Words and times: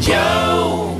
Joe. 0.00 0.99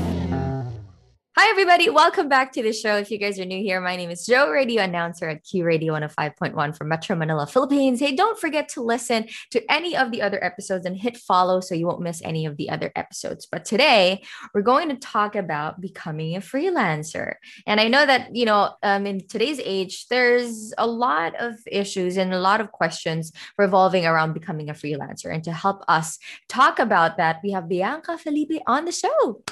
Hi, 1.43 1.49
everybody. 1.49 1.89
Welcome 1.89 2.29
back 2.29 2.53
to 2.53 2.63
the 2.63 2.71
show. 2.71 2.99
If 2.99 3.11
you 3.11 3.17
guys 3.17 3.41
are 3.41 3.47
new 3.47 3.63
here, 3.63 3.81
my 3.81 3.97
name 3.97 4.11
is 4.11 4.27
Joe, 4.27 4.51
radio 4.51 4.83
announcer 4.83 5.27
at 5.27 5.43
Q 5.43 5.65
Radio 5.65 5.95
105.1 5.95 6.77
from 6.77 6.89
Metro 6.89 7.17
Manila, 7.17 7.47
Philippines. 7.47 7.99
Hey, 7.99 8.15
don't 8.15 8.39
forget 8.39 8.69
to 8.75 8.83
listen 8.83 9.27
to 9.53 9.73
any 9.73 9.97
of 9.97 10.11
the 10.11 10.21
other 10.21 10.45
episodes 10.45 10.85
and 10.85 10.95
hit 10.95 11.17
follow 11.17 11.61
so 11.61 11.75
you 11.75 11.87
won't 11.87 12.03
miss 12.03 12.21
any 12.21 12.45
of 12.45 12.59
the 12.59 12.69
other 12.69 12.93
episodes. 12.95 13.47
But 13.51 13.65
today, 13.65 14.23
we're 14.53 14.61
going 14.61 14.91
to 14.91 14.97
talk 14.97 15.35
about 15.35 15.81
becoming 15.81 16.37
a 16.37 16.41
freelancer. 16.41 17.37
And 17.67 17.81
I 17.81 17.89
know 17.89 18.05
that, 18.05 18.37
you 18.37 18.45
know, 18.45 18.75
um, 18.83 19.07
in 19.07 19.27
today's 19.27 19.61
age, 19.65 20.09
there's 20.09 20.75
a 20.77 20.87
lot 20.87 21.35
of 21.37 21.55
issues 21.67 22.19
and 22.19 22.35
a 22.35 22.39
lot 22.39 22.61
of 22.61 22.71
questions 22.71 23.33
revolving 23.57 24.05
around 24.05 24.35
becoming 24.35 24.69
a 24.69 24.75
freelancer. 24.75 25.35
And 25.35 25.43
to 25.45 25.55
help 25.55 25.85
us 25.89 26.19
talk 26.51 26.79
about 26.79 27.17
that, 27.17 27.41
we 27.43 27.53
have 27.53 27.67
Bianca 27.67 28.19
Felipe 28.19 28.61
on 28.67 28.85
the 28.85 28.93
show. 28.93 29.43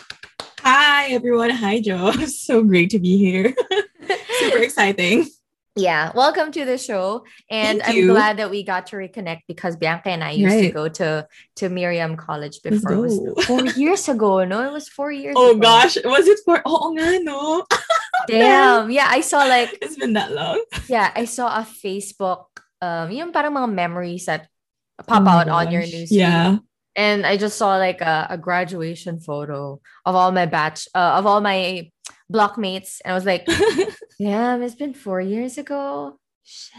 Hi, 0.69 1.17
everyone. 1.17 1.49
Hi, 1.49 1.81
Joe. 1.81 2.13
So 2.29 2.61
great 2.63 2.91
to 2.91 2.99
be 2.99 3.17
here. 3.17 3.57
Super 4.37 4.59
exciting. 4.59 5.25
Yeah, 5.73 6.13
welcome 6.15 6.53
to 6.53 6.67
the 6.69 6.77
show. 6.77 7.25
And 7.49 7.81
I'm 7.81 8.05
glad 8.05 8.37
that 8.37 8.51
we 8.51 8.69
got 8.69 8.93
to 8.93 8.97
reconnect 9.01 9.49
because 9.49 9.81
Bianca 9.81 10.11
and 10.13 10.23
I 10.23 10.33
used 10.37 10.61
to 10.61 10.69
go 10.69 10.93
to 11.01 11.25
to 11.57 11.73
Miriam 11.73 12.21
College 12.21 12.61
before. 12.61 12.93
It 12.93 13.01
was 13.01 13.17
four 13.49 13.65
years 13.81 14.13
ago. 14.13 14.45
No, 14.45 14.61
it 14.61 14.69
was 14.71 14.93
four 14.93 15.09
years 15.09 15.33
ago. 15.33 15.41
Oh 15.41 15.51
ago. 15.57 15.65
gosh, 15.65 15.97
was 16.05 16.29
it 16.29 16.37
for? 16.45 16.61
Oh 16.69 16.93
nga, 16.93 17.17
no. 17.25 17.65
Damn. 18.29 18.93
Yeah, 18.93 19.09
I 19.09 19.25
saw 19.25 19.49
like 19.49 19.73
It's 19.81 19.97
been 19.97 20.13
that 20.21 20.37
long. 20.37 20.61
yeah, 20.85 21.09
I 21.17 21.25
saw 21.25 21.49
a 21.49 21.65
Facebook 21.65 22.45
um 22.85 23.09
yung 23.09 23.33
parang 23.33 23.57
mga 23.57 23.73
memories 23.73 24.29
that 24.29 24.53
pop 25.01 25.25
Oh 25.25 25.33
out 25.33 25.49
on 25.49 25.73
your 25.73 25.89
news. 25.89 26.13
Yeah. 26.13 26.61
And 26.99 27.23
I 27.23 27.39
just 27.39 27.55
saw 27.55 27.79
like 27.79 28.03
a, 28.03 28.27
a 28.31 28.37
graduation 28.37 29.23
photo 29.23 29.79
of 30.03 30.15
all 30.19 30.35
my 30.35 30.51
batch 30.51 30.91
uh, 30.99 31.15
of 31.15 31.31
all 31.31 31.39
my 31.41 31.95
blockmates. 32.27 32.99
And 33.05 33.13
I 33.13 33.15
was 33.15 33.23
like, 33.25 33.47
damn, 34.19 34.67
it's 34.67 34.75
been 34.75 34.95
four 34.99 35.23
years 35.23 35.59
ago. 35.63 36.19
Shit. 36.43 36.75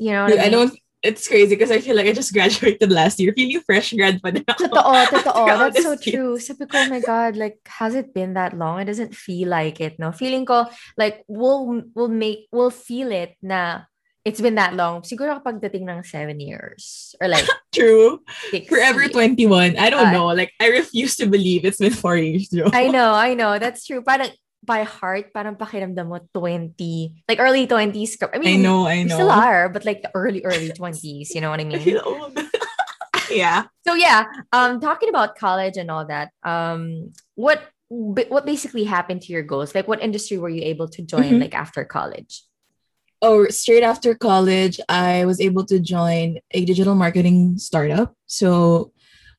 You 0.00 0.12
know 0.16 0.32
Dude, 0.32 0.40
I 0.40 0.48
I 0.48 0.48
mean? 0.48 0.72
don't. 0.72 0.74
It's 1.02 1.28
crazy 1.28 1.56
because 1.56 1.70
I 1.70 1.80
feel 1.80 1.96
like 1.96 2.06
I 2.08 2.12
just 2.12 2.32
graduated 2.32 2.92
last 2.92 3.20
year. 3.20 3.32
Feeling 3.32 3.60
fresh 3.64 3.92
grad 3.92 4.20
pa 4.20 4.32
din 4.32 4.44
ako. 4.48 4.68
Totoo, 4.68 5.04
totoo. 5.08 5.44
That's 5.60 5.80
so 5.80 5.96
year. 5.96 6.12
true. 6.12 6.32
Sabi 6.40 6.64
ko, 6.68 6.76
oh 6.76 6.88
my 6.92 7.00
God, 7.00 7.36
like, 7.36 7.56
has 7.80 7.96
it 7.96 8.12
been 8.12 8.36
that 8.36 8.52
long? 8.56 8.80
It 8.80 8.88
doesn't 8.92 9.16
feel 9.16 9.48
like 9.48 9.80
it, 9.80 9.96
no? 9.96 10.12
Feeling 10.12 10.44
ko, 10.44 10.68
like, 11.00 11.24
we'll, 11.24 11.84
we'll 11.96 12.12
make, 12.12 12.48
we'll 12.52 12.72
feel 12.72 13.12
it 13.12 13.32
na 13.40 13.88
it's 14.24 14.40
been 14.40 14.54
that 14.56 14.74
long. 14.76 15.02
Siguro 15.02 15.40
kapag 15.40 15.60
dating 15.64 15.88
ng 15.88 16.04
seven 16.04 16.40
years 16.40 17.14
or 17.20 17.28
like 17.28 17.46
True. 17.72 18.20
Forever 18.68 19.08
years. 19.08 19.12
21. 19.12 19.76
I 19.78 19.88
don't 19.90 20.08
Uh, 20.08 20.12
know. 20.12 20.26
Like, 20.34 20.52
I 20.60 20.68
refuse 20.68 21.16
to 21.16 21.26
believe 21.26 21.64
it's 21.64 21.78
been 21.78 21.94
four 21.94 22.16
years. 22.16 22.50
I 22.74 22.88
know, 22.94 23.14
I 23.14 23.32
know. 23.34 23.58
That's 23.58 23.86
true. 23.86 24.02
Parang 24.02 24.28
by 24.60 24.84
heart, 24.84 25.32
parang 25.32 25.56
pakiramdam 25.56 26.04
mo 26.12 26.20
20, 26.36 27.24
like 27.28 27.40
early 27.40 27.64
20s. 27.66 28.20
I 28.28 28.36
mean, 28.38 28.60
I 28.60 28.62
know, 28.62 28.86
I 28.86 29.02
know. 29.08 29.14
still 29.16 29.30
are, 29.32 29.68
but 29.72 29.86
like 29.88 30.02
the 30.02 30.10
early, 30.12 30.44
early 30.44 30.68
20s, 30.68 31.32
you 31.32 31.40
know 31.40 31.48
what 31.48 31.60
I 31.60 31.64
I 31.64 31.66
mean? 31.66 31.80
feel 31.80 32.02
old. 32.04 32.36
yeah. 33.30 33.64
So 33.86 33.94
yeah, 33.94 34.24
um, 34.52 34.80
talking 34.80 35.08
about 35.08 35.36
college 35.38 35.76
and 35.78 35.90
all 35.90 36.04
that, 36.06 36.30
um, 36.44 37.10
what 37.34 37.62
what 37.88 38.46
basically 38.46 38.84
happened 38.84 39.22
to 39.22 39.32
your 39.32 39.42
goals? 39.42 39.74
Like, 39.74 39.88
what 39.88 40.02
industry 40.02 40.38
were 40.38 40.48
you 40.52 40.62
able 40.62 40.86
to 40.94 41.02
join 41.02 41.38
Mhm. 41.38 41.40
like 41.40 41.54
after 41.56 41.82
college? 41.84 42.44
Oh, 43.22 43.46
straight 43.48 43.82
after 43.82 44.14
college, 44.14 44.80
I 44.88 45.26
was 45.26 45.40
able 45.40 45.64
to 45.66 45.78
join 45.78 46.38
a 46.52 46.64
digital 46.64 46.94
marketing 46.94 47.58
startup. 47.58 48.14
So 48.26 48.92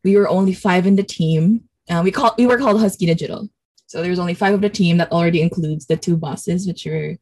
we 0.03 0.15
were 0.15 0.29
only 0.29 0.53
five 0.53 0.85
in 0.85 0.95
the 0.95 1.03
team. 1.03 1.63
Uh, 1.89 2.01
we 2.03 2.11
call 2.11 2.35
we 2.37 2.45
were 2.45 2.57
called 2.57 2.79
Husky 2.79 3.05
Digital. 3.05 3.49
So 3.87 4.01
there 4.01 4.11
was 4.11 4.19
only 4.19 4.35
five 4.35 4.53
of 4.53 4.61
the 4.61 4.69
team. 4.69 4.97
That 4.97 5.11
already 5.11 5.41
includes 5.41 5.87
the 5.87 5.97
two 5.97 6.15
bosses, 6.15 6.67
which 6.67 6.85
were 6.85 7.17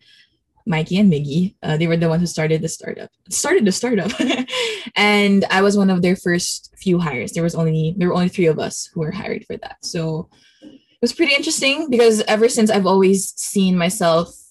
Mikey 0.65 0.97
and 0.97 1.11
Miggy. 1.11 1.55
Uh, 1.63 1.77
they 1.77 1.87
were 1.87 1.97
the 1.97 2.09
ones 2.09 2.21
who 2.21 2.27
started 2.27 2.61
the 2.61 2.67
startup. 2.67 3.09
Started 3.29 3.65
the 3.65 3.71
startup, 3.71 4.11
and 4.95 5.45
I 5.49 5.61
was 5.61 5.77
one 5.77 5.89
of 5.89 6.01
their 6.01 6.15
first 6.15 6.73
few 6.77 6.99
hires. 6.99 7.31
There 7.31 7.43
was 7.43 7.55
only 7.55 7.95
there 7.97 8.09
were 8.09 8.15
only 8.15 8.29
three 8.29 8.47
of 8.47 8.59
us 8.59 8.89
who 8.93 8.99
were 8.99 9.11
hired 9.11 9.45
for 9.45 9.55
that. 9.57 9.77
So 9.81 10.29
it 10.61 11.01
was 11.01 11.13
pretty 11.13 11.33
interesting 11.33 11.89
because 11.89 12.21
ever 12.27 12.49
since 12.49 12.69
I've 12.69 12.85
always 12.85 13.33
seen 13.39 13.77
myself 13.77 14.48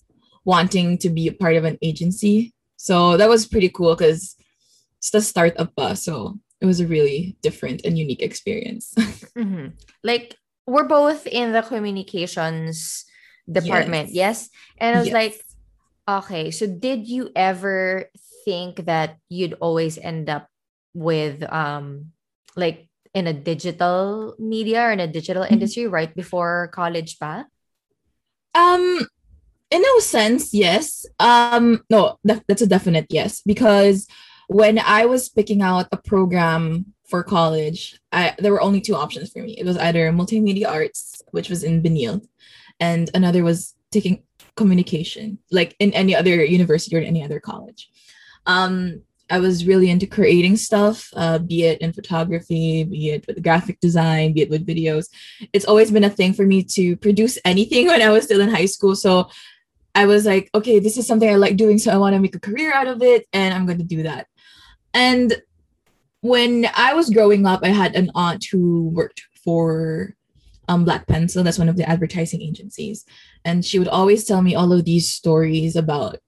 wanting 0.48 0.97
to 0.97 1.12
be 1.12 1.28
a 1.28 1.36
part 1.36 1.60
of 1.60 1.69
an 1.69 1.76
agency. 1.84 2.56
So 2.81 3.20
that 3.20 3.28
was 3.28 3.44
pretty 3.44 3.69
cool 3.69 3.92
because 3.92 4.32
it's 4.97 5.12
the 5.12 5.20
start 5.20 5.53
of 5.60 5.76
pa. 5.76 5.92
So 5.92 6.41
it 6.64 6.64
was 6.64 6.81
a 6.81 6.88
really 6.88 7.36
different 7.44 7.84
and 7.84 8.00
unique 8.00 8.25
experience. 8.25 8.97
Mhm. 9.38 9.76
Like, 10.03 10.34
we're 10.66 10.88
both 10.88 11.28
in 11.28 11.53
the 11.53 11.62
communications 11.62 13.04
department, 13.47 14.10
yes? 14.10 14.48
And 14.81 14.97
I 14.97 14.98
was 14.98 15.12
Yes. 15.12 15.14
like, 15.14 15.34
okay, 16.08 16.50
so 16.50 16.66
did 16.66 17.06
you 17.06 17.31
ever 17.37 18.10
think 18.42 18.88
that 18.91 19.20
you'd 19.28 19.54
always 19.62 20.00
end 20.00 20.26
up 20.32 20.48
with 20.97 21.44
um 21.53 22.10
like 22.56 22.88
in 23.14 23.28
a 23.28 23.37
digital 23.37 24.34
media 24.41 24.88
or 24.88 24.91
in 24.97 24.98
a 25.04 25.06
digital 25.06 25.44
Mhm. 25.44 25.53
industry 25.54 25.87
right 25.87 26.10
before 26.16 26.72
college 26.75 27.20
pa? 27.20 27.44
um, 28.56 29.06
in 29.70 29.82
no 29.82 29.98
sense, 29.98 30.54
yes. 30.54 31.06
Um, 31.18 31.84
no, 31.90 32.18
that, 32.24 32.42
that's 32.48 32.62
a 32.62 32.66
definite 32.66 33.06
yes 33.10 33.42
because 33.44 34.06
when 34.48 34.78
I 34.78 35.06
was 35.06 35.28
picking 35.28 35.60
out 35.62 35.88
a 35.92 35.96
program 35.96 36.86
for 37.04 37.22
college, 37.22 38.00
I 38.12 38.34
there 38.38 38.52
were 38.52 38.62
only 38.62 38.80
two 38.80 38.96
options 38.96 39.30
for 39.30 39.42
me. 39.42 39.52
It 39.58 39.66
was 39.66 39.76
either 39.76 40.10
multimedia 40.12 40.68
arts, 40.68 41.22
which 41.30 41.50
was 41.50 41.64
in 41.64 41.82
Benilde, 41.82 42.26
and 42.80 43.10
another 43.14 43.44
was 43.44 43.74
taking 43.90 44.22
communication, 44.56 45.38
like 45.50 45.76
in 45.78 45.92
any 45.92 46.14
other 46.14 46.44
university 46.44 46.96
or 46.96 47.00
any 47.00 47.22
other 47.22 47.40
college. 47.40 47.90
Um, 48.46 49.02
I 49.30 49.38
was 49.40 49.66
really 49.66 49.90
into 49.90 50.06
creating 50.06 50.56
stuff, 50.56 51.10
uh, 51.14 51.38
be 51.38 51.64
it 51.64 51.80
in 51.82 51.92
photography, 51.92 52.84
be 52.84 53.10
it 53.10 53.26
with 53.26 53.42
graphic 53.42 53.78
design, 53.80 54.32
be 54.32 54.42
it 54.42 54.50
with 54.50 54.66
videos. 54.66 55.08
It's 55.52 55.66
always 55.66 55.90
been 55.90 56.04
a 56.04 56.10
thing 56.10 56.32
for 56.32 56.46
me 56.46 56.62
to 56.64 56.96
produce 56.96 57.38
anything 57.44 57.86
when 57.88 58.00
I 58.00 58.10
was 58.10 58.24
still 58.24 58.40
in 58.40 58.48
high 58.48 58.66
school. 58.66 58.96
So 58.96 59.28
I 59.98 60.06
was 60.06 60.25
like, 60.25 60.48
okay, 60.54 60.78
this 60.78 60.97
is 60.97 61.09
something 61.09 61.28
I 61.28 61.34
like 61.34 61.56
doing, 61.56 61.76
so 61.76 61.91
I 61.91 61.97
want 61.97 62.14
to 62.14 62.20
make 62.20 62.36
a 62.36 62.47
career 62.48 62.72
out 62.72 62.86
of 62.86 63.03
it, 63.03 63.26
and 63.32 63.53
I'm 63.53 63.66
going 63.66 63.78
to 63.78 63.84
do 63.97 64.04
that. 64.04 64.28
And 64.94 65.42
when 66.20 66.69
I 66.76 66.94
was 66.94 67.10
growing 67.10 67.47
up, 67.47 67.60
I 67.64 67.70
had 67.70 67.97
an 67.97 68.12
aunt 68.14 68.44
who 68.50 68.91
worked 68.91 69.22
for 69.44 70.14
um, 70.69 70.84
Black 70.84 71.08
Pencil. 71.08 71.42
That's 71.42 71.58
one 71.58 71.69
of 71.69 71.76
the 71.76 71.88
advertising 71.88 72.42
agencies. 72.42 73.04
And 73.44 73.64
she 73.64 73.81
would 73.81 73.88
always 73.88 74.25
tell 74.25 74.41
me 74.41 74.54
all 74.54 74.72
of 74.72 74.84
these 74.84 75.12
stories 75.12 75.75
about 75.75 76.19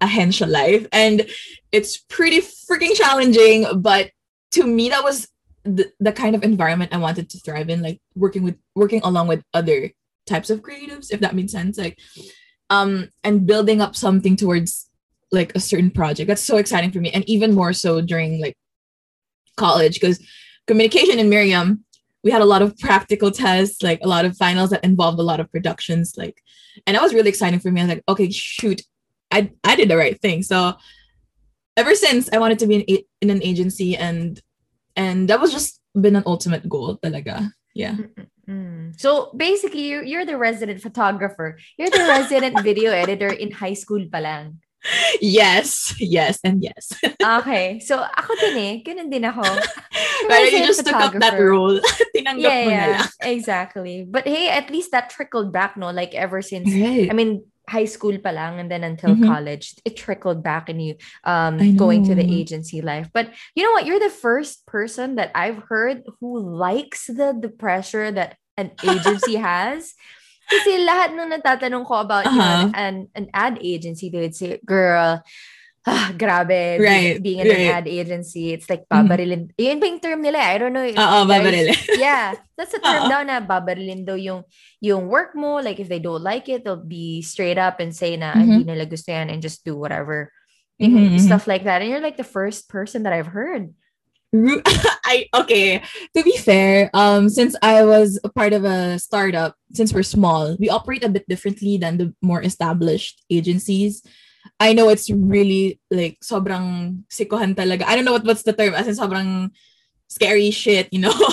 ahensya 0.00 0.48
life. 0.48 0.86
And 0.90 1.28
it's 1.72 1.98
pretty 1.98 2.40
freaking 2.40 2.94
challenging. 2.94 3.66
But 3.82 4.12
to 4.52 4.66
me, 4.66 4.88
that 4.88 5.04
was 5.04 5.28
the, 5.64 5.92
the 6.00 6.12
kind 6.12 6.34
of 6.34 6.42
environment 6.42 6.94
I 6.94 6.98
wanted 6.98 7.28
to 7.30 7.38
thrive 7.38 7.68
in, 7.68 7.82
like 7.82 8.00
working 8.14 8.44
with 8.44 8.56
working 8.74 9.02
along 9.04 9.28
with 9.28 9.42
other 9.52 9.90
types 10.26 10.48
of 10.48 10.62
creatives, 10.62 11.12
if 11.12 11.20
that 11.20 11.34
makes 11.34 11.52
sense. 11.52 11.76
Like 11.76 11.98
um 12.70 13.08
and 13.22 13.46
building 13.46 13.80
up 13.80 13.94
something 13.94 14.36
towards 14.36 14.88
like 15.32 15.54
a 15.54 15.60
certain 15.60 15.90
project. 15.90 16.28
That's 16.28 16.42
so 16.42 16.56
exciting 16.56 16.90
for 16.90 16.98
me. 16.98 17.10
And 17.10 17.28
even 17.28 17.54
more 17.54 17.72
so 17.72 18.00
during 18.00 18.40
like 18.40 18.56
college, 19.56 19.94
because 19.94 20.24
communication 20.66 21.18
in 21.18 21.28
Miriam, 21.28 21.84
we 22.24 22.30
had 22.30 22.42
a 22.42 22.46
lot 22.46 22.62
of 22.62 22.76
practical 22.78 23.30
tests, 23.30 23.82
like 23.82 24.00
a 24.02 24.08
lot 24.08 24.24
of 24.24 24.36
finals 24.36 24.70
that 24.70 24.84
involved 24.84 25.18
a 25.18 25.22
lot 25.22 25.40
of 25.40 25.50
productions. 25.50 26.14
Like, 26.16 26.42
and 26.86 26.94
that 26.94 27.02
was 27.02 27.14
really 27.14 27.28
exciting 27.28 27.60
for 27.60 27.70
me. 27.70 27.80
I 27.80 27.84
was 27.84 27.94
like, 27.94 28.04
okay, 28.08 28.30
shoot, 28.30 28.82
I 29.30 29.52
I 29.64 29.76
did 29.76 29.88
the 29.88 29.96
right 29.96 30.20
thing. 30.20 30.42
So 30.42 30.74
ever 31.76 31.94
since 31.94 32.28
I 32.32 32.38
wanted 32.38 32.58
to 32.60 32.66
be 32.66 32.76
in, 32.76 32.98
in 33.20 33.30
an 33.30 33.42
agency 33.42 33.96
and 33.96 34.40
and 34.96 35.28
that 35.28 35.40
was 35.40 35.52
just 35.52 35.80
been 35.98 36.16
an 36.16 36.24
ultimate 36.26 36.68
goal 36.68 36.98
talaga. 36.98 37.52
Yeah. 37.74 37.96
Mm. 38.50 38.98
So 38.98 39.30
basically, 39.36 39.86
you're, 39.86 40.02
you're 40.02 40.26
the 40.26 40.36
resident 40.36 40.82
photographer. 40.82 41.58
You're 41.78 41.90
the 41.90 42.04
resident 42.10 42.60
video 42.66 42.90
editor 42.90 43.30
in 43.30 43.52
high 43.54 43.74
school 43.78 44.04
pa 44.10 44.18
lang. 44.18 44.58
Yes, 45.20 45.92
yes, 46.00 46.40
and 46.42 46.64
yes. 46.64 46.88
Okay. 47.20 47.80
So 47.84 48.00
ako 48.00 48.32
din 48.40 48.56
eh. 48.56 48.74
Ganun 48.80 49.12
din 49.12 49.28
ako. 49.28 49.44
Pero 50.28 50.44
you 50.48 50.64
just 50.64 50.80
took 50.88 50.96
up 50.96 51.12
that 51.20 51.36
role. 51.36 51.76
Tinanggap 52.16 52.40
Yeah, 52.40 52.64
mo 52.64 52.70
na 52.72 52.72
yeah. 52.72 52.88
lang. 53.04 53.08
Exactly. 53.28 54.08
But 54.08 54.24
hey, 54.24 54.48
at 54.48 54.72
least 54.72 54.90
that 54.96 55.12
trickled 55.12 55.52
back, 55.52 55.76
no? 55.76 55.92
Like 55.92 56.16
ever 56.16 56.40
since, 56.40 56.72
Right. 56.72 57.12
I 57.12 57.14
mean, 57.14 57.44
high 57.68 57.84
school 57.84 58.16
pa 58.18 58.32
lang 58.32 58.58
and 58.58 58.72
then 58.72 58.82
until 58.82 59.14
Mhm. 59.14 59.28
college, 59.28 59.76
it 59.84 60.00
trickled 60.00 60.40
back 60.42 60.72
in 60.72 60.80
you 60.80 60.96
um 61.28 61.60
going 61.76 62.02
to 62.08 62.16
the 62.16 62.24
agency 62.24 62.80
life. 62.80 63.12
But 63.12 63.30
you 63.52 63.62
know 63.62 63.76
what? 63.76 63.84
You're 63.84 64.00
the 64.00 64.08
first 64.10 64.64
person 64.64 65.20
that 65.20 65.28
I've 65.36 65.68
heard 65.68 66.08
who 66.24 66.40
likes 66.40 67.06
the 67.12 67.36
the 67.36 67.52
pressure 67.52 68.08
that 68.10 68.39
an 68.60 68.68
agency 68.84 69.40
has. 69.48 69.96
Kasi 70.44 70.82
lahat 70.84 71.14
nung 71.14 71.30
natatanong 71.30 71.86
ko 71.86 71.94
about 72.04 72.26
you 72.26 72.36
know, 72.36 72.68
Uh-huh. 72.68 72.74
an, 72.74 73.08
an 73.14 73.30
ad 73.32 73.56
agency, 73.62 74.10
they 74.10 74.18
would 74.20 74.34
say, 74.34 74.58
girl, 74.66 75.22
ah, 75.86 76.10
grabe, 76.12 76.76
Right, 76.76 77.22
being 77.22 77.38
in 77.40 77.46
right. 77.48 77.70
an 77.70 77.76
ad 77.80 77.88
agency, 77.88 78.52
it's 78.52 78.66
like 78.68 78.82
Mhm. 78.84 78.90
babarilin. 78.90 79.42
Yun 79.56 79.78
ba 79.80 79.86
yung 79.88 80.02
term 80.02 80.20
nila? 80.20 80.42
I 80.42 80.58
don't 80.58 80.74
know. 80.74 80.82
Oo, 80.82 80.90
you 80.90 80.98
guys- 80.98 81.24
babaril. 81.30 81.66
yeah, 82.02 82.34
that's 82.58 82.74
the 82.74 82.82
term 82.82 83.06
Oo. 83.06 83.10
daw 83.14 83.22
na 83.22 83.38
babarilin 83.40 84.02
daw 84.04 84.18
yung, 84.18 84.42
yung 84.82 85.06
work 85.06 85.32
mo. 85.38 85.62
Like, 85.62 85.78
if 85.78 85.86
they 85.88 86.02
don't 86.02 86.20
like 86.20 86.50
it, 86.50 86.66
they'll 86.66 86.82
be 86.82 87.22
straight 87.22 87.56
up 87.56 87.78
and 87.78 87.94
say 87.94 88.18
na 88.18 88.34
Mhm. 88.34 88.42
hindi 88.42 88.62
nila 88.74 88.84
gusto 88.90 89.08
yan 89.14 89.30
and 89.30 89.38
just 89.40 89.62
do 89.64 89.78
whatever. 89.78 90.34
Mhm, 90.82 91.14
mhm. 91.14 91.20
Stuff 91.22 91.46
like 91.46 91.62
that. 91.62 91.78
And 91.80 91.88
you're 91.94 92.02
like 92.02 92.18
the 92.18 92.26
first 92.26 92.66
person 92.66 93.06
that 93.06 93.14
I've 93.14 93.30
heard. 93.30 93.70
I 95.04 95.26
okay. 95.34 95.82
To 96.16 96.22
be 96.22 96.36
fair, 96.38 96.90
um, 96.94 97.28
since 97.28 97.56
I 97.62 97.82
was 97.82 98.20
a 98.22 98.28
part 98.28 98.52
of 98.52 98.64
a 98.64 98.98
startup, 98.98 99.56
since 99.74 99.92
we're 99.92 100.06
small, 100.06 100.56
we 100.58 100.70
operate 100.70 101.02
a 101.02 101.10
bit 101.10 101.26
differently 101.28 101.78
than 101.78 101.98
the 101.98 102.14
more 102.22 102.42
established 102.42 103.22
agencies. 103.30 104.02
I 104.58 104.72
know 104.72 104.88
it's 104.88 105.10
really 105.10 105.80
like 105.90 106.20
sobrang 106.22 107.02
sikohan 107.10 107.54
talaga. 107.54 107.84
I 107.84 107.96
don't 107.96 108.04
know 108.04 108.14
what 108.14 108.24
what's 108.24 108.46
the 108.46 108.54
term. 108.54 108.74
As 108.74 108.86
in 108.86 108.94
sobrang 108.94 109.50
scary 110.08 110.50
shit, 110.50 110.88
you 110.92 111.00
know. 111.00 111.14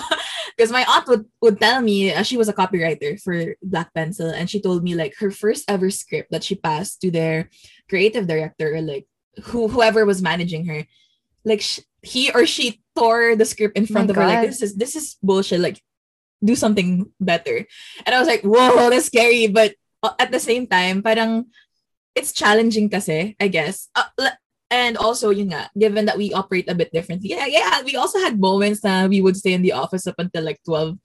Because 0.57 0.71
my 0.73 0.83
aunt 0.89 1.07
would, 1.07 1.25
would 1.39 1.61
tell 1.61 1.83
me 1.83 2.11
uh, 2.11 2.23
she 2.23 2.35
was 2.35 2.49
a 2.49 2.53
copywriter 2.53 3.21
for 3.21 3.53
Black 3.61 3.94
Pencil, 3.94 4.33
and 4.33 4.49
she 4.49 4.59
told 4.59 4.81
me 4.81 4.95
like 4.95 5.13
her 5.21 5.29
first 5.29 5.69
ever 5.69 5.91
script 5.91 6.31
that 6.31 6.44
she 6.44 6.55
passed 6.55 6.99
to 7.01 7.11
their 7.11 7.51
creative 7.88 8.25
director, 8.25 8.73
or 8.73 8.81
like 8.81 9.05
who 9.53 9.67
whoever 9.67 10.03
was 10.03 10.19
managing 10.19 10.65
her, 10.65 10.81
like 11.45 11.61
he 12.07 12.31
or 12.31 12.48
she 12.48 12.80
tore 12.95 13.36
the 13.36 13.44
script 13.44 13.75
in 13.75 13.86
front 13.86 14.07
My 14.07 14.12
of 14.12 14.15
her 14.15 14.27
like 14.27 14.48
this 14.48 14.63
is 14.63 14.80
this 14.80 14.95
is 14.95 15.19
bullshit 15.19 15.59
like 15.59 15.83
do 16.39 16.56
something 16.56 17.12
better. 17.19 17.68
And 18.07 18.15
i 18.15 18.19
was 18.19 18.31
like 18.31 18.48
whoa 18.48 18.89
that's 18.92 19.12
scary. 19.12 19.51
But 19.51 19.75
uh, 20.01 20.15
at 20.15 20.31
the 20.31 20.39
same 20.39 20.71
time 20.71 21.04
parang 21.04 21.51
it's 22.15 22.31
challenging 22.31 22.88
kasi 22.89 23.36
i 23.38 23.48
guess. 23.51 23.92
Uh, 23.92 24.31
and 24.68 24.98
also 24.98 25.31
yun 25.31 25.51
nga 25.51 25.71
given 25.80 26.06
that 26.06 26.19
we 26.19 26.36
operate 26.36 26.68
a 26.68 26.75
bit 26.75 26.92
differently 26.92 27.31
yeah 27.31 27.48
yeah 27.48 27.80
we 27.88 27.95
also 27.95 28.19
had 28.19 28.39
moments 28.39 28.83
that 28.83 29.07
we 29.07 29.24
would 29.24 29.38
stay 29.39 29.56
in 29.56 29.63
the 29.63 29.71
office 29.71 30.07
up 30.07 30.19
until 30.19 30.44
like 30.44 30.59
12 30.68 31.00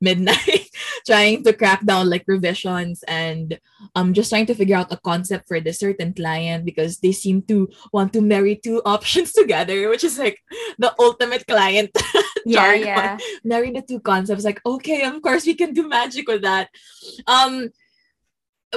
midnight 0.00 0.68
trying 1.06 1.42
to 1.42 1.52
crack 1.52 1.84
down 1.84 2.10
like 2.10 2.24
revisions 2.26 3.02
and 3.08 3.58
um 3.94 4.12
just 4.12 4.28
trying 4.28 4.44
to 4.44 4.54
figure 4.54 4.76
out 4.76 4.92
a 4.92 4.96
concept 4.96 5.48
for 5.48 5.60
this 5.60 5.78
certain 5.78 6.12
client 6.12 6.64
because 6.64 6.98
they 6.98 7.12
seem 7.12 7.40
to 7.40 7.68
want 7.92 8.12
to 8.12 8.20
marry 8.20 8.56
two 8.56 8.82
options 8.86 9.32
together 9.32 9.88
which 9.88 10.04
is 10.04 10.18
like 10.18 10.38
the 10.78 10.92
ultimate 10.98 11.46
client 11.46 11.90
Yeah, 12.46 12.74
yeah. 12.74 13.18
marry 13.42 13.72
the 13.72 13.82
two 13.82 13.98
concepts 13.98 14.44
like 14.44 14.60
okay 14.64 15.02
of 15.02 15.20
course 15.22 15.46
we 15.46 15.54
can 15.54 15.72
do 15.72 15.88
magic 15.88 16.28
with 16.28 16.42
that 16.42 16.70
um 17.26 17.70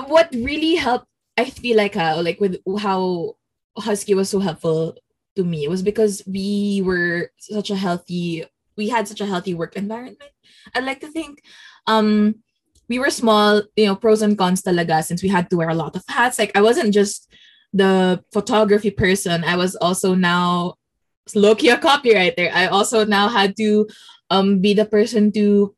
what 0.08 0.30
really 0.34 0.76
helped 0.76 1.06
i 1.38 1.46
feel 1.46 1.78
like 1.78 1.94
how 1.94 2.22
like 2.22 2.40
with 2.40 2.58
how 2.80 3.36
husky 3.78 4.16
was 4.16 4.30
so 4.30 4.40
helpful 4.40 4.96
to 5.36 5.44
me 5.44 5.68
was 5.68 5.82
because 5.82 6.24
we 6.26 6.82
were 6.84 7.32
such 7.38 7.70
a 7.70 7.76
healthy 7.76 8.44
we 8.80 8.88
had 8.88 9.12
such 9.12 9.20
a 9.20 9.28
healthy 9.28 9.52
work 9.54 9.76
environment. 9.76 10.32
I'd 10.74 10.88
like 10.88 11.04
to 11.04 11.12
think 11.12 11.44
um 11.86 12.40
we 12.88 12.98
were 12.98 13.12
small 13.12 13.62
you 13.76 13.86
know 13.86 14.00
pros 14.00 14.24
and 14.24 14.40
cons 14.40 14.64
talaga 14.64 15.04
since 15.04 15.20
we 15.20 15.28
had 15.28 15.52
to 15.52 15.60
wear 15.60 15.70
a 15.70 15.76
lot 15.76 16.00
of 16.00 16.08
hats. 16.08 16.40
Like 16.40 16.56
i 16.56 16.64
wasn't 16.64 16.96
just 16.96 17.28
the 17.76 18.24
photography 18.32 18.90
person. 18.90 19.44
I 19.44 19.60
was 19.60 19.76
also 19.76 20.16
now 20.16 20.80
low-key 21.36 21.70
a 21.70 21.78
copywriter. 21.78 22.50
I 22.50 22.66
also 22.72 23.04
now 23.04 23.28
had 23.28 23.60
to 23.60 23.86
um 24.32 24.64
be 24.64 24.72
the 24.74 24.88
person 24.88 25.36
to 25.36 25.76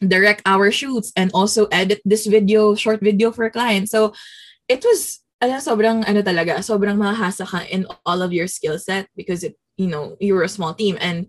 direct 0.00 0.42
our 0.48 0.72
shoots 0.72 1.12
and 1.14 1.30
also 1.36 1.68
edit 1.70 2.00
this 2.08 2.24
video 2.26 2.74
short 2.74 2.98
video 3.04 3.30
for 3.30 3.46
a 3.46 3.54
client 3.54 3.88
so 3.88 4.12
it 4.68 4.84
was 4.84 5.24
alam, 5.40 5.60
sobrang 5.60 6.00
ano 6.08 6.20
talaga 6.24 6.60
sobrang 6.60 6.96
mahasa 6.96 7.44
ka 7.44 7.62
in 7.68 7.84
all 8.08 8.20
of 8.24 8.32
your 8.32 8.48
skill 8.48 8.80
set 8.80 9.08
because 9.16 9.44
it 9.44 9.54
you 9.76 9.86
know 9.86 10.16
you 10.20 10.34
were 10.34 10.46
a 10.46 10.48
small 10.48 10.74
team. 10.74 10.96
And 11.00 11.26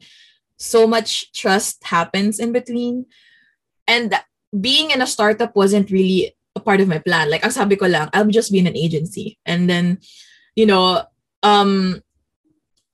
so 0.57 0.87
much 0.87 1.31
trust 1.33 1.83
happens 1.83 2.39
in 2.39 2.51
between. 2.51 3.05
And 3.87 4.13
being 4.49 4.91
in 4.91 5.01
a 5.01 5.07
startup 5.07 5.55
wasn't 5.55 5.91
really 5.91 6.35
a 6.55 6.59
part 6.59 6.79
of 6.81 6.87
my 6.87 6.99
plan. 6.99 7.29
Like 7.29 7.43
ang 7.43 7.51
sabi 7.51 7.75
ko 7.75 7.87
lang 7.87 8.09
I'll 8.13 8.27
just 8.31 8.51
be 8.51 8.59
in 8.59 8.67
an 8.67 8.77
agency. 8.77 9.37
And 9.45 9.69
then 9.69 9.99
you 10.55 10.65
know 10.65 11.03
um 11.43 12.01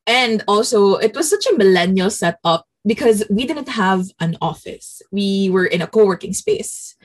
and 0.07 0.43
also 0.47 0.95
it 0.97 1.15
was 1.15 1.29
such 1.29 1.45
a 1.45 1.57
millennial 1.57 2.09
setup 2.09 2.65
because 2.85 3.23
we 3.29 3.45
didn't 3.45 3.69
have 3.69 4.09
an 4.19 4.37
office. 4.41 5.01
We 5.11 5.49
were 5.49 5.65
in 5.65 5.81
a 5.81 5.87
co-working 5.87 6.33
space. 6.33 6.95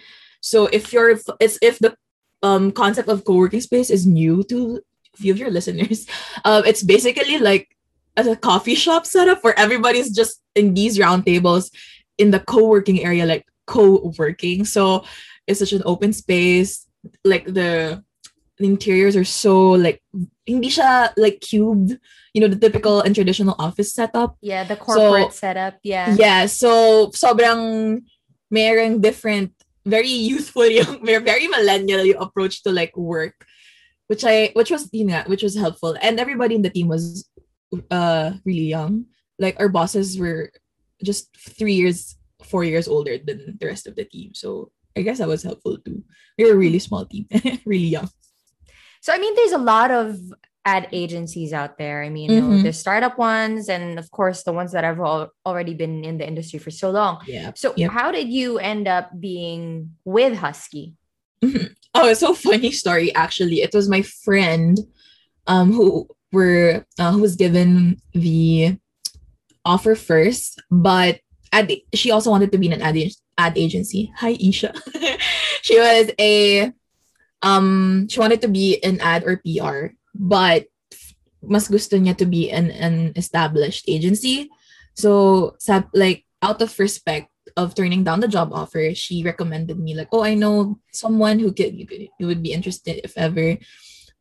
So 0.41 0.67
if 0.73 0.93
you're 0.93 1.21
if 1.41 1.79
the 1.79 1.97
um 2.43 2.73
concept 2.73 3.09
of 3.09 3.25
co-working 3.25 3.61
space 3.61 3.91
is 3.91 4.07
new 4.07 4.43
to 4.45 4.81
a 5.15 5.17
few 5.17 5.33
of 5.33 5.39
your 5.39 5.51
listeners 5.57 6.07
um 6.45 6.65
it's 6.65 6.83
basically 6.83 7.39
like 7.39 7.76
a 8.25 8.35
coffee 8.41 8.75
shop 8.75 9.05
setup 9.05 9.45
where 9.45 9.53
everybody's 9.61 10.09
just 10.09 10.41
in 10.57 10.73
these 10.73 10.97
round 10.97 11.29
tables 11.29 11.69
in 12.17 12.33
the 12.33 12.41
co-working 12.41 13.05
area 13.05 13.29
like 13.29 13.45
co-working 13.69 14.65
so 14.65 15.05
it's 15.47 15.61
such 15.61 15.77
an 15.77 15.83
open 15.85 16.13
space 16.17 16.89
like 17.29 17.45
the 17.45 18.01
the 18.57 18.65
interiors 18.65 19.13
are 19.15 19.25
so 19.29 19.77
like 19.77 20.01
hindi 20.49 20.73
siya 20.73 21.13
like 21.21 21.45
cubed 21.45 22.01
you 22.33 22.41
know 22.41 22.49
the 22.49 22.57
typical 22.57 23.05
and 23.05 23.13
traditional 23.15 23.53
office 23.59 23.93
setup 23.93 24.37
Yeah, 24.41 24.65
the 24.65 24.77
corporate 24.77 25.33
So, 25.37 25.45
setup. 25.45 25.77
Yeah. 25.85 26.17
yeah 26.17 26.47
so 26.49 27.13
sobrang 27.13 28.01
merong 28.49 29.01
different 29.05 29.53
very 29.85 30.09
youthful 30.09 30.65
yung 30.67 31.01
very 31.07 31.21
very 31.21 31.47
millennial 31.53 32.01
yung 32.05 32.23
approach 32.23 32.63
to 32.65 32.73
like 32.73 32.97
work 32.97 33.45
which 34.09 34.25
I 34.25 34.51
which 34.55 34.71
was 34.71 34.89
you 34.93 35.05
know 35.05 35.23
which 35.27 35.43
was 35.43 35.55
helpful 35.59 35.97
and 36.01 36.17
everybody 36.19 36.55
in 36.57 36.63
the 36.63 36.71
team 36.71 36.89
was 36.89 37.29
uh 37.91 38.33
really 38.45 38.69
young 38.71 39.05
like 39.39 39.57
our 39.59 39.69
bosses 39.69 40.19
were 40.19 40.51
just 41.03 41.29
three 41.37 41.75
years 41.75 42.17
four 42.45 42.65
years 42.65 42.87
older 42.89 43.19
than 43.19 43.57
the 43.59 43.67
rest 43.67 43.87
of 43.87 43.97
the 43.97 44.05
team 44.05 44.33
so 44.35 44.71
I 44.97 45.03
guess 45.03 45.19
that 45.19 45.29
was 45.29 45.43
helpful 45.43 45.79
too 45.79 46.05
we 46.39 46.45
were 46.47 46.53
a 46.55 46.57
really 46.57 46.79
small 46.79 47.05
team 47.05 47.27
really 47.67 47.91
young 47.99 48.09
So 49.03 49.13
I 49.15 49.19
mean, 49.19 49.35
there's 49.37 49.53
a 49.55 49.59
lot 49.63 49.91
of 49.95 50.19
ad 50.67 50.89
agencies 50.91 51.53
out 51.55 51.79
there. 51.79 52.03
I 52.03 52.11
mean, 52.11 52.31
you 52.33 52.41
know, 52.43 52.59
Mhm. 52.59 52.65
the 52.67 52.73
startup 52.75 53.15
ones, 53.23 53.69
and 53.71 54.03
of 54.03 54.11
course 54.11 54.43
the 54.43 54.51
ones 54.51 54.73
that 54.75 54.83
have 54.83 54.99
al- 54.99 55.31
already 55.47 55.75
been 55.79 56.03
in 56.03 56.19
the 56.19 56.27
industry 56.27 56.59
for 56.59 56.73
so 56.75 56.91
long. 56.91 57.23
yeah 57.31 57.55
So 57.55 57.71
Yep. 57.79 57.91
how 57.95 58.11
did 58.11 58.27
you 58.35 58.59
end 58.59 58.89
up 58.91 59.15
being 59.15 59.95
with 60.03 60.35
Husky? 60.43 60.99
Oh, 61.95 62.11
it's 62.11 62.21
so 62.21 62.35
funny 62.35 62.73
story 62.73 63.15
actually. 63.15 63.63
It 63.63 63.71
was 63.75 63.87
my 63.89 64.03
friend 64.03 64.75
um 65.47 65.71
who 65.71 66.09
were 66.37 66.85
uh, 67.01 67.11
who 67.17 67.25
was 67.25 67.41
given 67.41 67.97
the 68.13 68.77
offer 69.65 69.97
first, 69.97 70.61
but 70.71 71.25
ad, 71.51 71.73
she 71.97 72.13
also 72.13 72.29
wanted 72.29 72.53
to 72.53 72.61
be 72.61 72.69
in 72.69 72.77
an 72.77 72.85
ad, 72.85 73.01
ad 73.41 73.57
agency. 73.57 74.13
Hi 74.21 74.37
Isha. 74.37 74.77
she 75.65 75.81
was 75.81 76.13
a 76.21 76.71
um 77.41 78.07
she 78.13 78.21
wanted 78.21 78.45
to 78.45 78.53
be 78.53 78.77
an 78.85 79.01
ad 79.01 79.25
or 79.25 79.41
PR, 79.41 79.97
but 80.13 80.69
mas 81.41 81.73
gusto 81.73 81.97
niya 81.97 82.17
to 82.21 82.29
be 82.29 82.53
in 82.53 82.69
an 82.71 83.17
established 83.17 83.89
agency. 83.89 84.53
So 84.93 85.57
sab 85.59 85.89
like 85.97 86.29
out 86.45 86.61
of 86.61 86.77
respect 86.77 87.33
of 87.57 87.73
turning 87.73 88.05
down 88.05 88.21
the 88.21 88.29
job 88.29 88.53
offer, 88.53 88.93
she 88.93 89.25
recommended 89.25 89.81
me 89.81 89.97
like, 89.97 90.13
oh, 90.13 90.21
I 90.23 90.35
know 90.35 90.77
someone 90.93 91.39
who 91.39 91.53
could 91.57 91.73
you, 91.73 91.87
could, 91.87 92.09
you 92.21 92.27
would 92.27 92.43
be 92.43 92.53
interested 92.53 93.01
if 93.01 93.17
ever 93.17 93.57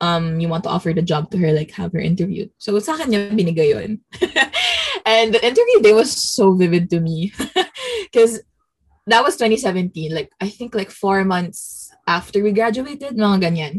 um 0.02 0.40
you 0.40 0.48
want 0.48 0.64
to 0.64 0.70
offer 0.70 0.94
the 0.94 1.02
job 1.02 1.32
to 1.32 1.38
her, 1.38 1.52
like 1.52 1.72
have 1.72 1.94
her 1.94 2.00
interviewed. 2.00 2.52
So 2.58 2.78
sa 2.80 2.98
kanya 2.98 3.32
binigay 3.32 3.76
yun. 3.76 4.02
and 5.06 5.34
the 5.34 5.42
interview 5.44 5.82
day 5.82 5.94
was 5.94 6.12
so 6.12 6.54
vivid 6.54 6.90
to 6.92 7.00
me 7.00 7.34
because 8.12 8.42
that 9.08 9.24
was 9.24 9.36
2017. 9.38 10.14
Like 10.14 10.32
I 10.42 10.50
think 10.50 10.76
like 10.76 10.92
four 10.92 11.24
months 11.24 11.92
after 12.08 12.44
we 12.44 12.52
graduated, 12.52 13.18
mga 13.18 13.38
ganyan. 13.42 13.74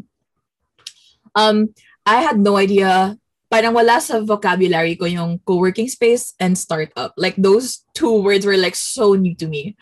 Um, 1.37 1.75
I 2.07 2.23
had 2.23 2.39
no 2.39 2.57
idea 2.57 3.19
parang 3.51 3.75
wala 3.75 4.03
sa 4.03 4.19
vocabulary 4.21 4.99
ko 4.99 5.07
yung 5.07 5.39
co-working 5.47 5.89
space 5.89 6.35
and 6.41 6.59
startup. 6.59 7.15
Like 7.17 7.39
those 7.39 7.87
two 7.95 8.23
words 8.23 8.47
were 8.47 8.59
like 8.59 8.75
so 8.75 9.15
new 9.15 9.35
to 9.39 9.47
me. 9.47 9.77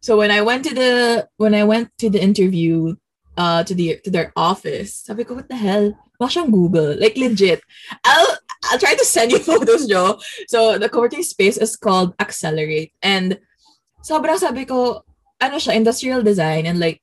So 0.00 0.16
when 0.16 0.30
I 0.30 0.42
went 0.42 0.64
to 0.68 0.74
the 0.74 0.92
when 1.36 1.54
I 1.54 1.64
went 1.64 1.90
to 1.98 2.10
the 2.10 2.20
interview 2.20 2.94
uh 3.38 3.62
to 3.62 3.72
the 3.72 4.02
to 4.02 4.10
their 4.10 4.34
office, 4.34 5.06
sabi 5.06 5.22
ko, 5.22 5.38
what 5.38 5.48
the 5.48 5.56
hell? 5.56 5.94
Baka 6.18 6.42
siyang 6.42 6.50
Google. 6.50 6.98
Like 6.98 7.14
legit. 7.14 7.62
I'll 8.02 8.36
I'll 8.66 8.82
try 8.82 8.98
to 8.98 9.06
send 9.06 9.30
you 9.30 9.38
photos, 9.48 9.86
Joe. 9.86 10.18
So 10.50 10.76
the 10.76 10.90
co-working 10.90 11.22
space 11.22 11.56
is 11.56 11.78
called 11.78 12.18
Acceler8. 12.18 12.90
And 13.00 13.38
sobrang 14.02 14.42
sabi 14.42 14.66
ko, 14.66 15.06
ano 15.38 15.56
siya, 15.62 15.78
industrial 15.78 16.26
design 16.26 16.66
and 16.66 16.82
like 16.82 16.98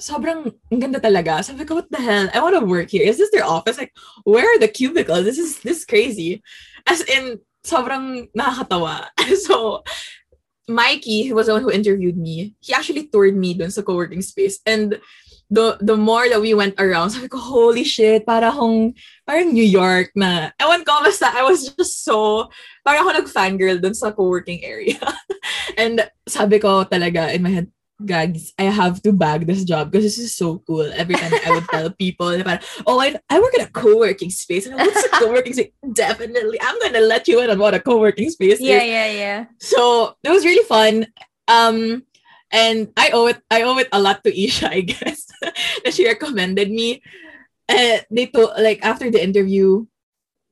sobrang 0.00 0.50
ang 0.72 0.80
ganda 0.80 0.98
talaga. 0.98 1.44
Sabi 1.46 1.62
ko, 1.62 1.78
what 1.78 1.90
the 1.94 2.02
hell? 2.02 2.26
I 2.34 2.42
want 2.42 2.58
to 2.58 2.66
work 2.66 2.90
here. 2.90 3.06
Is 3.06 3.22
this 3.22 3.30
their 3.30 3.46
office? 3.46 3.78
Like, 3.78 3.94
where 4.24 4.48
are 4.48 4.58
the 4.58 4.68
cubicles? 4.68 5.24
This 5.24 5.38
is 5.38 5.60
this 5.62 5.84
is 5.84 5.86
crazy. 5.86 6.42
As 6.88 7.04
in, 7.06 7.38
sobrang 7.62 8.32
nakakatawa. 8.32 9.12
so, 9.46 9.84
Mikey, 10.66 11.28
who 11.28 11.34
was 11.36 11.46
the 11.46 11.54
one 11.54 11.62
who 11.62 11.70
interviewed 11.70 12.16
me, 12.16 12.56
he 12.58 12.72
actually 12.72 13.06
toured 13.06 13.36
me 13.36 13.54
dun 13.54 13.70
sa 13.70 13.84
co-working 13.84 14.24
space. 14.24 14.58
And 14.64 14.98
the 15.50 15.76
the 15.82 15.98
more 15.98 16.30
that 16.30 16.40
we 16.40 16.54
went 16.54 16.78
around, 16.78 17.10
sabi 17.14 17.28
ko, 17.28 17.38
holy 17.38 17.84
shit, 17.84 18.24
para 18.24 18.54
akong, 18.54 18.94
parang 19.26 19.52
New 19.52 19.66
York 19.66 20.14
na. 20.14 20.54
Ewan 20.62 20.86
ko, 20.86 21.02
basta 21.02 21.26
I 21.34 21.42
was 21.42 21.74
just 21.74 22.06
so, 22.06 22.48
parang 22.86 23.04
ako 23.04 23.10
nag-fangirl 23.20 23.82
dun 23.82 23.94
sa 23.94 24.14
co-working 24.14 24.62
area. 24.62 25.02
and 25.76 26.06
sabi 26.24 26.62
ko 26.62 26.86
talaga 26.86 27.34
in 27.34 27.42
my 27.42 27.50
head, 27.50 27.68
gags, 28.00 28.52
I 28.58 28.72
have 28.72 29.02
to 29.02 29.12
bag 29.12 29.44
this 29.46 29.64
job 29.64 29.90
because 29.90 30.04
this 30.04 30.16
is 30.18 30.32
so 30.32 30.62
cool. 30.64 30.88
Every 30.94 31.14
time 31.16 31.34
I 31.44 31.50
would 31.52 31.68
tell 31.68 31.90
people, 31.90 32.32
parang, 32.46 32.64
oh, 32.86 32.96
I, 33.00 33.18
I 33.28 33.40
work 33.40 33.52
in 33.54 33.66
a 33.66 33.68
co-working 33.68 34.30
space. 34.30 34.64
And 34.66 34.76
what's 34.76 35.04
a 35.04 35.08
co-working 35.20 35.52
space? 35.52 35.72
Definitely. 35.92 36.56
I'm 36.62 36.78
going 36.78 36.94
to 36.94 37.04
let 37.04 37.28
you 37.28 37.42
in 37.42 37.50
on 37.50 37.58
what 37.58 37.74
a 37.74 37.80
co-working 37.80 38.30
space 38.30 38.60
Yeah, 38.60 38.80
is. 38.80 38.84
yeah, 38.84 39.10
yeah. 39.12 39.44
So 39.58 40.16
it 40.24 40.30
was 40.30 40.44
really 40.44 40.64
fun. 40.64 41.12
Um, 41.48 42.04
and 42.50 42.92
I 42.96 43.10
owe 43.10 43.26
it 43.26 43.40
I 43.50 43.62
owe 43.62 43.78
it 43.78 43.88
a 43.92 44.00
lot 44.00 44.22
to 44.24 44.30
Isha, 44.30 44.70
I 44.70 44.80
guess. 44.82 45.26
that 45.84 45.94
she 45.94 46.06
recommended 46.06 46.70
me. 46.70 47.02
And 47.68 48.04
they 48.10 48.26
told 48.26 48.58
like 48.58 48.84
after 48.84 49.10
the 49.10 49.22
interview 49.22 49.86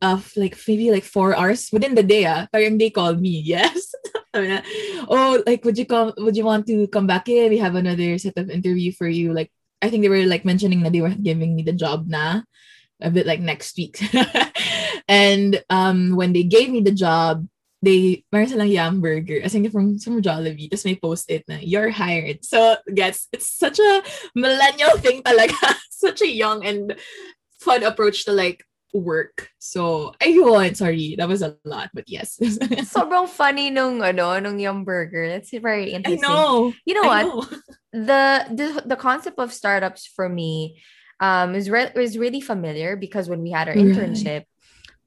of 0.00 0.30
like 0.36 0.56
maybe 0.66 0.90
like 0.90 1.02
four 1.02 1.34
hours 1.34 1.68
within 1.72 1.94
the 1.94 2.06
day, 2.06 2.24
parang 2.52 2.78
they 2.78 2.90
called 2.90 3.20
me, 3.20 3.42
yes. 3.44 3.94
Oh, 4.34 5.42
like 5.46 5.64
would 5.64 5.78
you 5.78 5.86
come 5.86 6.12
would 6.18 6.36
you 6.36 6.44
want 6.44 6.66
to 6.68 6.86
come 6.88 7.06
back 7.06 7.28
in? 7.28 7.50
We 7.50 7.58
have 7.58 7.74
another 7.74 8.18
set 8.18 8.38
of 8.38 8.50
interview 8.50 8.92
for 8.92 9.08
you. 9.08 9.34
Like 9.34 9.50
I 9.82 9.90
think 9.90 10.02
they 10.02 10.08
were 10.08 10.26
like 10.26 10.44
mentioning 10.44 10.82
that 10.82 10.92
they 10.92 11.02
were 11.02 11.14
giving 11.14 11.56
me 11.56 11.62
the 11.62 11.74
job 11.74 12.06
na 12.06 12.42
a 13.02 13.10
bit 13.10 13.26
like 13.26 13.40
next 13.40 13.76
week. 13.76 13.98
and 15.08 15.62
um 15.70 16.14
when 16.14 16.32
they 16.32 16.44
gave 16.44 16.70
me 16.70 16.80
the 16.80 16.94
job, 16.94 17.46
they 17.82 18.24
meron 18.32 18.48
silang 18.48 18.70
Yumburger. 18.70 19.44
I 19.44 19.48
think 19.48 19.70
from 19.70 19.98
from 19.98 20.22
Jollibee. 20.22 20.70
Tapos 20.70 20.84
may 20.84 20.96
post-it 20.98 21.44
na, 21.46 21.58
you're 21.62 21.90
hired. 21.90 22.44
So, 22.44 22.76
gets, 22.90 23.28
it's 23.32 23.46
such 23.48 23.78
a 23.78 24.02
millennial 24.34 24.98
thing 24.98 25.22
talaga. 25.22 25.54
such 25.90 26.22
a 26.22 26.30
young 26.30 26.64
and 26.66 26.96
fun 27.60 27.82
approach 27.82 28.24
to 28.26 28.32
like 28.32 28.64
work. 28.94 29.50
So, 29.58 30.14
ayun, 30.20 30.74
sorry. 30.74 31.14
That 31.18 31.28
was 31.28 31.42
a 31.42 31.56
lot, 31.64 31.90
but 31.94 32.08
yes. 32.08 32.38
Sobrang 32.88 33.28
funny 33.28 33.70
nung 33.70 34.02
ano, 34.02 34.38
nung 34.40 34.58
yung 34.58 34.84
burger. 34.84 35.28
That's 35.28 35.50
very 35.50 35.92
interesting. 35.92 36.24
I 36.24 36.28
know. 36.28 36.72
You 36.86 36.94
know 36.94 37.06
I 37.10 37.24
what? 37.24 37.26
know. 37.26 37.58
the 37.92 38.22
the 38.52 38.68
the 38.84 38.96
concept 39.00 39.38
of 39.38 39.48
startups 39.52 40.04
for 40.04 40.28
me 40.28 40.76
um 41.24 41.56
is 41.56 41.70
re- 41.72 41.90
is 41.96 42.20
really 42.20 42.40
familiar 42.40 43.00
because 43.00 43.28
when 43.28 43.40
we 43.40 43.50
had 43.50 43.68
our 43.68 43.74
Right. 43.74 43.86
internship, 43.86 44.44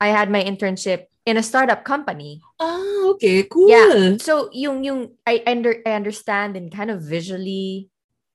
I 0.01 0.10
had 0.10 0.32
my 0.32 0.44
internship 0.44 1.11
in 1.25 1.38
a 1.38 1.44
startup 1.44 1.84
company. 1.84 2.42
Ah, 2.60 3.13
okay, 3.13 3.44
cool. 3.50 3.70
Yeah. 3.70 4.18
So 4.18 4.50
yung 4.54 4.84
yung 4.84 5.16
I 5.25 5.44
under 5.46 5.78
I 5.86 5.94
understand 5.94 6.58
and 6.58 6.72
kind 6.74 6.90
of 6.90 7.01
visually 7.01 7.90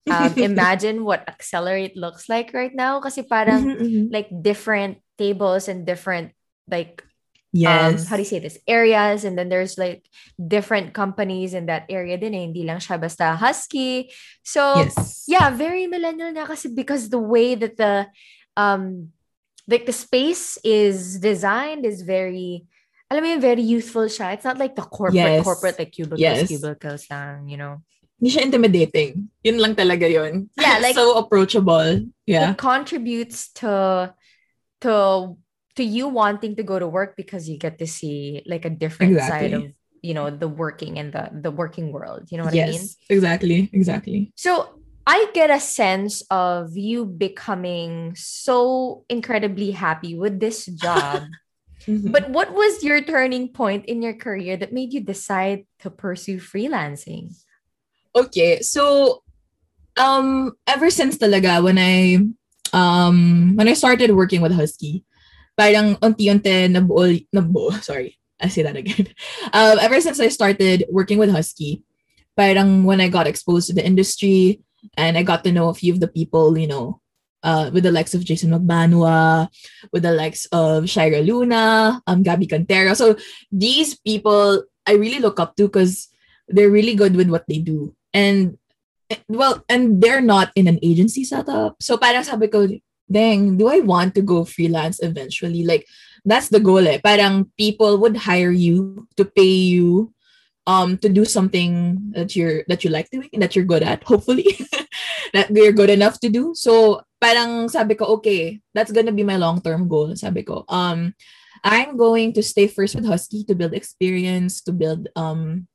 um, 0.10 0.34
imagine 0.38 1.02
what 1.02 1.26
accelerate 1.26 1.96
looks 1.96 2.28
like 2.30 2.54
right 2.54 2.74
now 2.74 3.00
kasi 3.02 3.26
parang 3.26 3.66
Mhm, 3.66 3.76
mhm. 3.82 4.04
like 4.14 4.30
different 4.30 5.02
tables 5.18 5.66
and 5.66 5.82
different 5.86 6.30
like 6.70 7.02
Yes. 7.56 8.04
um, 8.04 8.06
how 8.06 8.16
do 8.16 8.22
you 8.22 8.28
say 8.28 8.38
this 8.38 8.58
areas 8.68 9.24
and 9.24 9.32
then 9.38 9.48
there's 9.48 9.78
like 9.80 10.04
different 10.36 10.92
companies 10.92 11.54
in 11.56 11.66
that 11.72 11.88
area 11.88 12.20
din 12.20 12.36
eh. 12.36 12.44
hindi 12.44 12.68
lang 12.68 12.78
siya 12.78 13.00
basta 13.00 13.32
husky 13.32 14.12
so 14.44 14.84
yes. 14.84 15.24
yeah 15.24 15.48
very 15.48 15.88
millennial 15.88 16.30
na 16.36 16.44
kasi 16.44 16.68
because 16.68 17.08
the 17.08 17.18
way 17.18 17.56
that 17.56 17.80
the 17.80 18.04
um 18.60 19.08
like 19.66 19.88
the 19.88 19.96
space 19.96 20.60
is 20.62 21.16
designed 21.18 21.88
is 21.88 22.04
very 22.04 22.68
alam 23.10 23.22
mo 23.22 23.28
yun, 23.30 23.40
very 23.40 23.62
youthful 23.62 24.06
siya 24.10 24.34
it's 24.34 24.42
not 24.44 24.58
like 24.58 24.74
the 24.74 24.82
corporate 24.82 25.38
Yes. 25.40 25.44
corporate 25.46 25.78
like 25.78 25.92
cubicles 25.94 26.20
Yes. 26.20 26.48
cubicles 26.50 27.06
lang 27.10 27.46
you 27.48 27.56
know 27.56 27.82
Hindi 28.16 28.32
siya 28.32 28.42
intimidating. 28.48 29.28
Yun 29.44 29.60
lang 29.60 29.76
talaga 29.76 30.08
yun. 30.08 30.48
Yeah, 30.56 30.80
like- 30.84 30.96
so 30.96 31.20
approachable. 31.20 32.00
Yeah. 32.24 32.56
it 32.56 32.56
contributes 32.56 33.52
to 33.60 34.08
to 34.80 34.94
to 35.76 35.82
you 35.84 36.08
wanting 36.08 36.56
to 36.56 36.64
go 36.64 36.80
to 36.80 36.88
work 36.88 37.12
because 37.12 37.44
you 37.44 37.60
get 37.60 37.76
to 37.76 37.84
see 37.84 38.40
like 38.48 38.64
a 38.64 38.72
different 38.72 39.20
side 39.20 39.52
of 39.52 39.68
you 40.00 40.16
know 40.16 40.32
the 40.32 40.48
working 40.48 40.96
and 40.96 41.12
the 41.12 41.28
the 41.28 41.52
working 41.52 41.92
world 41.92 42.24
you 42.32 42.40
know 42.40 42.48
what 42.48 42.56
i 42.56 42.72
mean 42.72 42.80
yes. 42.88 42.96
Exactly. 43.12 43.68
Exactly. 43.76 44.32
so 44.32 44.80
i 45.04 45.28
get 45.36 45.52
a 45.52 45.60
sense 45.60 46.24
of 46.32 46.72
you 46.72 47.04
becoming 47.04 48.16
so 48.16 49.04
incredibly 49.12 49.76
happy 49.76 50.16
with 50.16 50.40
this 50.40 50.64
job 50.72 51.28
Mhm. 51.86 52.10
but 52.10 52.28
what 52.30 52.52
was 52.52 52.82
your 52.82 53.00
turning 53.00 53.48
point 53.48 53.86
in 53.86 54.02
your 54.02 54.14
career 54.14 54.58
that 54.58 54.74
made 54.74 54.92
you 54.92 55.00
decide 55.00 55.64
to 55.80 55.90
pursue 55.90 56.38
freelancing 56.42 57.30
Okay, 58.16 58.64
so 58.64 59.20
um 60.00 60.56
ever 60.64 60.88
since 60.88 61.20
talaga 61.20 61.60
when 61.60 61.76
I 61.76 62.24
um 62.72 63.52
when 63.60 63.68
I 63.68 63.76
started 63.76 64.16
working 64.16 64.40
with 64.40 64.56
Husky, 64.56 65.04
parang 65.52 66.00
unti-unti 66.00 66.72
nabuo, 66.72 67.12
nabuo, 67.28 67.76
sorry, 67.84 68.16
I 68.40 68.48
say 68.48 68.64
that 68.64 68.76
again. 68.76 69.12
Um 69.52 69.76
ever 69.84 70.00
since 70.00 70.16
I 70.16 70.32
started 70.32 70.88
working 70.88 71.20
with 71.20 71.28
Husky, 71.28 71.84
parang 72.40 72.88
when 72.88 73.04
I 73.04 73.12
got 73.12 73.28
exposed 73.28 73.68
to 73.68 73.76
the 73.76 73.84
industry 73.84 74.64
and 74.96 75.20
I 75.20 75.22
got 75.22 75.44
to 75.44 75.52
know 75.52 75.68
a 75.68 75.76
few 75.76 75.92
of 75.92 76.00
the 76.00 76.08
people, 76.08 76.56
you 76.56 76.66
know, 76.72 77.04
uh, 77.46 77.70
with 77.70 77.86
the 77.86 77.94
likes 77.94 78.12
of 78.12 78.26
Jason 78.26 78.50
Magbanua, 78.50 79.46
with 79.94 80.02
the 80.02 80.12
likes 80.12 80.50
of 80.50 80.90
Shaira 80.90 81.24
Luna, 81.24 82.02
um, 82.06 82.26
Gabby 82.26 82.50
Cantero. 82.50 82.98
So 82.98 83.14
these 83.54 83.94
people 83.94 84.66
I 84.86 84.98
really 84.98 85.22
look 85.22 85.38
up 85.38 85.54
to 85.56 85.70
because 85.70 86.08
they're 86.48 86.70
really 86.70 86.94
good 86.94 87.14
with 87.14 87.30
what 87.30 87.46
they 87.48 87.58
do. 87.58 87.94
And 88.12 88.58
well, 89.28 89.64
and 89.68 90.02
they're 90.02 90.20
not 90.20 90.50
in 90.54 90.66
an 90.66 90.78
agency 90.82 91.22
setup. 91.22 91.78
So 91.78 91.96
parang 91.96 92.26
sabi 92.26 92.48
ko, 92.50 92.66
dang, 93.06 93.56
do 93.56 93.70
I 93.70 93.78
want 93.80 94.14
to 94.18 94.22
go 94.22 94.44
freelance 94.44 94.98
eventually? 95.02 95.62
Like 95.62 95.86
that's 96.26 96.50
the 96.50 96.58
goal 96.58 96.86
eh. 96.86 96.98
Parang 96.98 97.50
people 97.58 97.98
would 97.98 98.16
hire 98.16 98.50
you 98.50 99.06
to 99.16 99.24
pay 99.24 99.70
you 99.70 100.12
um 100.66 100.98
to 100.98 101.06
do 101.06 101.22
something 101.22 101.94
that 102.10 102.34
you're 102.34 102.66
that 102.66 102.82
you 102.82 102.90
like 102.90 103.06
doing 103.14 103.30
and 103.30 103.42
that 103.42 103.54
you're 103.54 103.68
good 103.68 103.86
at, 103.86 104.02
hopefully. 104.02 104.58
that 105.34 105.50
you're 105.50 105.74
good 105.74 105.90
enough 105.90 106.18
to 106.20 106.28
do. 106.28 106.54
So 106.54 107.02
parang 107.26 107.66
sabi 107.66 107.98
ko, 107.98 108.22
okay, 108.22 108.62
that's 108.70 108.94
gonna 108.94 109.10
be 109.10 109.26
my 109.26 109.34
long-term 109.34 109.90
goal. 109.90 110.14
Sabi 110.14 110.46
ko, 110.46 110.62
um, 110.70 111.10
I'm 111.66 111.98
going 111.98 112.30
to 112.38 112.42
stay 112.46 112.70
first 112.70 112.94
with 112.94 113.02
Husky 113.02 113.42
to 113.50 113.58
build 113.58 113.74
experience, 113.74 114.62
to 114.62 114.72
build 114.72 115.10
um 115.18 115.66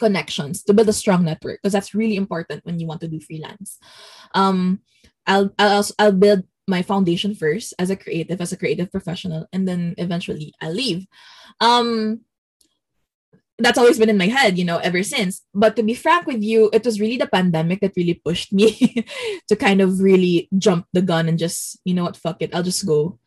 connections, 0.00 0.64
to 0.64 0.72
build 0.72 0.88
a 0.88 0.96
strong 0.96 1.28
network 1.28 1.60
because 1.60 1.76
that's 1.76 1.92
really 1.92 2.16
important 2.16 2.64
when 2.64 2.80
you 2.80 2.88
want 2.88 3.04
to 3.04 3.12
do 3.12 3.20
freelance. 3.20 3.76
Um, 4.32 4.80
I'll 5.28 5.52
I'll 5.60 5.84
I'll 6.00 6.16
build 6.16 6.48
my 6.64 6.80
foundation 6.80 7.36
first 7.36 7.76
as 7.76 7.92
a 7.92 7.98
creative, 8.00 8.40
as 8.40 8.56
a 8.56 8.56
creative 8.56 8.88
professional, 8.88 9.44
and 9.52 9.68
then 9.68 9.92
eventually 10.00 10.56
I'll 10.64 10.72
leave. 10.72 11.04
Um, 11.60 12.24
that's 13.62 13.78
always 13.78 13.98
been 13.98 14.10
in 14.10 14.18
my 14.18 14.26
head, 14.26 14.58
you 14.58 14.64
know, 14.64 14.78
ever 14.78 15.02
since. 15.02 15.42
But 15.54 15.76
to 15.76 15.82
be 15.82 15.94
frank 15.94 16.26
with 16.26 16.42
you, 16.42 16.70
it 16.72 16.84
was 16.84 17.00
really 17.00 17.16
the 17.16 17.26
pandemic 17.26 17.80
that 17.80 17.96
really 17.96 18.14
pushed 18.14 18.52
me 18.52 19.06
to 19.48 19.56
kind 19.56 19.80
of 19.80 20.00
really 20.00 20.48
jump 20.58 20.86
the 20.92 21.02
gun 21.02 21.28
and 21.28 21.38
just, 21.38 21.78
you 21.84 21.94
know 21.94 22.04
what, 22.04 22.16
fuck 22.16 22.42
it, 22.42 22.54
I'll 22.54 22.62
just 22.62 22.86
go. 22.86 23.18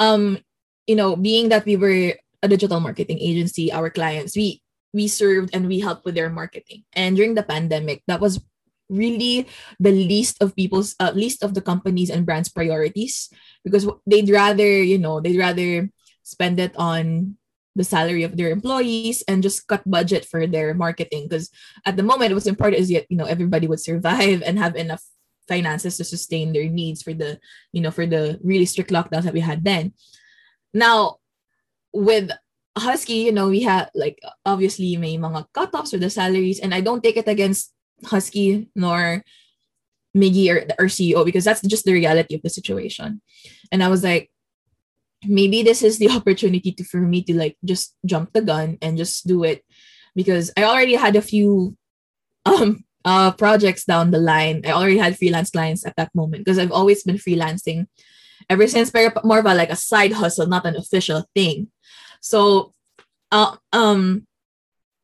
Um, 0.00 0.38
you 0.86 0.96
know, 0.96 1.16
being 1.16 1.48
that 1.48 1.64
we 1.64 1.76
were 1.76 2.14
a 2.42 2.48
digital 2.48 2.80
marketing 2.80 3.18
agency, 3.18 3.72
our 3.72 3.90
clients, 3.90 4.36
we 4.36 4.62
we 4.92 5.08
served 5.08 5.50
and 5.52 5.68
we 5.68 5.80
helped 5.80 6.04
with 6.04 6.14
their 6.14 6.30
marketing. 6.30 6.84
And 6.92 7.16
during 7.16 7.34
the 7.34 7.42
pandemic, 7.42 8.02
that 8.06 8.20
was 8.20 8.40
really 8.88 9.46
the 9.78 9.92
least 9.92 10.40
of 10.40 10.56
people's 10.56 10.96
uh, 10.98 11.12
least 11.14 11.44
of 11.44 11.54
the 11.54 11.60
companies 11.60 12.10
and 12.10 12.24
brands 12.24 12.48
priorities 12.48 13.28
because 13.64 13.86
they'd 14.06 14.30
rather, 14.30 14.66
you 14.66 14.98
know, 14.98 15.20
they'd 15.20 15.38
rather 15.38 15.90
spend 16.22 16.60
it 16.60 16.76
on 16.76 17.36
the 17.78 17.86
salary 17.86 18.26
of 18.26 18.36
their 18.36 18.50
employees 18.50 19.22
and 19.30 19.42
just 19.42 19.66
cut 19.70 19.86
budget 19.86 20.26
for 20.26 20.46
their 20.46 20.74
marketing. 20.74 21.30
Because 21.30 21.48
at 21.86 21.96
the 21.96 22.02
moment 22.02 22.34
what's 22.34 22.50
important 22.50 22.82
is 22.82 22.90
yet 22.90 23.06
you 23.08 23.16
know 23.16 23.24
everybody 23.24 23.70
would 23.70 23.80
survive 23.80 24.42
and 24.42 24.58
have 24.58 24.74
enough 24.74 25.06
finances 25.46 25.96
to 25.96 26.04
sustain 26.04 26.52
their 26.52 26.68
needs 26.68 27.00
for 27.00 27.14
the 27.14 27.38
you 27.72 27.80
know 27.80 27.94
for 27.94 28.04
the 28.04 28.36
really 28.42 28.66
strict 28.66 28.90
lockdowns 28.90 29.22
that 29.22 29.32
we 29.32 29.40
had 29.40 29.64
then. 29.64 29.94
Now 30.74 31.22
with 31.94 32.34
husky 32.76 33.26
you 33.26 33.32
know 33.32 33.48
we 33.48 33.62
had 33.62 33.90
like 33.94 34.20
obviously 34.44 34.94
may 34.96 35.18
mga 35.18 35.46
cut-offs 35.52 35.90
with 35.90 36.00
the 36.00 36.10
salaries 36.10 36.60
and 36.60 36.70
i 36.70 36.80
don't 36.80 37.02
take 37.02 37.16
it 37.16 37.26
against 37.26 37.74
husky 38.06 38.70
nor 38.76 39.24
miggy 40.14 40.46
or 40.46 40.62
our 40.78 40.86
ceo 40.86 41.24
because 41.24 41.42
that's 41.42 41.62
just 41.62 41.84
the 41.84 41.92
reality 41.92 42.34
of 42.34 42.42
the 42.42 42.50
situation. 42.50 43.20
And 43.72 43.82
i 43.82 43.88
was 43.88 44.04
like 44.04 44.30
maybe 45.24 45.62
this 45.62 45.82
is 45.82 45.98
the 45.98 46.10
opportunity 46.16 46.72
to 46.72 46.84
for 46.84 46.98
me 46.98 47.22
to 47.22 47.34
like 47.34 47.56
just 47.64 47.96
jump 48.04 48.32
the 48.32 48.42
gun 48.42 48.78
and 48.82 48.96
just 48.96 49.26
do 49.26 49.44
it 49.44 49.64
because 50.14 50.50
I 50.56 50.64
already 50.64 50.94
had 50.94 51.16
a 51.16 51.22
few 51.22 51.76
um 52.46 52.84
uh 53.04 53.32
projects 53.32 53.84
down 53.84 54.10
the 54.10 54.18
line. 54.18 54.62
I 54.66 54.72
already 54.72 54.98
had 54.98 55.18
freelance 55.18 55.50
clients 55.50 55.86
at 55.86 55.96
that 55.96 56.14
moment 56.14 56.44
because 56.44 56.58
I've 56.58 56.72
always 56.72 57.02
been 57.02 57.16
freelancing 57.16 57.86
ever 58.48 58.66
since 58.66 58.92
more 59.24 59.38
of 59.38 59.46
a 59.46 59.54
like 59.54 59.70
a 59.70 59.76
side 59.76 60.12
hustle, 60.12 60.46
not 60.46 60.66
an 60.66 60.76
official 60.76 61.24
thing. 61.34 61.68
So 62.20 62.74
uh, 63.30 63.56
um 63.72 64.26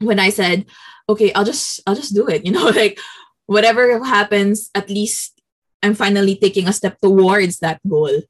when 0.00 0.18
I 0.18 0.30
said, 0.30 0.66
okay, 1.08 1.32
I'll 1.32 1.44
just 1.44 1.80
I'll 1.86 1.94
just 1.94 2.14
do 2.14 2.26
it, 2.28 2.44
you 2.46 2.52
know, 2.52 2.68
like 2.68 2.98
whatever 3.46 4.02
happens, 4.04 4.70
at 4.74 4.90
least 4.90 5.40
I'm 5.82 5.94
finally 5.94 6.36
taking 6.36 6.66
a 6.66 6.72
step 6.72 6.98
towards 7.00 7.58
that 7.60 7.80
goal. 7.86 8.22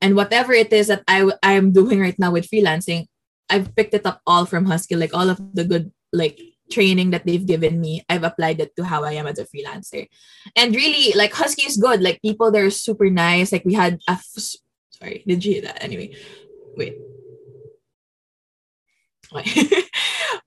And 0.00 0.14
whatever 0.14 0.52
it 0.52 0.72
is 0.72 0.86
that 0.88 1.02
I 1.08 1.30
I'm 1.42 1.72
doing 1.72 2.00
right 2.00 2.18
now 2.18 2.30
with 2.30 2.48
freelancing, 2.48 3.06
I've 3.50 3.74
picked 3.74 3.94
it 3.94 4.06
up 4.06 4.20
all 4.26 4.46
from 4.46 4.66
Husky, 4.66 4.94
like 4.96 5.14
all 5.14 5.30
of 5.30 5.40
the 5.54 5.64
good 5.64 5.92
like 6.12 6.38
training 6.70 7.10
that 7.10 7.26
they've 7.26 7.44
given 7.46 7.80
me. 7.80 8.04
I've 8.08 8.24
applied 8.24 8.60
it 8.60 8.76
to 8.76 8.84
how 8.84 9.04
I 9.04 9.12
am 9.12 9.26
as 9.26 9.38
a 9.38 9.46
freelancer. 9.46 10.06
And 10.54 10.74
really, 10.74 11.12
like 11.16 11.32
Husky 11.32 11.62
is 11.62 11.76
good. 11.76 12.02
Like 12.02 12.22
people 12.22 12.50
they're 12.50 12.70
super 12.70 13.10
nice. 13.10 13.52
Like 13.52 13.64
we 13.64 13.74
had 13.74 14.00
a 14.08 14.12
f- 14.12 14.56
sorry, 14.90 15.24
did 15.26 15.44
you 15.44 15.54
hear 15.54 15.62
that? 15.62 15.82
Anyway, 15.82 16.14
wait. 16.76 16.96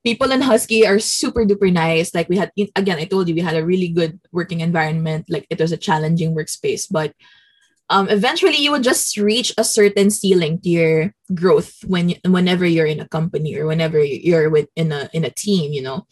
people 0.04 0.32
in 0.32 0.42
Husky 0.42 0.88
are 0.88 1.00
super 1.00 1.46
duper 1.46 1.72
nice. 1.72 2.14
Like 2.16 2.30
we 2.30 2.38
had 2.38 2.52
again, 2.76 2.98
I 2.98 3.06
told 3.06 3.28
you 3.28 3.36
we 3.36 3.42
had 3.42 3.56
a 3.56 3.66
really 3.66 3.90
good 3.90 4.20
working 4.32 4.62
environment. 4.62 5.26
Like 5.30 5.46
it 5.50 5.60
was 5.60 5.72
a 5.72 5.78
challenging 5.78 6.36
workspace, 6.36 6.88
but 6.90 7.14
um, 7.90 8.10
eventually 8.10 8.58
you 8.58 8.72
would 8.72 8.84
just 8.84 9.18
reach 9.18 9.54
a 9.58 9.64
certain 9.64 10.10
ceiling 10.10 10.60
to 10.62 10.70
your 10.70 11.14
growth 11.34 11.84
when 11.86 12.16
whenever 12.26 12.66
you're 12.66 12.86
in 12.86 13.00
a 13.00 13.08
company 13.08 13.58
or 13.58 13.66
whenever 13.66 14.02
you're 14.04 14.50
with 14.50 14.70
in 14.76 14.92
a 14.92 15.10
in 15.14 15.26
a 15.26 15.30
team, 15.30 15.74
you 15.74 15.82
know. 15.82 16.08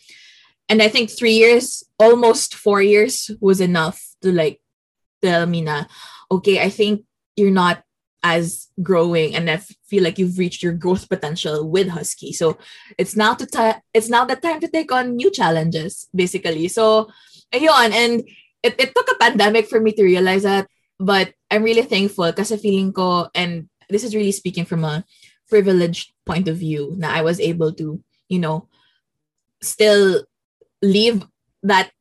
And 0.68 0.82
I 0.82 0.88
think 0.88 1.10
three 1.10 1.34
years, 1.34 1.84
almost 1.98 2.54
four 2.54 2.82
years, 2.82 3.32
was 3.42 3.62
enough 3.62 4.00
to 4.22 4.32
like 4.32 4.62
tell 5.22 5.46
me 5.46 5.62
na, 5.62 5.86
okay, 6.32 6.62
I 6.62 6.70
think 6.70 7.06
you're 7.36 7.52
not 7.52 7.84
as 8.24 8.68
growing 8.84 9.36
and 9.36 9.50
I 9.50 9.58
feel 9.88 10.04
like 10.04 10.20
you've 10.20 10.38
reached 10.38 10.62
your 10.62 10.74
growth 10.74 11.08
potential 11.08 11.68
with 11.70 11.88
Husky. 11.88 12.34
So 12.34 12.58
it's 12.98 13.16
now 13.16 13.34
to 13.34 13.46
ta- 13.46 13.82
it's 13.94 14.10
now 14.10 14.26
the 14.26 14.36
time 14.36 14.60
to 14.60 14.68
take 14.68 14.92
on 14.92 15.16
new 15.16 15.32
challenges, 15.32 16.08
basically. 16.14 16.68
So 16.68 17.10
ayun, 17.54 17.92
and 17.92 18.24
it, 18.64 18.76
it 18.78 18.94
took 18.94 19.10
a 19.12 19.18
pandemic 19.18 19.68
for 19.68 19.80
me 19.80 19.94
to 19.94 20.04
realize 20.04 20.44
that, 20.44 20.68
but 21.00 21.34
I'm 21.50 21.64
really 21.64 21.84
thankful 21.84 22.28
because 22.28 22.52
feeling 22.62 22.94
ko, 22.94 23.30
and 23.34 23.70
this 23.90 24.04
is 24.04 24.14
really 24.14 24.34
speaking 24.34 24.66
from 24.66 24.84
a 24.84 25.04
privileged 25.48 26.12
point 26.26 26.48
of 26.48 26.58
view, 26.58 26.96
that 27.00 27.16
I 27.16 27.22
was 27.22 27.40
able 27.40 27.74
to, 27.74 28.04
you 28.28 28.40
know, 28.40 28.68
still 29.62 30.26
leave 30.82 31.26
that 31.64 31.92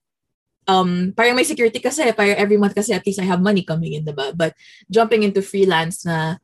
um 0.69 1.15
parang 1.17 1.35
may 1.35 1.43
security 1.43 1.81
kasi 1.81 2.13
parang 2.13 2.37
every 2.37 2.61
month 2.61 2.75
kasi 2.75 2.93
at 2.93 3.07
least 3.07 3.19
I 3.19 3.27
have 3.27 3.41
money 3.41 3.65
coming 3.65 3.95
in 3.95 4.05
diba? 4.05 4.37
But 4.37 4.55
jumping 4.91 5.23
into 5.23 5.43
freelance 5.43 6.05
na 6.05 6.37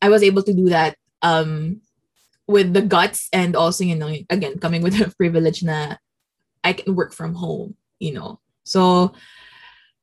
I 0.00 0.08
was 0.08 0.22
able 0.22 0.42
to 0.44 0.54
do 0.54 0.70
that 0.70 0.96
um 1.20 1.82
with 2.46 2.72
the 2.72 2.82
guts 2.82 3.28
and 3.32 3.54
also 3.56 3.84
you 3.84 3.96
know 3.96 4.08
again 4.30 4.56
coming 4.62 4.80
with 4.80 4.96
the 5.00 5.12
privilege 5.12 5.62
na 5.66 5.98
I 6.62 6.72
can 6.72 6.94
work 6.94 7.12
from 7.12 7.34
home 7.34 7.74
you 7.98 8.14
know? 8.14 8.40
So 8.64 9.12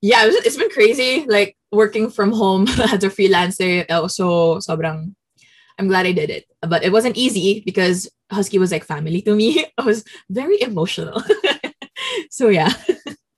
yeah 0.01 0.27
it's 0.27 0.59
been 0.59 0.69
crazy. 0.69 1.25
Like 1.25 1.56
working 1.71 2.09
from 2.09 2.31
home 2.31 2.67
as 2.93 3.03
a 3.03 3.09
freelancer 3.09 3.85
also 3.89 4.57
sobrang 4.59 5.13
I'm 5.79 5.87
glad 5.87 6.05
I 6.05 6.11
did 6.11 6.29
it 6.29 6.45
but 6.61 6.83
it 6.83 6.91
wasn't 6.91 7.17
easy 7.17 7.61
because 7.65 8.09
Husky 8.31 8.57
was 8.57 8.71
like 8.71 8.83
family 8.83 9.21
to 9.23 9.35
me 9.35 9.65
I 9.77 9.83
was 9.83 10.03
very 10.29 10.61
emotional 10.61 11.21
so 12.31 12.49
yeah 12.49 12.73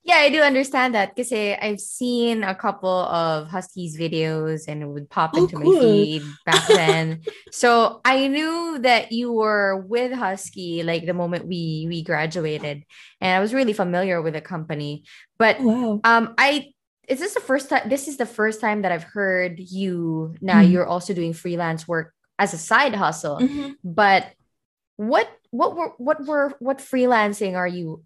Yeah, 0.09 0.25
I 0.25 0.29
do 0.31 0.41
understand 0.41 0.95
that 0.95 1.13
because 1.13 1.31
I've 1.31 1.79
seen 1.79 2.41
a 2.41 2.55
couple 2.55 2.89
of 2.89 3.47
Huskies 3.47 3.95
videos 3.95 4.67
and 4.67 4.81
it 4.81 4.87
would 4.87 5.07
pop 5.07 5.33
oh, 5.35 5.43
into 5.43 5.57
cool. 5.57 5.71
my 5.71 5.79
feed 5.79 6.23
back 6.47 6.67
then. 6.67 7.21
so 7.51 8.01
I 8.03 8.27
knew 8.27 8.79
that 8.81 9.11
you 9.11 9.31
were 9.31 9.85
with 9.87 10.11
Husky 10.11 10.81
like 10.81 11.05
the 11.05 11.13
moment 11.13 11.45
we 11.45 11.85
we 11.87 12.01
graduated, 12.01 12.85
and 13.21 13.37
I 13.37 13.39
was 13.39 13.53
really 13.53 13.73
familiar 13.73 14.19
with 14.19 14.33
the 14.33 14.41
company. 14.41 15.03
But 15.37 15.57
oh, 15.59 16.01
wow. 16.01 16.01
um, 16.03 16.33
I 16.39 16.73
is 17.09 17.19
this 17.19 17.33
the 17.33 17.41
first 17.41 17.69
time? 17.69 17.89
This 17.89 18.07
is 18.07 18.17
the 18.17 18.25
first 18.25 18.61
time 18.61 18.83
that 18.83 18.91
I've 18.91 19.03
heard 19.03 19.59
you. 19.59 20.35
Now 20.41 20.61
mm-hmm. 20.61 20.71
you're 20.71 20.87
also 20.87 21.13
doing 21.13 21.33
freelance 21.33 21.87
work 21.87 22.13
as 22.37 22.53
a 22.53 22.57
side 22.57 22.93
hustle, 22.93 23.39
mm-hmm. 23.39 23.71
but 23.83 24.27
what 24.95 25.27
what 25.51 25.75
were 25.75 25.93
what 25.97 26.25
were 26.25 26.53
what 26.59 26.77
freelancing 26.77 27.55
are 27.55 27.67
you 27.67 28.03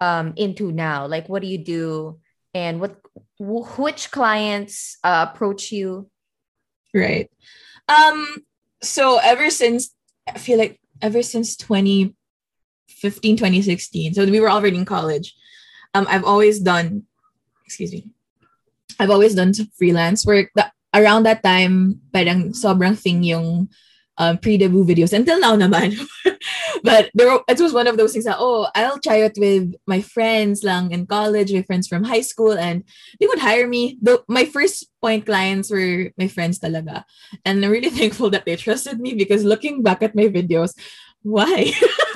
um 0.00 0.32
into 0.36 0.70
now 0.70 1.06
like 1.06 1.28
what 1.28 1.42
do 1.42 1.48
you 1.48 1.58
do 1.58 2.20
and 2.54 2.80
what 2.80 2.96
which 3.38 4.12
clients 4.12 4.96
uh, 5.02 5.26
approach 5.28 5.72
you 5.72 6.08
right 6.94 7.30
um 7.88 8.44
so 8.80 9.18
ever 9.24 9.50
since 9.50 9.92
i 10.28 10.38
feel 10.38 10.56
like 10.56 10.78
ever 11.02 11.20
since 11.20 11.56
2015 11.56 13.36
2016 13.36 14.14
so 14.14 14.24
we 14.24 14.38
were 14.38 14.50
already 14.50 14.76
in 14.76 14.84
college 14.84 15.34
um 15.94 16.06
i've 16.08 16.24
always 16.24 16.60
done 16.60 17.02
excuse 17.64 17.90
me 17.90 18.08
i've 18.98 19.10
always 19.10 19.34
done 19.34 19.52
freelance 19.76 20.24
work 20.26 20.50
that 20.54 20.72
around 20.94 21.24
that 21.24 21.42
time 21.42 22.00
parang 22.12 22.50
sobrang 22.52 22.96
thing 22.96 23.22
yung 23.22 23.68
um, 24.18 24.38
pre-debut 24.38 24.84
videos 24.84 25.12
until 25.12 25.38
now 25.40 25.56
naman. 25.56 25.96
but 26.82 27.10
there 27.14 27.30
were, 27.30 27.42
it 27.48 27.60
was 27.60 27.72
one 27.72 27.86
of 27.86 27.96
those 27.96 28.12
things 28.12 28.24
that, 28.24 28.36
oh, 28.38 28.68
I'll 28.74 28.98
try 28.98 29.16
it 29.16 29.36
with 29.38 29.74
my 29.86 30.00
friends 30.00 30.64
lang 30.64 30.92
in 30.92 31.06
college, 31.06 31.52
my 31.52 31.62
friends 31.62 31.88
from 31.88 32.04
high 32.04 32.22
school, 32.22 32.52
and 32.52 32.84
they 33.20 33.26
would 33.26 33.38
hire 33.38 33.66
me. 33.66 33.98
The, 34.00 34.22
my 34.28 34.44
first 34.44 34.88
point 35.00 35.26
clients 35.26 35.70
were 35.70 36.10
my 36.18 36.28
friends 36.28 36.58
talaga. 36.58 37.04
And 37.44 37.64
I'm 37.64 37.70
really 37.70 37.90
thankful 37.98 38.30
that 38.30 38.44
they 38.44 38.56
trusted 38.56 39.00
me 39.00 39.14
because 39.14 39.44
looking 39.44 39.82
back 39.82 40.02
at 40.02 40.14
my 40.14 40.24
videos, 40.24 40.72
why? 41.22 41.72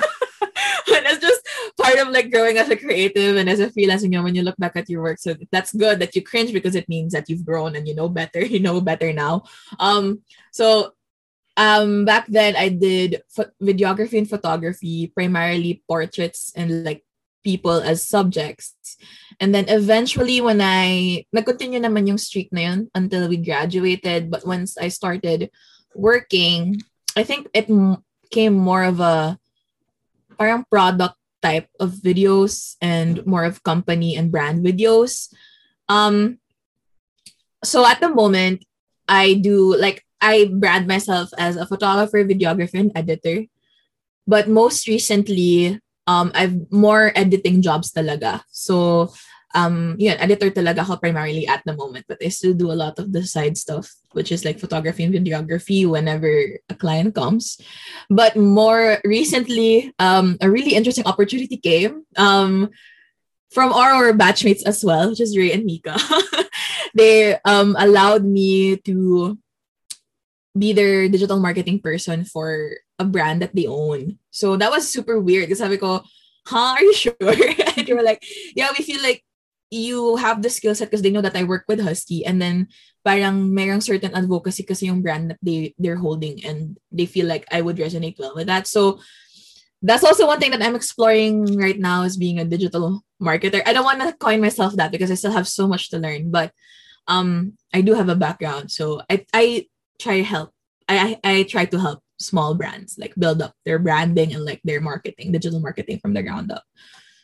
part 1.81 1.99
of 1.99 2.09
like 2.09 2.31
growing 2.31 2.57
as 2.57 2.69
a 2.69 2.77
creative 2.77 3.37
and 3.37 3.49
as 3.49 3.59
a 3.59 3.69
freelancer, 3.69 4.03
you 4.03 4.09
know, 4.09 4.23
when 4.23 4.35
you 4.35 4.43
look 4.43 4.57
back 4.57 4.75
at 4.75 4.89
your 4.89 5.01
work. 5.01 5.19
So 5.19 5.35
that's 5.51 5.73
good 5.73 5.99
that 5.99 6.15
you 6.15 6.21
cringe 6.21 6.53
because 6.53 6.75
it 6.75 6.89
means 6.89 7.13
that 7.13 7.29
you've 7.29 7.45
grown 7.45 7.75
and 7.75 7.87
you 7.87 7.95
know 7.95 8.09
better, 8.09 8.43
you 8.45 8.59
know 8.59 8.81
better 8.81 9.13
now. 9.13 9.43
Um, 9.79 10.21
so 10.51 10.93
um 11.57 12.05
back 12.05 12.25
then 12.31 12.55
I 12.55 12.69
did 12.69 13.21
ph- 13.35 13.51
videography 13.61 14.17
and 14.17 14.29
photography, 14.29 15.11
primarily 15.11 15.83
portraits 15.87 16.53
and 16.55 16.85
like 16.85 17.03
people 17.43 17.81
as 17.81 18.07
subjects. 18.07 18.97
And 19.39 19.53
then 19.53 19.65
eventually 19.67 20.41
when 20.41 20.61
I 20.61 21.25
nag-continue 21.33 21.81
naman 21.81 22.07
yung 22.07 22.21
streak 22.21 22.53
na 22.53 22.61
yun 22.61 22.79
until 22.93 23.27
we 23.27 23.37
graduated, 23.37 24.29
but 24.29 24.45
once 24.45 24.77
I 24.77 24.87
started 24.87 25.49
working, 25.95 26.81
I 27.17 27.23
think 27.23 27.49
it 27.53 27.67
m- 27.69 28.05
came 28.29 28.53
more 28.53 28.83
of 28.85 29.01
a 29.01 29.37
parang 30.37 30.63
product 30.69 31.20
type 31.41 31.67
of 31.79 31.97
videos 32.01 32.75
and 32.81 33.25
more 33.25 33.43
of 33.43 33.63
company 33.63 34.15
and 34.15 34.31
brand 34.31 34.65
videos. 34.65 35.33
Um 35.89 36.39
so 37.63 37.85
at 37.85 37.99
the 38.01 38.09
moment 38.09 38.65
I 39.07 39.35
do 39.35 39.75
like 39.75 40.05
I 40.21 40.53
brand 40.53 40.85
myself 40.85 41.33
as 41.37 41.57
a 41.57 41.65
photographer, 41.65 42.23
videographer, 42.23 42.79
and 42.79 42.91
editor. 42.95 43.49
But 44.27 44.47
most 44.47 44.87
recently, 44.87 45.81
um, 46.05 46.31
I've 46.35 46.71
more 46.71 47.11
editing 47.15 47.61
jobs 47.61 47.91
talaga. 47.91 48.45
So, 48.53 49.11
um, 49.53 49.95
yeah, 49.99 50.15
editor 50.19 50.49
talaga 50.49 50.81
ako 50.81 50.97
primarily 50.97 51.47
at 51.47 51.61
the 51.65 51.75
moment. 51.75 52.05
But 52.07 52.23
I 52.23 52.29
still 52.29 52.53
do 52.53 52.71
a 52.71 52.77
lot 52.77 52.99
of 52.99 53.11
the 53.11 53.25
side 53.25 53.57
stuff, 53.57 53.91
which 54.11 54.31
is 54.31 54.45
like 54.45 54.59
photography 54.59 55.03
and 55.03 55.13
videography 55.13 55.87
whenever 55.87 56.29
a 56.69 56.75
client 56.75 57.15
comes. 57.15 57.59
But 58.09 58.35
more 58.35 58.99
recently, 59.03 59.93
um, 59.99 60.37
a 60.41 60.49
really 60.49 60.75
interesting 60.75 61.05
opportunity 61.05 61.57
came. 61.57 62.05
Um, 62.17 62.69
from 63.51 63.73
our 63.73 64.13
batchmates 64.15 64.63
as 64.63 64.83
well, 64.83 65.11
which 65.11 65.19
is 65.19 65.37
Ray 65.37 65.51
and 65.51 65.65
Mika. 65.65 65.99
they 66.95 67.35
um 67.43 67.75
allowed 67.77 68.23
me 68.23 68.77
to 68.87 69.37
be 70.57 70.73
their 70.73 71.07
digital 71.07 71.39
marketing 71.39 71.79
person 71.79 72.23
for 72.23 72.75
a 72.99 73.05
brand 73.05 73.41
that 73.41 73.55
they 73.55 73.67
own. 73.67 74.19
So 74.31 74.55
that 74.57 74.71
was 74.71 74.87
super 74.87 75.19
weird. 75.19 75.47
Because 75.47 75.59
sabi 75.59 75.77
ko, 75.77 76.03
huh, 76.47 76.75
are 76.75 76.83
you 76.83 76.93
sure? 76.93 77.15
and 77.75 77.87
they 77.87 77.93
were 77.93 78.03
like, 78.03 78.23
yeah, 78.55 78.71
we 78.71 78.83
feel 78.83 79.01
like 79.03 79.23
you 79.71 80.17
have 80.17 80.43
the 80.43 80.49
skill 80.49 80.75
set 80.75 80.91
because 80.91 81.01
they 81.01 81.09
know 81.09 81.23
that 81.23 81.35
I 81.35 81.43
work 81.47 81.63
with 81.67 81.79
Husky 81.79 82.25
and 82.25 82.41
then 82.41 82.67
parang 83.07 83.55
mayroong 83.55 83.81
certain 83.81 84.13
advocacy 84.13 84.63
kasi 84.63 84.85
yung 84.91 85.01
brand 85.01 85.31
that 85.31 85.39
they, 85.41 85.73
they're 85.79 85.95
holding 85.95 86.43
and 86.43 86.77
they 86.91 87.07
feel 87.07 87.25
like 87.25 87.47
I 87.51 87.61
would 87.61 87.77
resonate 87.77 88.19
well 88.19 88.35
with 88.35 88.47
that. 88.47 88.67
So 88.67 88.99
that's 89.81 90.03
also 90.03 90.27
one 90.27 90.39
thing 90.39 90.51
that 90.51 90.61
I'm 90.61 90.75
exploring 90.75 91.57
right 91.57 91.79
now 91.79 92.03
is 92.03 92.17
being 92.17 92.37
a 92.37 92.45
digital 92.45 93.01
marketer. 93.21 93.63
I 93.65 93.73
don't 93.73 93.87
want 93.87 94.01
to 94.01 94.13
coin 94.13 94.41
myself 94.41 94.75
that 94.75 94.91
because 94.91 95.09
I 95.09 95.15
still 95.15 95.31
have 95.31 95.47
so 95.47 95.67
much 95.67 95.89
to 95.89 95.97
learn, 95.97 96.29
but 96.29 96.51
um 97.07 97.53
I 97.73 97.81
do 97.81 97.95
have 97.95 98.09
a 98.09 98.15
background. 98.15 98.69
So 98.69 99.01
I 99.09 99.25
I 99.33 99.65
try 99.99 100.17
to 100.17 100.23
help. 100.27 100.51
I, 100.89 101.17
I 101.23 101.43
try 101.43 101.63
to 101.65 101.79
help 101.79 102.03
small 102.19 102.53
brands 102.53 102.97
like 102.99 103.15
build 103.15 103.41
up 103.41 103.55
their 103.63 103.79
branding 103.79 104.33
and 104.33 104.43
like 104.43 104.59
their 104.63 104.81
marketing, 104.81 105.31
digital 105.31 105.61
marketing 105.61 105.99
from 105.99 106.13
the 106.13 106.21
ground 106.21 106.51
up. 106.51 106.63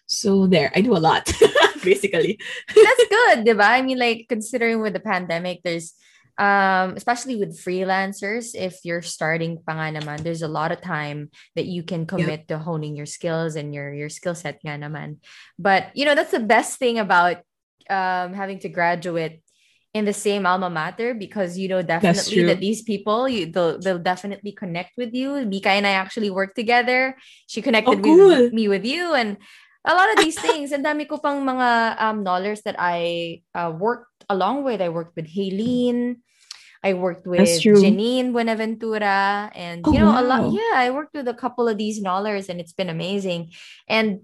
So 0.07 0.47
there, 0.47 0.71
I 0.75 0.81
do 0.81 0.95
a 0.95 1.03
lot 1.03 1.31
basically. 1.83 2.39
That's 2.67 3.05
good, 3.07 3.45
diba? 3.45 3.67
I 3.67 3.81
mean, 3.81 3.99
like 3.99 4.25
considering 4.27 4.81
with 4.81 4.93
the 4.93 5.03
pandemic, 5.03 5.61
there's 5.63 5.93
um 6.37 6.93
especially 6.93 7.35
with 7.35 7.57
freelancers 7.57 8.53
if 8.53 8.85
you're 8.85 9.01
starting 9.01 9.57
pa 9.57 9.73
nga 9.73 9.97
naman 9.97 10.21
there's 10.21 10.45
a 10.45 10.47
lot 10.47 10.69
of 10.69 10.77
time 10.77 11.33
that 11.57 11.65
you 11.65 11.81
can 11.81 12.05
commit 12.05 12.45
to 12.45 12.61
honing 12.61 12.93
your 12.93 13.09
skills 13.09 13.57
and 13.57 13.73
your 13.73 13.89
your 13.89 14.09
skill 14.09 14.37
set 14.37 14.61
nga 14.61 14.77
naman 14.77 15.17
but 15.57 15.89
you 15.97 16.05
know 16.05 16.13
that's 16.13 16.29
the 16.29 16.37
best 16.37 16.77
thing 16.77 17.01
about 17.01 17.41
um 17.89 18.37
having 18.37 18.61
to 18.61 18.69
graduate 18.69 19.41
in 19.97 20.05
the 20.05 20.13
same 20.13 20.45
alma 20.45 20.69
mater 20.69 21.17
because 21.17 21.57
you 21.57 21.65
know 21.65 21.81
definitely 21.81 22.45
that 22.45 22.61
these 22.61 22.85
people 22.85 23.25
you 23.25 23.49
they'll, 23.49 23.81
they'll 23.81 23.97
definitely 23.97 24.53
connect 24.53 24.93
with 24.93 25.17
you 25.17 25.41
mika 25.41 25.73
and 25.73 25.89
i 25.89 25.97
actually 25.97 26.29
work 26.29 26.53
together 26.53 27.17
she 27.49 27.65
connected 27.65 27.97
oh, 27.97 28.03
cool. 28.05 28.29
with 28.29 28.53
me 28.53 28.69
with 28.69 28.85
you 28.85 29.17
and 29.17 29.41
a 29.87 29.95
lot 29.95 30.11
of 30.11 30.17
these 30.19 30.35
things 30.35 30.75
and 30.75 30.83
dami 30.83 31.07
ko 31.07 31.17
pang 31.17 31.41
mga 31.41 31.95
um 31.97 32.21
knowledge 32.21 32.61
that 32.67 32.75
i 32.77 33.39
uh, 33.55 33.71
worked 33.71 34.27
along 34.29 34.63
with 34.67 34.83
i 34.83 34.89
worked 34.89 35.15
with 35.15 35.25
Haylene 35.25 36.19
I 36.83 36.93
worked 36.93 37.25
with 37.25 37.41
Janine 37.41 38.31
Buenaventura 38.31 39.51
and 39.55 39.81
oh, 39.83 39.91
you 39.91 39.99
know 39.99 40.13
wow. 40.13 40.21
a 40.21 40.23
lot 40.23 40.53
yeah 40.53 40.77
I 40.77 40.93
worked 40.93 41.17
with 41.17 41.27
a 41.27 41.33
couple 41.33 41.67
of 41.67 41.77
these 41.77 41.99
knowledge 41.99 42.49
and 42.49 42.61
it's 42.61 42.71
been 42.71 42.87
amazing 42.87 43.51
and 43.89 44.21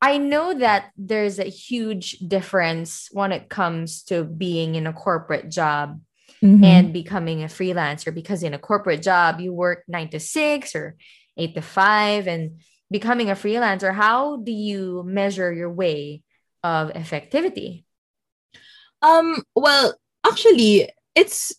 I 0.00 0.18
know 0.18 0.54
that 0.54 0.92
there's 0.96 1.38
a 1.38 1.50
huge 1.50 2.18
difference 2.20 3.08
when 3.10 3.32
it 3.32 3.48
comes 3.48 4.04
to 4.04 4.22
being 4.22 4.76
in 4.76 4.86
a 4.86 4.92
corporate 4.92 5.50
job 5.50 6.00
mm-hmm. 6.42 6.62
and 6.62 6.92
becoming 6.92 7.42
a 7.42 7.46
freelancer 7.46 8.14
because 8.14 8.42
in 8.42 8.54
a 8.54 8.58
corporate 8.58 9.02
job 9.02 9.40
you 9.40 9.52
work 9.52 9.82
9 9.88 10.10
to 10.10 10.20
6 10.20 10.74
or 10.76 10.96
8 11.36 11.54
to 11.54 11.62
5 11.62 12.28
and 12.28 12.60
becoming 12.90 13.30
a 13.30 13.34
freelancer 13.34 13.92
how 13.92 14.36
do 14.36 14.52
you 14.52 15.02
measure 15.06 15.52
your 15.52 15.70
way 15.70 16.22
of 16.62 16.90
effectivity 16.92 17.84
um 19.02 19.42
well 19.54 19.94
actually 20.26 20.90
it's 21.14 21.52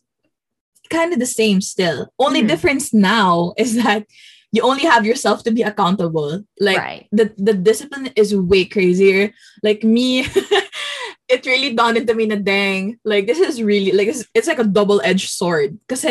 kind 0.89 1.13
of 1.13 1.19
the 1.19 1.25
same 1.25 1.61
still 1.61 2.11
only 2.19 2.39
mm-hmm. 2.39 2.47
difference 2.47 2.93
now 2.93 3.53
is 3.57 3.75
that 3.75 4.05
you 4.51 4.63
only 4.63 4.83
have 4.83 5.05
yourself 5.05 5.43
to 5.43 5.51
be 5.51 5.61
accountable. 5.61 6.41
Like 6.59 6.77
right. 6.77 7.07
the 7.11 7.33
the 7.37 7.53
discipline 7.53 8.09
is 8.15 8.35
way 8.35 8.65
crazier. 8.65 9.33
Like 9.61 9.83
me, 9.83 10.21
it 11.29 11.45
really 11.45 11.75
dawned 11.75 11.97
into 11.97 12.15
me 12.15 12.25
that 12.27 12.43
dang, 12.43 12.97
like 13.05 13.27
this 13.27 13.39
is 13.39 13.61
really 13.61 13.91
like 13.91 14.07
it's, 14.07 14.25
it's 14.33 14.47
like 14.47 14.59
a 14.59 14.63
double-edged 14.63 15.29
sword. 15.29 15.77
Cause 15.87 16.05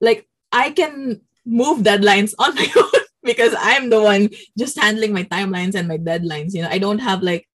like 0.00 0.26
I 0.52 0.70
can 0.70 1.20
move 1.44 1.84
deadlines 1.84 2.34
on 2.38 2.54
my 2.54 2.68
own 2.76 2.95
because 3.26 3.54
I'm 3.58 3.90
the 3.90 4.00
one 4.00 4.30
just 4.56 4.78
handling 4.78 5.12
my 5.12 5.24
timelines 5.24 5.74
and 5.74 5.88
my 5.88 5.98
deadlines. 5.98 6.54
You 6.54 6.62
know, 6.62 6.70
I 6.70 6.78
don't 6.78 7.00
have 7.00 7.22
like 7.22 7.46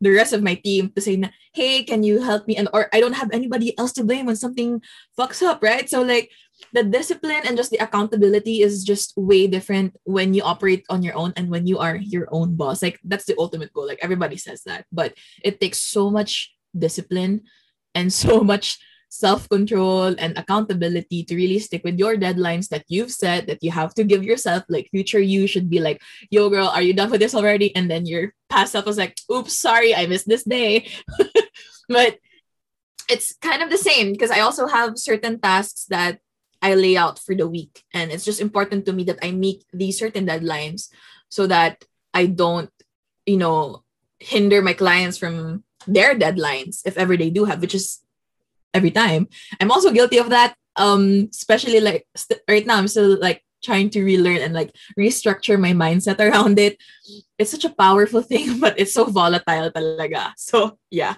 the 0.00 0.10
rest 0.10 0.32
of 0.32 0.42
my 0.42 0.54
team 0.54 0.92
to 0.94 1.00
say, 1.00 1.22
hey, 1.54 1.82
can 1.82 2.02
you 2.02 2.20
help 2.20 2.46
me? 2.46 2.56
And 2.56 2.68
or 2.72 2.88
I 2.92 3.00
don't 3.00 3.16
have 3.16 3.30
anybody 3.32 3.76
else 3.78 3.92
to 3.94 4.04
blame 4.04 4.26
when 4.26 4.36
something 4.36 4.82
fucks 5.18 5.42
up, 5.42 5.62
right? 5.62 5.88
So 5.88 6.02
like 6.02 6.30
the 6.72 6.84
discipline 6.84 7.42
and 7.44 7.56
just 7.56 7.70
the 7.70 7.82
accountability 7.82 8.62
is 8.62 8.84
just 8.84 9.14
way 9.16 9.46
different 9.46 9.96
when 10.04 10.34
you 10.34 10.42
operate 10.42 10.84
on 10.88 11.02
your 11.02 11.16
own 11.16 11.32
and 11.36 11.50
when 11.50 11.66
you 11.66 11.78
are 11.78 11.96
your 11.96 12.28
own 12.30 12.54
boss. 12.54 12.82
Like 12.82 13.00
that's 13.04 13.24
the 13.24 13.34
ultimate 13.38 13.72
goal. 13.72 13.86
Like 13.86 14.00
everybody 14.02 14.36
says 14.36 14.62
that, 14.66 14.86
but 14.92 15.14
it 15.42 15.60
takes 15.60 15.80
so 15.80 16.10
much 16.10 16.52
discipline 16.76 17.42
and 17.94 18.12
so 18.12 18.40
much 18.52 18.78
self-control 19.14 20.18
and 20.18 20.36
accountability 20.36 21.22
to 21.22 21.36
really 21.36 21.60
stick 21.60 21.84
with 21.84 21.96
your 21.98 22.16
deadlines 22.16 22.68
that 22.68 22.82
you've 22.88 23.12
set 23.14 23.46
that 23.46 23.62
you 23.62 23.70
have 23.70 23.94
to 23.94 24.02
give 24.02 24.24
yourself 24.24 24.64
like 24.68 24.90
future 24.90 25.20
you 25.20 25.46
should 25.46 25.70
be 25.70 25.78
like 25.78 26.02
yo 26.30 26.50
girl 26.50 26.66
are 26.66 26.82
you 26.82 26.92
done 26.92 27.10
with 27.10 27.20
this 27.20 27.34
already 27.34 27.70
and 27.76 27.88
then 27.88 28.06
your 28.06 28.34
past 28.50 28.72
self 28.72 28.84
was 28.84 28.98
like 28.98 29.14
oops 29.30 29.54
sorry 29.54 29.94
i 29.94 30.04
missed 30.06 30.26
this 30.26 30.42
day 30.42 30.90
but 31.88 32.18
it's 33.08 33.38
kind 33.38 33.62
of 33.62 33.70
the 33.70 33.78
same 33.78 34.10
because 34.10 34.34
i 34.34 34.40
also 34.40 34.66
have 34.66 34.98
certain 34.98 35.38
tasks 35.38 35.86
that 35.86 36.18
I 36.64 36.80
lay 36.80 36.96
out 36.96 37.18
for 37.18 37.34
the 37.36 37.46
week. 37.46 37.84
And 37.92 38.10
it's 38.10 38.24
just 38.24 38.40
important 38.40 38.86
to 38.86 38.94
me 38.94 39.04
that 39.04 39.20
I 39.20 39.32
meet 39.32 39.68
these 39.70 39.98
certain 39.98 40.24
deadlines 40.24 40.88
so 41.28 41.46
that 41.46 41.84
I 42.14 42.24
don't, 42.24 42.72
you 43.26 43.36
know, 43.36 43.84
hinder 44.18 44.62
my 44.62 44.72
clients 44.72 45.18
from 45.18 45.62
their 45.86 46.16
deadlines 46.16 46.80
if 46.86 46.96
ever 46.96 47.18
they 47.18 47.28
do 47.28 47.44
have, 47.44 47.60
which 47.60 47.74
is 47.74 48.00
every 48.74 48.90
time. 48.90 49.28
I'm 49.60 49.70
also 49.70 49.90
guilty 49.90 50.18
of 50.18 50.30
that. 50.30 50.54
Um, 50.76 51.30
especially 51.30 51.80
like 51.80 52.06
st- 52.16 52.40
right 52.48 52.66
now, 52.66 52.76
I'm 52.76 52.88
still 52.88 53.16
like 53.20 53.42
trying 53.62 53.88
to 53.90 54.04
relearn 54.04 54.38
and 54.38 54.52
like 54.52 54.74
restructure 54.98 55.58
my 55.58 55.72
mindset 55.72 56.20
around 56.20 56.58
it. 56.58 56.76
It's 57.38 57.50
such 57.50 57.64
a 57.64 57.70
powerful 57.70 58.22
thing, 58.30 58.60
but 58.60 58.78
it's 58.78 58.92
so 58.92 59.04
volatile 59.04 59.70
talaga. 59.70 60.32
So 60.36 60.78
yeah. 60.90 61.14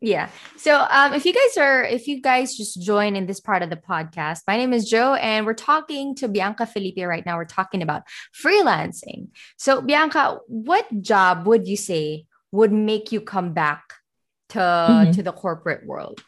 Yeah. 0.00 0.28
So 0.56 0.86
um, 0.90 1.14
if 1.14 1.24
you 1.24 1.32
guys 1.32 1.56
are, 1.56 1.82
if 1.82 2.06
you 2.06 2.20
guys 2.20 2.54
just 2.54 2.82
join 2.82 3.16
in 3.16 3.26
this 3.26 3.40
part 3.40 3.62
of 3.62 3.70
the 3.70 3.76
podcast, 3.76 4.40
my 4.46 4.56
name 4.56 4.74
is 4.74 4.88
Joe, 4.88 5.14
and 5.14 5.46
we're 5.46 5.54
talking 5.54 6.14
to 6.16 6.28
Bianca 6.28 6.66
Felipe 6.66 6.98
right 6.98 7.24
now. 7.24 7.36
We're 7.36 7.46
talking 7.46 7.80
about 7.80 8.02
freelancing. 8.30 9.28
So 9.56 9.80
Bianca, 9.80 10.38
what 10.48 10.86
job 11.00 11.46
would 11.46 11.66
you 11.66 11.78
say 11.78 12.26
would 12.52 12.72
make 12.72 13.10
you 13.10 13.22
come 13.22 13.54
back 13.54 13.94
to 14.50 14.58
mm-hmm. 14.58 15.12
to 15.12 15.22
the 15.22 15.32
corporate 15.32 15.86
world? 15.86 16.22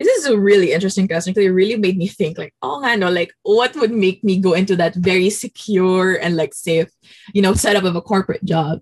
This 0.00 0.24
is 0.24 0.26
a 0.26 0.38
really 0.38 0.72
interesting 0.72 1.06
question 1.06 1.32
because 1.32 1.46
it 1.46 1.52
really 1.52 1.76
made 1.76 1.98
me 1.98 2.08
think 2.08 2.38
like, 2.38 2.54
oh, 2.62 2.82
I 2.82 2.96
know, 2.96 3.10
like 3.10 3.32
what 3.42 3.76
would 3.76 3.92
make 3.92 4.24
me 4.24 4.40
go 4.40 4.54
into 4.54 4.74
that 4.76 4.94
very 4.94 5.28
secure 5.28 6.14
and 6.14 6.36
like 6.36 6.54
safe, 6.54 6.88
you 7.34 7.42
know, 7.42 7.52
setup 7.52 7.84
of 7.84 7.96
a 7.96 8.00
corporate 8.00 8.44
job. 8.44 8.80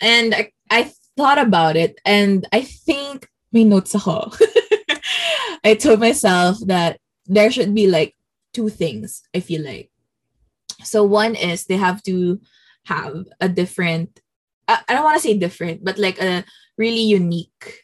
And 0.00 0.34
I, 0.34 0.52
I 0.70 0.92
thought 1.16 1.38
about 1.38 1.76
it 1.76 2.00
and 2.04 2.46
I 2.52 2.62
think 2.62 3.28
may 3.52 3.64
notes 3.64 3.94
ako. 3.96 4.30
I 5.64 5.74
told 5.74 6.00
myself 6.00 6.58
that 6.66 7.00
there 7.26 7.50
should 7.50 7.74
be 7.74 7.88
like 7.88 8.14
two 8.54 8.68
things, 8.68 9.22
I 9.34 9.40
feel 9.40 9.62
like. 9.64 9.90
So 10.84 11.02
one 11.02 11.34
is 11.34 11.64
they 11.64 11.76
have 11.76 12.02
to 12.04 12.40
have 12.86 13.26
a 13.40 13.48
different 13.48 14.22
I, 14.68 14.80
I 14.88 14.94
don't 14.94 15.04
want 15.04 15.16
to 15.16 15.22
say 15.22 15.36
different, 15.36 15.84
but 15.84 15.98
like 15.98 16.20
a 16.20 16.44
really 16.78 17.02
unique 17.02 17.81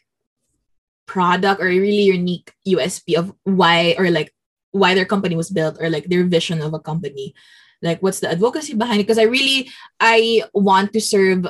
product 1.09 1.57
or 1.57 1.65
a 1.65 1.79
really 1.81 2.05
unique 2.05 2.53
USP 2.69 3.17
of 3.17 3.33
why 3.43 3.97
or 3.97 4.13
like 4.13 4.29
why 4.69 4.93
their 4.93 5.09
company 5.09 5.33
was 5.35 5.49
built 5.49 5.81
or 5.81 5.89
like 5.89 6.05
their 6.05 6.23
vision 6.23 6.61
of 6.61 6.77
a 6.77 6.79
company. 6.79 7.33
Like 7.81 8.05
what's 8.05 8.21
the 8.21 8.29
advocacy 8.29 8.77
behind 8.77 9.01
it? 9.01 9.09
Because 9.09 9.17
I 9.17 9.25
really 9.25 9.73
I 9.99 10.45
want 10.53 10.93
to 10.93 11.01
serve 11.01 11.49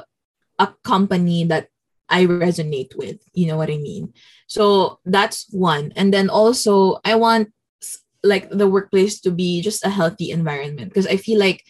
a 0.58 0.68
company 0.88 1.44
that 1.52 1.68
I 2.08 2.26
resonate 2.26 2.96
with. 2.96 3.20
You 3.36 3.52
know 3.52 3.58
what 3.58 3.70
I 3.70 3.78
mean? 3.78 4.14
So 4.48 5.00
that's 5.04 5.46
one. 5.52 5.92
And 6.00 6.14
then 6.14 6.30
also, 6.30 7.04
I 7.04 7.16
want 7.16 7.52
like 8.24 8.50
the 8.50 8.68
workplace 8.68 9.20
to 9.22 9.32
be 9.32 9.62
just 9.62 9.86
a 9.86 9.90
healthy 9.90 10.32
environment 10.32 10.90
because 10.90 11.08
I 11.08 11.16
feel 11.16 11.40
like 11.40 11.64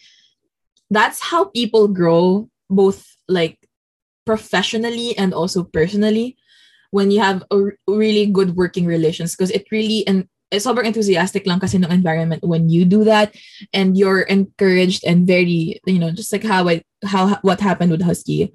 that's 0.90 1.20
how 1.22 1.46
people 1.46 1.86
grow 1.86 2.50
both 2.68 3.06
like 3.28 3.58
professionally 4.26 5.16
and 5.18 5.34
also 5.34 5.62
personally 5.62 6.36
when 6.90 7.10
you 7.10 7.20
have 7.20 7.42
a 7.50 7.74
really 7.86 8.26
good 8.26 8.56
working 8.56 8.86
relations 8.86 9.34
because 9.34 9.50
it 9.50 9.66
really 9.70 10.06
and 10.06 10.28
it's 10.50 10.66
eh, 10.66 10.70
sobrang 10.70 10.86
enthusiastic 10.86 11.46
lang 11.46 11.62
kasi 11.62 11.78
ng 11.78 11.90
environment 11.94 12.42
when 12.42 12.66
you 12.66 12.84
do 12.84 13.06
that 13.06 13.30
and 13.72 13.94
you're 13.94 14.26
encouraged 14.26 15.06
and 15.06 15.26
very 15.26 15.78
you 15.86 15.98
know 15.98 16.10
just 16.10 16.32
like 16.34 16.42
how 16.42 16.66
I 16.66 16.82
how 17.06 17.38
what 17.46 17.62
happened 17.62 17.94
with 17.94 18.02
Husky 18.02 18.50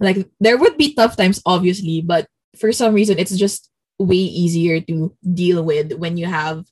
like 0.00 0.26
there 0.40 0.56
would 0.56 0.76
be 0.76 0.94
tough 0.94 1.16
times, 1.16 1.40
obviously, 1.44 2.00
but 2.00 2.26
for 2.56 2.72
some 2.72 2.94
reason, 2.94 3.18
it's 3.18 3.36
just 3.36 3.70
way 3.98 4.16
easier 4.16 4.80
to 4.80 5.14
deal 5.32 5.62
with 5.62 5.92
when 5.92 6.16
you 6.16 6.26
have 6.26 6.64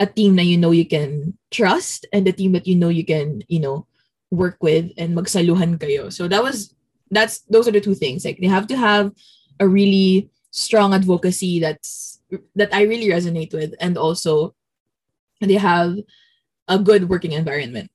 a 0.00 0.06
team 0.06 0.36
that 0.36 0.44
you 0.44 0.58
know 0.58 0.72
you 0.72 0.84
can 0.84 1.38
trust 1.50 2.04
and 2.12 2.26
a 2.26 2.32
team 2.32 2.52
that 2.52 2.66
you 2.66 2.74
know 2.74 2.90
you 2.90 3.06
can, 3.06 3.42
you 3.48 3.60
know, 3.60 3.86
work 4.30 4.58
with 4.60 4.90
and 4.98 5.16
magsaluhan 5.16 5.78
kayo. 5.78 6.12
So 6.12 6.28
that 6.28 6.42
was 6.42 6.74
that's 7.10 7.40
those 7.48 7.68
are 7.68 7.72
the 7.72 7.80
two 7.80 7.94
things. 7.94 8.24
Like 8.24 8.38
they 8.38 8.50
have 8.50 8.66
to 8.66 8.76
have 8.76 9.12
a 9.60 9.66
really 9.66 10.28
strong 10.56 10.94
advocacy 10.94 11.60
that's 11.60 12.18
that 12.56 12.72
I 12.72 12.88
really 12.88 13.12
resonate 13.12 13.52
with 13.52 13.76
and 13.78 14.00
also 14.00 14.56
they 15.40 15.60
have 15.60 16.00
a 16.66 16.78
good 16.78 17.08
working 17.08 17.32
environment. 17.32 17.92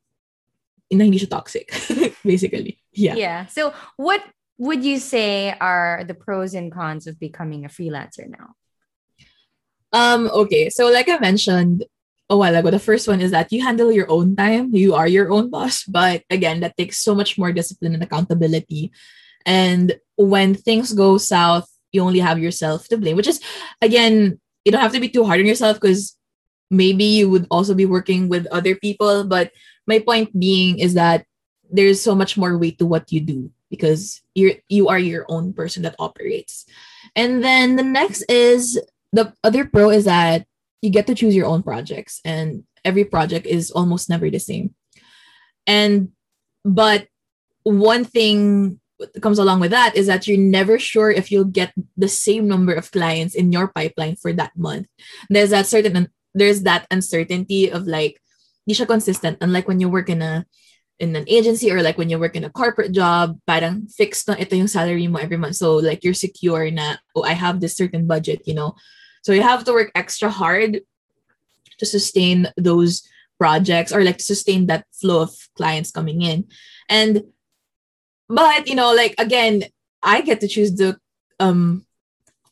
Na 0.94 1.04
hindi 1.04 1.18
siya 1.18 1.32
toxic, 1.32 1.72
basically. 2.24 2.78
Yeah. 2.94 3.16
Yeah. 3.16 3.46
So 3.48 3.74
what 3.98 4.22
would 4.60 4.86
you 4.86 5.00
say 5.00 5.56
are 5.60 6.04
the 6.06 6.14
pros 6.14 6.54
and 6.54 6.72
cons 6.72 7.08
of 7.08 7.20
becoming 7.20 7.66
a 7.66 7.72
freelancer 7.72 8.30
now? 8.30 8.54
Um, 9.92 10.30
okay. 10.46 10.70
So 10.70 10.92
like 10.92 11.10
I 11.10 11.18
mentioned 11.18 11.84
a 12.30 12.38
while 12.38 12.56
ago, 12.56 12.70
the 12.70 12.80
first 12.80 13.08
one 13.08 13.20
is 13.20 13.32
that 13.32 13.52
you 13.52 13.64
handle 13.64 13.92
your 13.92 14.12
own 14.12 14.36
time. 14.36 14.76
You 14.76 14.94
are 14.94 15.08
your 15.08 15.32
own 15.32 15.50
boss. 15.50 15.84
But 15.84 16.24
again, 16.30 16.60
that 16.60 16.78
takes 16.78 17.00
so 17.00 17.16
much 17.16 17.38
more 17.40 17.52
discipline 17.52 17.96
and 17.96 18.04
accountability. 18.04 18.92
And 19.46 19.96
when 20.16 20.54
things 20.56 20.94
go 20.94 21.18
south, 21.18 21.68
you 21.92 22.02
only 22.02 22.20
have 22.20 22.40
yourself 22.40 22.88
to 22.90 22.98
blame, 22.98 23.16
which 23.16 23.28
is 23.28 23.42
again, 23.82 24.40
you 24.66 24.72
don't 24.72 24.82
have 24.82 24.94
to 24.94 25.00
be 25.00 25.10
too 25.10 25.24
hard 25.24 25.40
on 25.40 25.46
yourself 25.46 25.80
because 25.80 26.18
maybe 26.70 27.04
you 27.04 27.30
would 27.30 27.48
also 27.52 27.74
be 27.74 27.86
working 27.86 28.30
with 28.30 28.48
other 28.48 28.76
people. 28.76 29.24
But 29.24 29.52
my 29.88 30.00
point 30.00 30.38
being 30.38 30.80
is 30.80 30.94
that 30.94 31.26
there's 31.70 32.02
so 32.02 32.16
much 32.16 32.38
more 32.38 32.58
weight 32.58 32.80
to 32.80 32.86
what 32.86 33.12
you 33.12 33.22
do 33.22 33.52
because 33.70 34.22
you're 34.36 34.54
you 34.68 34.90
are 34.90 35.00
your 35.00 35.26
own 35.30 35.54
person 35.54 35.84
that 35.84 35.96
operates. 35.98 36.66
And 37.16 37.44
then 37.44 37.76
the 37.76 37.84
next 37.84 38.24
is 38.30 38.80
the 39.12 39.34
other 39.44 39.66
pro 39.66 39.90
is 39.90 40.06
that 40.06 40.46
you 40.82 40.90
get 40.90 41.08
to 41.08 41.16
choose 41.16 41.36
your 41.36 41.48
own 41.48 41.64
projects 41.64 42.20
and 42.26 42.64
every 42.84 43.06
project 43.06 43.46
is 43.46 43.72
almost 43.72 44.10
never 44.10 44.30
the 44.30 44.40
same. 44.40 44.76
And 45.66 46.10
but 46.66 47.08
one 47.64 48.04
thing 48.04 48.81
comes 49.22 49.40
along 49.40 49.60
with 49.60 49.72
that 49.72 49.96
is 49.96 50.08
that 50.08 50.28
you're 50.28 50.38
never 50.38 50.80
sure 50.80 51.12
if 51.12 51.32
you'll 51.32 51.46
get 51.50 51.74
the 51.98 52.08
same 52.08 52.48
number 52.48 52.74
of 52.74 52.92
clients 52.92 53.36
in 53.36 53.52
your 53.52 53.68
pipeline 53.68 54.16
for 54.16 54.34
that 54.34 54.52
month. 54.56 54.88
There's 55.30 55.52
that 55.52 55.68
certain 55.68 56.10
there's 56.34 56.64
that 56.64 56.88
uncertainty 56.92 57.70
of 57.70 57.88
like 57.88 58.22
di 58.68 58.74
siya 58.74 58.88
consistent 58.88 59.38
unlike 59.42 59.68
when 59.68 59.80
you 59.80 59.90
work 59.90 60.10
in 60.10 60.22
a 60.22 60.46
in 61.02 61.16
an 61.16 61.26
agency 61.28 61.72
or 61.72 61.82
like 61.82 61.98
when 61.98 62.10
you 62.10 62.20
work 62.20 62.36
in 62.36 62.46
a 62.46 62.54
corporate 62.54 62.94
job, 62.94 63.36
parang 63.50 63.90
fixed 63.90 64.30
na 64.30 64.38
ito 64.38 64.54
yung 64.56 64.70
salary 64.70 65.10
mo 65.10 65.18
every 65.18 65.36
month. 65.36 65.58
So 65.58 65.82
like 65.82 66.06
you're 66.06 66.14
secure 66.14 66.70
na, 66.70 67.02
oh, 67.18 67.26
I 67.26 67.34
have 67.34 67.60
this 67.60 67.76
certain 67.76 68.06
budget, 68.06 68.46
you 68.46 68.54
know. 68.54 68.78
So 69.26 69.34
you 69.34 69.42
have 69.42 69.66
to 69.66 69.74
work 69.74 69.90
extra 69.98 70.30
hard 70.30 70.86
to 71.80 71.86
sustain 71.86 72.54
those 72.56 73.02
projects 73.42 73.90
or 73.90 74.06
like 74.06 74.22
to 74.22 74.24
sustain 74.24 74.70
that 74.70 74.86
flow 74.94 75.26
of 75.26 75.34
clients 75.58 75.90
coming 75.90 76.22
in. 76.22 76.46
And 76.88 77.26
but 78.32 78.68
you 78.68 78.76
know, 78.76 78.94
like 78.94 79.16
again, 79.18 79.64
I 80.02 80.22
get 80.22 80.40
to 80.42 80.48
choose 80.48 80.74
the 80.74 80.98
um 81.40 81.86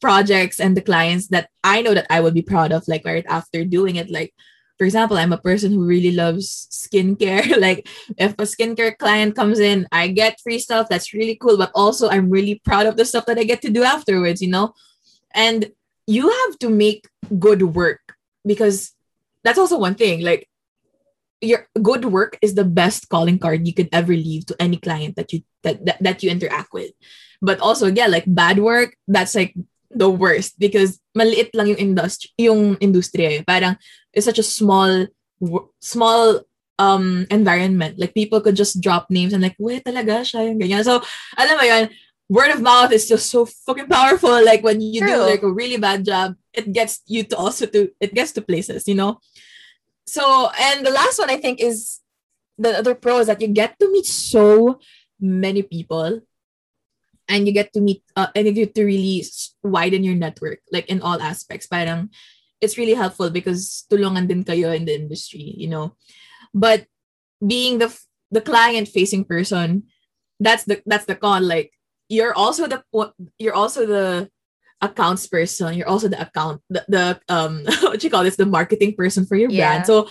projects 0.02 0.60
and 0.60 0.76
the 0.76 0.82
clients 0.82 1.28
that 1.28 1.50
I 1.63 1.82
know 1.82 1.94
that 1.94 2.08
I 2.10 2.22
would 2.22 2.34
be 2.34 2.42
proud 2.42 2.72
of, 2.72 2.88
like 2.88 3.06
right 3.06 3.26
after 3.28 3.63
doing 3.65 3.96
it. 3.98 4.10
Like, 4.10 4.34
for 4.78 4.86
example, 4.86 5.18
I'm 5.18 5.34
a 5.34 5.38
person 5.38 5.72
who 5.72 5.86
really 5.86 6.12
loves 6.12 6.68
skincare. 6.72 7.58
like, 7.60 7.88
if 8.18 8.32
a 8.34 8.48
skincare 8.48 8.98
client 8.98 9.36
comes 9.36 9.60
in, 9.60 9.88
I 9.92 10.08
get 10.08 10.39
free 10.42 10.60
stuff. 10.60 10.88
That's 10.89 11.13
really 11.13 11.36
cool. 11.36 11.58
But 11.58 11.72
also, 11.76 12.10
I'm 12.10 12.30
really 12.30 12.62
proud 12.63 12.86
of 12.86 12.98
the 12.98 13.06
stuff 13.06 13.26
that 13.26 13.38
I 13.38 13.44
get 13.44 13.62
to 13.63 13.70
do 13.70 13.84
afterwards, 13.84 14.42
you 14.42 14.50
know? 14.50 14.74
And 15.34 15.72
you 16.08 16.30
have 16.30 16.60
to 16.60 16.70
make 16.70 17.08
good 17.38 17.62
work 17.62 18.00
because 18.46 18.94
that's 19.44 19.60
also 19.60 19.78
one 19.78 19.96
thing. 19.96 20.22
Like, 20.22 20.48
your 21.41 21.67
good 21.82 22.06
work 22.06 22.38
is 22.41 22.56
the 22.56 22.65
best 22.65 23.10
calling 23.10 23.39
card 23.39 23.67
you 23.67 23.73
could 23.73 23.89
ever 23.91 24.13
leave 24.13 24.45
to 24.47 24.56
any 24.60 24.78
client 24.78 25.15
that 25.15 25.32
you 25.32 25.41
that, 25.63 25.86
that, 25.86 26.04
that 26.04 26.23
you 26.23 26.30
interact 26.30 26.73
with. 26.73 26.91
But 27.41 27.60
also, 27.60 27.88
yeah, 27.88 28.08
like 28.08 28.25
bad 28.28 28.60
work, 28.60 28.95
that's 29.08 29.36
like 29.36 29.56
the 29.91 30.10
worst 30.10 30.60
because 30.60 30.99
maliit 31.17 31.49
lang 31.54 31.67
yung 31.67 31.78
industry, 31.78 32.30
yung 32.38 32.75
industry. 32.78 33.43
Parang 33.47 33.78
it's 34.13 34.25
such 34.25 34.39
a 34.39 34.43
small 34.43 35.08
small 35.80 36.41
um 36.78 37.25
environment. 37.32 37.99
Like 37.99 38.13
people 38.13 38.41
could 38.41 38.56
just 38.56 38.82
drop 38.82 39.08
names 39.10 39.34
and 39.34 39.43
like, 39.43 39.56
wait 39.60 39.84
talaga 39.86 40.28
siya 40.28 40.52
yung 40.52 40.60
ganyan. 40.60 40.84
So, 40.84 41.02
alam 41.39 41.56
mo 41.56 41.63
yun, 41.63 41.89
word 42.28 42.52
of 42.52 42.62
mouth 42.62 42.91
is 42.91 43.08
just 43.08 43.32
so 43.32 43.45
fucking 43.45 43.88
powerful. 43.88 44.43
Like 44.43 44.63
when 44.63 44.82
you 44.82 45.02
True. 45.02 45.10
do 45.10 45.19
like 45.23 45.43
a 45.43 45.52
really 45.52 45.78
bad 45.78 46.06
job, 46.06 46.36
it 46.54 46.71
gets 46.71 47.02
you 47.08 47.23
to 47.32 47.36
also 47.38 47.65
to 47.67 47.89
it 47.99 48.13
gets 48.13 48.32
to 48.36 48.41
places, 48.41 48.88
you 48.88 48.95
know? 48.95 49.19
So, 50.10 50.50
and 50.58 50.86
the 50.86 50.89
last 50.89 51.19
one 51.19 51.30
I 51.30 51.38
think 51.38 51.62
is 51.62 52.02
the 52.58 52.74
other 52.78 52.95
pro 52.95 53.19
is 53.19 53.28
that 53.28 53.41
you 53.41 53.48
get 53.48 53.78
to 53.80 53.91
meet 53.91 54.06
so 54.06 54.80
many 55.22 55.62
people 55.62 56.22
and 57.30 57.45
you 57.45 57.54
get 57.54 57.72
to 57.74 57.82
meet 57.82 58.02
uh, 58.17 58.34
and 58.34 58.48
you 58.48 58.54
get 58.54 58.74
to 58.74 58.84
really 58.84 59.24
widen 59.62 60.04
your 60.04 60.15
network 60.15 60.60
like 60.74 60.89
in 60.89 61.02
all 61.02 61.22
aspects. 61.22 61.67
Parang 61.67 62.10
it's 62.60 62.78
really 62.78 62.98
helpful 62.98 63.30
because 63.30 63.86
tulungan 63.88 64.28
din 64.28 64.43
kayo 64.43 64.76
in 64.76 64.89
the 64.89 64.95
industry 64.98 65.54
you 65.56 65.69
know. 65.69 65.93
But 66.54 66.89
being 67.38 67.78
the 67.78 67.93
the 68.34 68.41
client 68.41 68.89
facing 68.89 69.24
person 69.24 69.86
that's 70.39 70.65
the 70.65 70.82
that's 70.89 71.06
the 71.06 71.15
con. 71.15 71.48
Like 71.48 71.72
you're 72.10 72.34
also 72.34 72.65
the 72.65 72.82
you're 73.38 73.56
also 73.56 73.86
the 73.86 74.32
accounts 74.82 75.28
person 75.28 75.74
you're 75.74 75.88
also 75.88 76.08
the 76.08 76.22
account 76.22 76.62
the, 76.70 76.86
the 76.88 77.20
um 77.28 77.65
what 77.82 78.04
you 78.04 78.10
call 78.10 78.24
this 78.24 78.38
the 78.38 78.46
marketing 78.46 78.96
person 78.96 79.26
for 79.26 79.36
your 79.36 79.50
yeah. 79.50 79.68
brand 79.68 79.86
so 79.86 80.08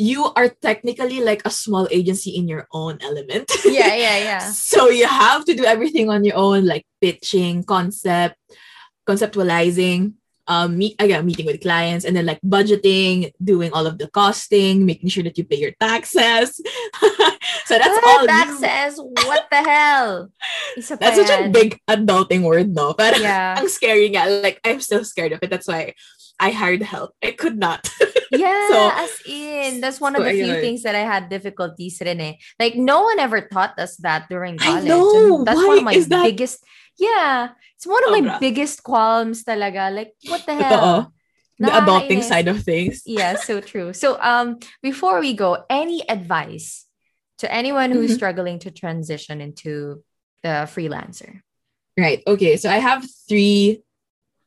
you 0.00 0.32
are 0.32 0.48
technically 0.48 1.20
like 1.20 1.42
a 1.44 1.52
small 1.52 1.86
agency 1.90 2.30
in 2.32 2.48
your 2.48 2.66
own 2.72 2.96
element. 3.04 3.52
Yeah, 3.68 3.94
yeah, 3.94 4.18
yeah. 4.18 4.44
so 4.48 4.88
you 4.88 5.06
have 5.06 5.44
to 5.44 5.54
do 5.54 5.64
everything 5.64 6.08
on 6.08 6.24
your 6.24 6.36
own, 6.36 6.64
like 6.64 6.86
pitching, 7.00 7.62
concept, 7.62 8.40
conceptualizing, 9.06 10.14
um, 10.50 10.76
meet 10.76 10.98
again, 10.98 11.24
meeting 11.24 11.46
with 11.46 11.62
clients, 11.62 12.04
and 12.04 12.18
then 12.18 12.26
like 12.26 12.42
budgeting, 12.42 13.30
doing 13.38 13.70
all 13.72 13.86
of 13.86 14.02
the 14.02 14.10
costing, 14.10 14.84
making 14.84 15.08
sure 15.08 15.22
that 15.22 15.38
you 15.38 15.44
pay 15.46 15.56
your 15.56 15.70
taxes. 15.78 16.58
so 17.70 17.78
that's 17.78 17.94
what 18.02 18.04
all 18.04 18.26
taxes. 18.26 18.98
You. 18.98 19.14
What 19.30 19.46
the 19.48 19.62
hell? 19.62 20.28
that's 20.74 21.16
such 21.16 21.30
a 21.30 21.48
big 21.48 21.78
adulting 21.88 22.42
word, 22.42 22.74
no? 22.74 22.92
But 22.98 23.22
yeah. 23.22 23.54
I'm 23.56 23.70
scary 23.70 24.10
nga. 24.10 24.42
Like 24.42 24.58
I'm 24.66 24.82
still 24.82 25.06
scared 25.06 25.32
of 25.32 25.38
it. 25.40 25.48
That's 25.48 25.70
why 25.70 25.94
I 26.42 26.50
hired 26.50 26.82
help. 26.82 27.14
I 27.22 27.30
could 27.30 27.56
not. 27.56 27.86
yeah, 28.32 28.68
so, 28.68 28.90
as 28.90 29.22
in 29.30 29.80
that's 29.80 30.00
one 30.00 30.16
of 30.16 30.24
the 30.24 30.34
few 30.34 30.58
things 30.58 30.82
that 30.82 30.98
I 30.98 31.06
had 31.06 31.30
difficulties. 31.30 32.02
Eh. 32.02 32.34
Like 32.58 32.74
no 32.74 33.06
one 33.06 33.22
ever 33.22 33.46
taught 33.46 33.78
us 33.78 33.96
that 34.02 34.26
during 34.28 34.58
college. 34.58 34.84
I 34.84 34.88
know. 34.88 35.44
that's 35.44 35.56
Why 35.56 35.78
one 35.78 35.78
of 35.78 35.84
my 35.86 36.26
biggest. 36.26 36.66
Yeah, 37.00 37.56
it's 37.76 37.86
one 37.86 38.04
of 38.04 38.22
my 38.22 38.38
biggest 38.38 38.82
qualms. 38.82 39.42
Talaga. 39.44 39.92
Like 39.92 40.12
what 40.28 40.44
the 40.44 40.54
hell? 40.62 41.12
The 41.58 41.68
adulting 41.68 42.22
side 42.22 42.48
of 42.48 42.62
things. 42.62 43.02
Yeah, 43.04 43.36
so 43.36 43.60
true. 43.72 43.92
So 43.92 44.20
um, 44.20 44.60
before 44.82 45.20
we 45.20 45.34
go, 45.34 45.64
any 45.68 46.08
advice 46.08 46.86
to 47.38 47.52
anyone 47.52 47.90
who's 47.90 48.10
mm-hmm. 48.10 48.16
struggling 48.16 48.58
to 48.60 48.70
transition 48.70 49.40
into 49.40 50.04
the 50.42 50.68
freelancer? 50.68 51.40
Right. 51.98 52.22
Okay. 52.26 52.56
So 52.56 52.70
I 52.70 52.78
have 52.78 53.04
three 53.28 53.82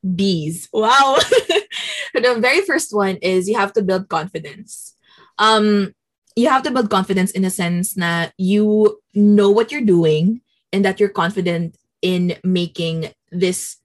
B's. 0.03 0.69
Wow. 0.73 1.17
the 2.13 2.37
very 2.39 2.61
first 2.61 2.93
one 2.93 3.17
is 3.17 3.49
you 3.49 3.57
have 3.57 3.73
to 3.73 3.81
build 3.81 4.09
confidence. 4.09 4.95
Um, 5.37 5.93
you 6.35 6.49
have 6.49 6.63
to 6.63 6.71
build 6.71 6.89
confidence 6.89 7.31
in 7.31 7.45
a 7.45 7.49
sense 7.49 7.93
that 7.93 8.33
you 8.37 9.01
know 9.13 9.49
what 9.49 9.71
you're 9.71 9.85
doing 9.85 10.41
and 10.71 10.83
that 10.83 10.99
you're 10.99 11.09
confident 11.09 11.77
in 12.03 12.35
making 12.43 13.15
this 13.31 13.77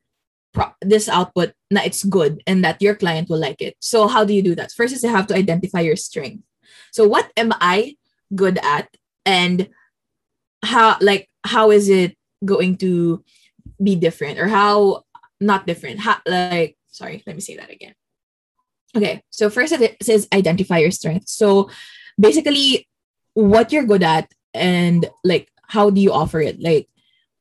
pro- 0.53 0.75
this 0.83 1.09
output 1.09 1.55
that 1.71 1.87
it's 1.87 2.03
good 2.05 2.43
and 2.47 2.65
that 2.65 2.83
your 2.83 2.95
client 2.95 3.31
will 3.31 3.39
like 3.39 3.63
it. 3.63 3.77
So 3.79 4.09
how 4.09 4.25
do 4.25 4.35
you 4.35 4.43
do 4.43 4.55
that? 4.57 4.73
First 4.73 4.93
is 4.93 5.03
you 5.03 5.09
have 5.09 5.29
to 5.29 5.37
identify 5.39 5.81
your 5.81 5.97
strength. 5.97 6.43
So 6.91 7.07
what 7.07 7.31
am 7.37 7.53
I 7.63 7.95
good 8.35 8.59
at 8.59 8.91
and 9.25 9.71
how 10.65 10.99
like 11.01 11.31
how 11.45 11.71
is 11.71 11.89
it 11.89 12.19
going 12.45 12.77
to 12.79 13.23
be 13.83 13.95
different 13.95 14.39
or 14.39 14.49
how 14.49 15.05
not 15.41 15.67
different 15.67 16.01
how 16.01 16.19
like 16.27 16.77
sorry 16.91 17.23
let 17.27 17.37
me 17.37 17.41
say 17.41 17.57
that 17.57 17.71
again 17.71 17.95
Okay, 18.97 19.23
so 19.31 19.51
first 19.51 19.73
it 19.73 19.97
says 20.03 20.29
identify 20.33 20.79
your 20.79 20.91
strength. 20.91 21.29
So 21.29 21.71
basically, 22.19 22.89
what 23.35 23.73
you're 23.73 23.85
good 23.85 24.03
at 24.03 24.33
and 24.55 25.07
like 25.25 25.49
how 25.67 25.91
do 25.91 26.01
you 26.01 26.13
offer 26.13 26.41
it? 26.41 26.61
Like 26.61 26.89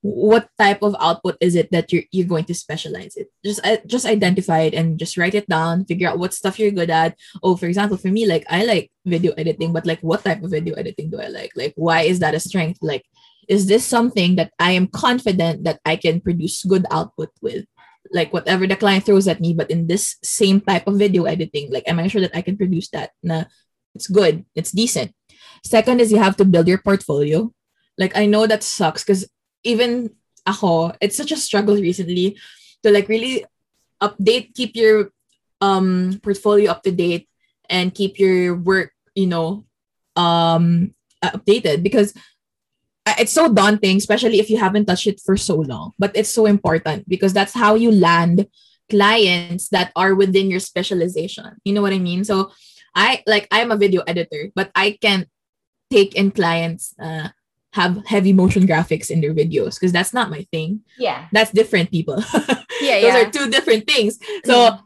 what 0.01 0.47
type 0.59 0.83
of 0.83 0.95
output 0.99 1.37
is 1.41 1.55
it 1.55 1.71
that 1.71 1.91
you're 1.91 2.03
you're 2.11 2.27
going 2.27 2.45
to 2.45 2.53
specialize 2.53 3.15
it? 3.15 3.27
Just 3.43 3.65
uh, 3.65 3.77
just 3.85 4.05
identify 4.05 4.61
it 4.61 4.73
and 4.73 4.99
just 4.99 5.17
write 5.17 5.35
it 5.35 5.49
down. 5.49 5.85
Figure 5.85 6.07
out 6.07 6.19
what 6.19 6.33
stuff 6.33 6.59
you're 6.59 6.71
good 6.71 6.89
at. 6.89 7.17
Oh, 7.43 7.55
for 7.55 7.65
example, 7.65 7.97
for 7.97 8.09
me, 8.09 8.25
like 8.25 8.45
I 8.49 8.65
like 8.65 8.91
video 9.05 9.33
editing, 9.33 9.73
but 9.73 9.85
like 9.85 9.99
what 10.01 10.23
type 10.23 10.43
of 10.43 10.51
video 10.51 10.75
editing 10.75 11.09
do 11.09 11.19
I 11.19 11.27
like? 11.27 11.51
Like 11.55 11.73
why 11.75 12.01
is 12.01 12.19
that 12.19 12.35
a 12.35 12.39
strength? 12.39 12.79
Like 12.81 13.03
is 13.49 13.67
this 13.67 13.85
something 13.85 14.35
that 14.35 14.51
I 14.59 14.71
am 14.71 14.87
confident 14.87 15.63
that 15.63 15.79
I 15.85 15.95
can 15.95 16.21
produce 16.21 16.63
good 16.63 16.85
output 16.91 17.29
with? 17.41 17.65
like 18.11 18.31
whatever 18.31 18.67
the 18.67 18.75
client 18.75 19.05
throws 19.05 19.27
at 19.27 19.39
me 19.41 19.53
but 19.53 19.69
in 19.69 19.87
this 19.87 20.15
same 20.23 20.61
type 20.61 20.87
of 20.87 20.97
video 20.97 21.25
editing 21.25 21.71
like 21.71 21.83
am 21.87 21.99
i 21.99 22.07
sure 22.07 22.21
that 22.21 22.35
i 22.35 22.41
can 22.41 22.55
produce 22.55 22.89
that 22.89 23.11
na 23.23 23.43
it's 23.95 24.07
good 24.07 24.45
it's 24.55 24.71
decent 24.71 25.11
second 25.63 25.99
is 25.99 26.11
you 26.11 26.19
have 26.19 26.37
to 26.37 26.45
build 26.45 26.67
your 26.67 26.77
portfolio 26.77 27.51
like 27.97 28.15
i 28.15 28.25
know 28.25 28.47
that 28.47 28.63
sucks 28.63 29.03
because 29.03 29.27
even 29.67 30.09
ako 30.47 30.95
it's 31.03 31.19
such 31.19 31.35
a 31.35 31.37
struggle 31.37 31.75
recently 31.75 32.39
to 32.81 32.87
like 32.87 33.11
really 33.11 33.43
update 33.99 34.55
keep 34.55 34.75
your 34.79 35.11
um 35.59 36.15
portfolio 36.23 36.71
up 36.71 36.81
to 36.81 36.91
date 36.91 37.27
and 37.67 37.91
keep 37.91 38.15
your 38.15 38.55
work 38.55 38.95
you 39.13 39.27
know 39.27 39.67
um 40.15 40.95
updated 41.19 41.83
because 41.83 42.15
it's 43.19 43.31
so 43.31 43.53
daunting, 43.53 43.97
especially 43.97 44.39
if 44.39 44.49
you 44.49 44.57
haven't 44.57 44.85
touched 44.85 45.07
it 45.07 45.21
for 45.23 45.37
so 45.37 45.55
long. 45.55 45.93
But 45.97 46.11
it's 46.15 46.29
so 46.29 46.45
important 46.45 47.07
because 47.07 47.31
that's 47.31 47.53
how 47.53 47.75
you 47.75 47.91
land 47.91 48.47
clients 48.89 49.69
that 49.69 49.91
are 49.95 50.15
within 50.15 50.49
your 50.49 50.59
specialization. 50.59 51.55
You 51.63 51.73
know 51.73 51.81
what 51.81 51.93
I 51.93 51.99
mean? 51.99 52.23
So 52.23 52.51
I 52.95 53.23
like 53.27 53.47
I'm 53.51 53.71
a 53.71 53.77
video 53.77 54.01
editor, 54.07 54.51
but 54.55 54.71
I 54.75 54.97
can't 54.99 55.27
take 55.89 56.15
in 56.15 56.31
clients 56.31 56.93
uh 56.99 57.29
have 57.77 58.01
heavy 58.09 58.33
motion 58.33 58.65
graphics 58.65 59.13
in 59.13 59.21
their 59.21 59.37
videos 59.37 59.77
because 59.77 59.93
that's 59.93 60.13
not 60.17 60.33
my 60.33 60.41
thing. 60.49 60.81
Yeah. 60.97 61.29
That's 61.31 61.53
different 61.53 61.93
people. 61.93 62.17
yeah, 62.81 62.97
Those 63.05 63.13
yeah. 63.13 63.21
are 63.21 63.29
two 63.29 63.47
different 63.53 63.85
things. 63.85 64.17
So 64.49 64.81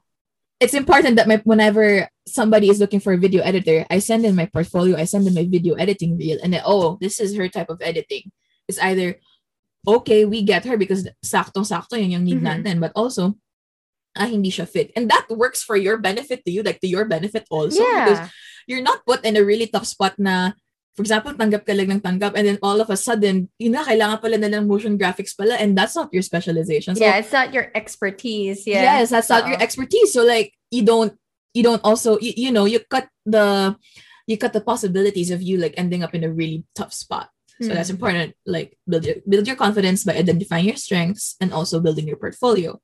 it's 0.59 0.75
important 0.75 1.15
that 1.15 1.31
my 1.31 1.39
whenever 1.47 2.11
somebody 2.27 2.67
is 2.67 2.83
looking 2.83 2.99
for 2.99 3.15
a 3.15 3.17
video 3.17 3.41
editor, 3.47 3.87
I 3.89 4.03
send 4.03 4.27
in 4.27 4.35
my 4.35 4.45
portfolio, 4.45 4.99
I 4.99 5.07
send 5.07 5.25
in 5.25 5.33
my 5.33 5.47
video 5.47 5.79
editing 5.79 6.19
reel, 6.19 6.37
and 6.43 6.51
then 6.51 6.61
oh, 6.67 6.99
this 6.99 7.23
is 7.23 7.33
her 7.39 7.47
type 7.47 7.71
of 7.71 7.79
editing. 7.81 8.29
It's 8.67 8.77
either 8.77 9.15
okay, 9.87 10.27
we 10.27 10.43
get 10.43 10.67
her 10.67 10.75
because 10.75 11.07
saktong 11.25 11.65
sakto 11.65 11.97
yun 11.97 12.11
yung 12.11 12.25
need 12.27 12.43
mm-hmm. 12.43 12.67
natin, 12.67 12.83
but 12.83 12.91
also 12.93 13.39
ah, 14.19 14.27
hindi 14.27 14.51
siya 14.51 14.67
fit. 14.67 14.91
And 14.99 15.07
that 15.09 15.31
works 15.31 15.63
for 15.63 15.79
your 15.79 15.97
benefit 15.97 16.43
to 16.43 16.51
you, 16.51 16.61
like 16.61 16.83
to 16.83 16.91
your 16.91 17.07
benefit 17.07 17.47
also. 17.49 17.81
Yeah. 17.81 18.03
Because 18.03 18.21
you're 18.67 18.83
not 18.83 19.07
put 19.07 19.23
in 19.23 19.39
a 19.39 19.43
really 19.43 19.65
tough 19.71 19.87
spot 19.87 20.19
na 20.19 20.51
for 20.95 21.01
example, 21.07 21.31
tanggap 21.33 21.63
ka 21.63 21.71
lang 21.71 21.87
ng 21.87 22.03
tanggap 22.03 22.35
and 22.35 22.47
then 22.47 22.59
all 22.61 22.79
of 22.81 22.89
a 22.91 22.97
sudden, 22.99 23.47
yun 23.57 23.71
na, 23.79 23.83
kailangan 23.87 24.19
pala 24.19 24.35
na 24.37 24.51
ng 24.51 24.67
motion 24.67 24.99
graphics 24.99 25.31
pala 25.31 25.55
and 25.55 25.77
that's 25.77 25.95
not 25.95 26.11
your 26.11 26.21
specialization. 26.21 26.95
So, 26.95 27.03
yeah, 27.03 27.17
it's 27.17 27.31
not 27.31 27.53
your 27.53 27.71
expertise. 27.73 28.67
Yeah. 28.67 28.99
Yes, 28.99 29.09
that's 29.09 29.29
not 29.31 29.47
your 29.47 29.61
expertise. 29.61 30.11
So 30.11 30.23
like 30.27 30.51
you 30.69 30.83
don't 30.83 31.15
you 31.53 31.63
don't 31.63 31.81
also 31.83 32.19
you, 32.19 32.33
you 32.35 32.51
know, 32.51 32.65
you 32.65 32.83
cut 32.83 33.07
the 33.25 33.75
you 34.27 34.37
cut 34.37 34.51
the 34.53 34.61
possibilities 34.61 35.31
of 35.31 35.41
you 35.41 35.57
like 35.57 35.73
ending 35.77 36.03
up 36.03 36.13
in 36.13 36.23
a 36.23 36.31
really 36.31 36.63
tough 36.75 36.93
spot. 36.93 37.31
So 37.61 37.71
Hmm. 37.71 37.75
that's 37.75 37.89
important. 37.93 38.35
Like 38.45 38.75
build 38.83 39.05
your 39.05 39.15
build 39.23 39.47
your 39.47 39.55
confidence 39.55 40.03
by 40.03 40.19
identifying 40.19 40.67
your 40.67 40.79
strengths 40.79 41.35
and 41.39 41.53
also 41.53 41.79
building 41.79 42.07
your 42.07 42.19
portfolio. 42.19 42.79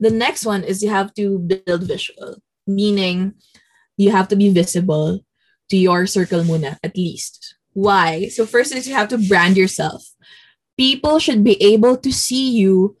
The 0.00 0.10
next 0.10 0.48
one 0.48 0.64
is 0.64 0.80
you 0.82 0.88
have 0.88 1.12
to 1.20 1.36
build 1.38 1.84
visual, 1.84 2.40
meaning 2.66 3.36
you 4.00 4.08
have 4.10 4.28
to 4.32 4.36
be 4.36 4.48
visible 4.48 5.20
to 5.72 5.76
your 5.80 6.04
circle 6.04 6.44
muna 6.44 6.76
at 6.84 6.92
least. 6.92 7.56
Why? 7.72 8.28
So 8.28 8.44
first 8.44 8.76
is 8.76 8.84
you 8.84 8.92
have 8.92 9.08
to 9.08 9.18
brand 9.18 9.56
yourself. 9.56 10.04
People 10.76 11.16
should 11.16 11.40
be 11.40 11.56
able 11.64 11.96
to 12.04 12.12
see 12.12 12.52
you 12.52 13.00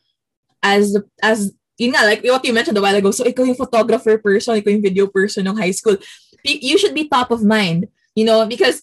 as 0.64 0.96
as 1.20 1.52
yun 1.76 1.92
nga, 1.92 2.08
like 2.08 2.24
what 2.24 2.44
you 2.48 2.56
mentioned 2.56 2.80
a 2.80 2.84
while 2.84 2.96
ago. 2.96 3.12
So 3.12 3.28
ikaw 3.28 3.44
yung 3.44 3.60
photographer 3.60 4.16
person, 4.16 4.56
ikaw 4.56 4.72
yung 4.72 4.86
video 4.86 5.04
person 5.04 5.44
ng 5.44 5.60
high 5.60 5.76
school. 5.76 6.00
You 6.40 6.80
should 6.80 6.96
be 6.96 7.12
top 7.12 7.28
of 7.28 7.44
mind, 7.44 7.92
you 8.16 8.24
know, 8.24 8.48
because 8.48 8.80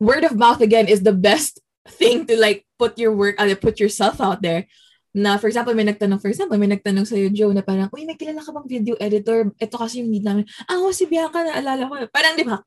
word 0.00 0.24
of 0.24 0.40
mouth 0.40 0.64
again 0.64 0.88
is 0.88 1.04
the 1.04 1.12
best 1.12 1.60
thing 1.84 2.24
to 2.26 2.34
like 2.40 2.64
put 2.80 2.96
your 2.96 3.12
work 3.12 3.36
out, 3.36 3.52
put 3.60 3.76
yourself 3.76 4.24
out 4.24 4.40
there. 4.40 4.64
Na, 5.12 5.40
for 5.40 5.48
example, 5.48 5.72
may 5.72 5.88
nagtanong, 5.88 6.20
for 6.20 6.28
example, 6.28 6.60
may 6.60 6.68
nagtanong 6.68 7.08
sa'yo, 7.08 7.32
Joe, 7.32 7.50
na 7.50 7.64
parang, 7.64 7.88
uy, 7.90 8.04
may 8.04 8.14
kilala 8.14 8.44
ka 8.44 8.52
bang 8.52 8.68
video 8.68 8.94
editor? 9.00 9.50
Ito 9.56 9.74
kasi 9.80 10.04
yung 10.04 10.12
need 10.12 10.22
namin. 10.22 10.44
Ah, 10.68 10.78
oh, 10.78 10.92
si 10.92 11.08
Bianca, 11.08 11.42
naalala 11.42 11.88
ko. 11.88 11.94
Parang, 12.12 12.36
di 12.38 12.44
ba? 12.44 12.60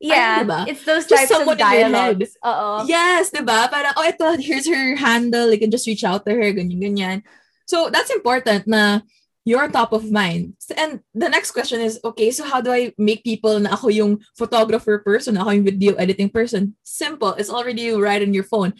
Yeah, 0.00 0.44
diba? 0.44 0.68
it's 0.68 0.84
those 0.84 1.06
Just 1.06 1.28
types 1.28 1.30
of 1.30 1.36
someone 1.38 1.58
in 1.58 1.92
dialogues. 1.92 2.36
Uh-oh. 2.42 2.84
Yes, 2.86 3.30
di 3.30 3.40
ba? 3.40 3.68
Parang, 3.70 3.94
oh, 3.96 4.04
ito, 4.04 4.36
here's 4.42 4.68
her 4.68 4.96
handle. 4.96 5.50
You 5.52 5.58
can 5.58 5.70
just 5.70 5.86
reach 5.86 6.04
out 6.04 6.24
to 6.26 6.32
her, 6.32 6.52
ganyan, 6.52 6.80
ganyan. 6.80 7.22
So, 7.66 7.90
that's 7.90 8.10
important 8.10 8.66
na 8.66 9.00
you're 9.46 9.70
top 9.70 9.92
of 9.92 10.10
mind. 10.10 10.58
And 10.76 11.00
the 11.14 11.30
next 11.30 11.52
question 11.52 11.80
is, 11.80 12.00
okay, 12.02 12.30
so 12.32 12.44
how 12.44 12.60
do 12.60 12.72
I 12.72 12.92
make 12.98 13.22
people 13.22 13.58
na 13.60 13.70
ako 13.70 13.88
yung 13.88 14.18
photographer 14.34 14.98
person, 14.98 15.38
ako 15.38 15.50
yung 15.50 15.64
video 15.64 15.94
editing 15.94 16.28
person? 16.28 16.74
Simple. 16.82 17.38
It's 17.38 17.48
already 17.48 17.94
right 17.94 18.20
on 18.20 18.34
your 18.34 18.44
phone. 18.44 18.74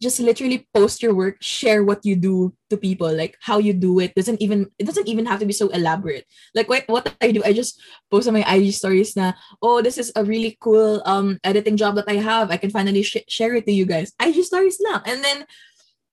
Just 0.00 0.18
literally 0.18 0.66
post 0.72 1.02
your 1.02 1.12
work, 1.14 1.36
share 1.44 1.84
what 1.84 2.04
you 2.04 2.16
do 2.16 2.56
to 2.70 2.76
people, 2.76 3.12
like 3.12 3.36
how 3.40 3.58
you 3.58 3.72
do 3.72 4.00
it. 4.00 4.14
Doesn't 4.14 4.40
even 4.40 4.72
it 4.78 4.88
doesn't 4.88 5.08
even 5.08 5.26
have 5.26 5.40
to 5.40 5.46
be 5.46 5.52
so 5.52 5.68
elaborate. 5.68 6.24
Like 6.54 6.68
what 6.68 6.88
what 6.88 7.12
I 7.20 7.32
do, 7.32 7.44
I 7.44 7.52
just 7.52 7.80
post 8.10 8.26
on 8.26 8.34
my 8.34 8.44
IG 8.48 8.72
stories 8.72 9.14
na, 9.14 9.32
oh, 9.60 9.82
this 9.82 9.98
is 9.98 10.10
a 10.16 10.24
really 10.24 10.56
cool 10.60 11.02
um 11.04 11.38
editing 11.44 11.76
job 11.76 11.96
that 11.96 12.08
I 12.08 12.16
have. 12.16 12.50
I 12.50 12.56
can 12.56 12.70
finally 12.70 13.02
sh- 13.02 13.28
share 13.28 13.54
it 13.54 13.66
to 13.66 13.72
you 13.72 13.84
guys. 13.84 14.12
IG 14.16 14.40
stories 14.44 14.80
lang. 14.80 15.04
And 15.04 15.20
then, 15.22 15.44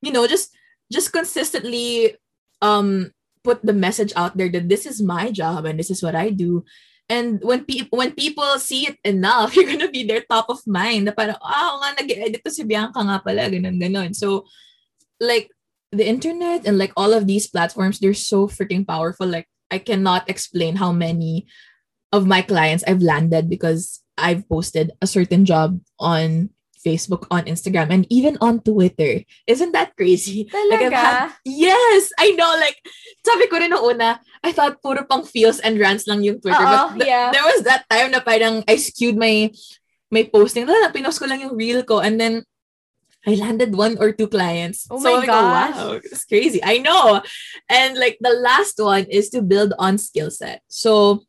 you 0.02 0.12
know, 0.12 0.28
just 0.28 0.52
just 0.92 1.14
consistently 1.16 2.16
um 2.62 3.12
put 3.48 3.64
the 3.64 3.72
message 3.72 4.12
out 4.20 4.36
there 4.36 4.52
that 4.52 4.68
this 4.68 4.84
is 4.86 5.00
my 5.00 5.32
job 5.32 5.64
and 5.64 5.80
this 5.80 5.90
is 5.90 6.04
what 6.04 6.16
I 6.16 6.30
do. 6.30 6.68
And 7.08 7.40
when 7.40 7.64
people 7.64 7.98
when 7.98 8.12
people 8.12 8.60
see 8.60 8.92
it 8.92 9.00
enough, 9.04 9.52
you're 9.56 9.70
gonna 9.70 9.92
be 9.92 10.04
their 10.04 10.24
top 10.28 10.50
of 10.52 10.60
mind. 10.68 11.08
Na 11.08 11.16
parang, 11.16 11.40
ah, 11.40 11.76
oo 11.76 11.80
nga, 11.80 12.04
nag-edit 12.04 12.44
to 12.44 12.52
si 12.52 12.68
Bianca 12.68 13.00
nga 13.00 13.24
pala, 13.24 13.48
ganun, 13.48 13.80
ganun. 13.80 14.12
So, 14.12 14.44
like, 15.20 15.48
the 15.96 16.04
internet 16.04 16.68
and 16.68 16.78
like 16.78 16.92
all 17.00 17.16
of 17.16 17.28
these 17.28 17.48
platforms, 17.48 18.00
they're 18.00 18.18
so 18.18 18.48
freaking 18.48 18.84
powerful. 18.84 19.28
Like, 19.28 19.48
I 19.72 19.80
cannot 19.80 20.30
explain 20.30 20.76
how 20.76 20.92
many 20.92 21.48
of 22.12 22.28
my 22.28 22.42
clients 22.42 22.84
I've 22.88 23.02
landed 23.04 23.50
because 23.50 24.04
I've 24.18 24.48
posted 24.50 24.92
a 25.02 25.08
certain 25.08 25.46
job 25.46 25.80
on 26.00 26.50
Facebook, 26.78 27.26
on 27.30 27.46
Instagram, 27.46 27.90
and 27.90 28.04
even 28.10 28.38
on 28.40 28.62
Twitter. 28.62 29.26
Isn't 29.46 29.74
that 29.74 29.96
crazy? 29.98 30.50
Like, 30.70 30.94
had- 30.94 31.34
Yes, 31.46 32.14
I 32.18 32.32
know. 32.38 32.54
Like, 32.60 32.78
sabi 33.26 33.48
ko 33.48 33.58
rin 33.58 33.74
una, 33.74 34.22
I 34.44 34.52
thought 34.52 34.82
puro 34.82 35.04
pang 35.04 35.26
feels 35.26 35.60
and 35.60 35.80
rants 35.80 36.08
lang 36.08 36.24
yung 36.24 36.40
Twitter. 36.40 36.62
Oo, 36.62 36.96
but 36.96 37.04
th- 37.04 37.10
yeah. 37.10 37.32
there 37.34 37.44
was 37.44 37.66
that 37.66 37.84
time 37.90 38.12
na 38.12 38.22
parang 38.22 38.64
I 38.68 38.78
skewed 38.78 39.18
my 39.18 39.52
my 40.12 40.24
posting. 40.30 40.64
Wala, 40.64 40.94
pinost 40.94 41.20
ko 41.20 41.28
lang 41.28 41.44
yung 41.44 41.58
reel 41.58 41.84
ko 41.84 42.00
and 42.00 42.16
then 42.16 42.48
I 43.28 43.36
landed 43.36 43.76
one 43.76 44.00
or 44.00 44.16
two 44.16 44.32
clients. 44.32 44.88
Oh 44.88 45.04
so 45.04 45.20
my 45.20 45.26
go, 45.28 45.36
gosh. 45.36 45.76
wow, 45.76 45.92
it's 46.00 46.24
crazy. 46.24 46.64
I 46.64 46.80
know. 46.80 47.20
And 47.68 48.00
like 48.00 48.16
the 48.24 48.32
last 48.32 48.80
one 48.80 49.04
is 49.12 49.28
to 49.36 49.44
build 49.44 49.74
on 49.76 49.98
skill 50.00 50.32
set. 50.32 50.64
So 50.72 51.24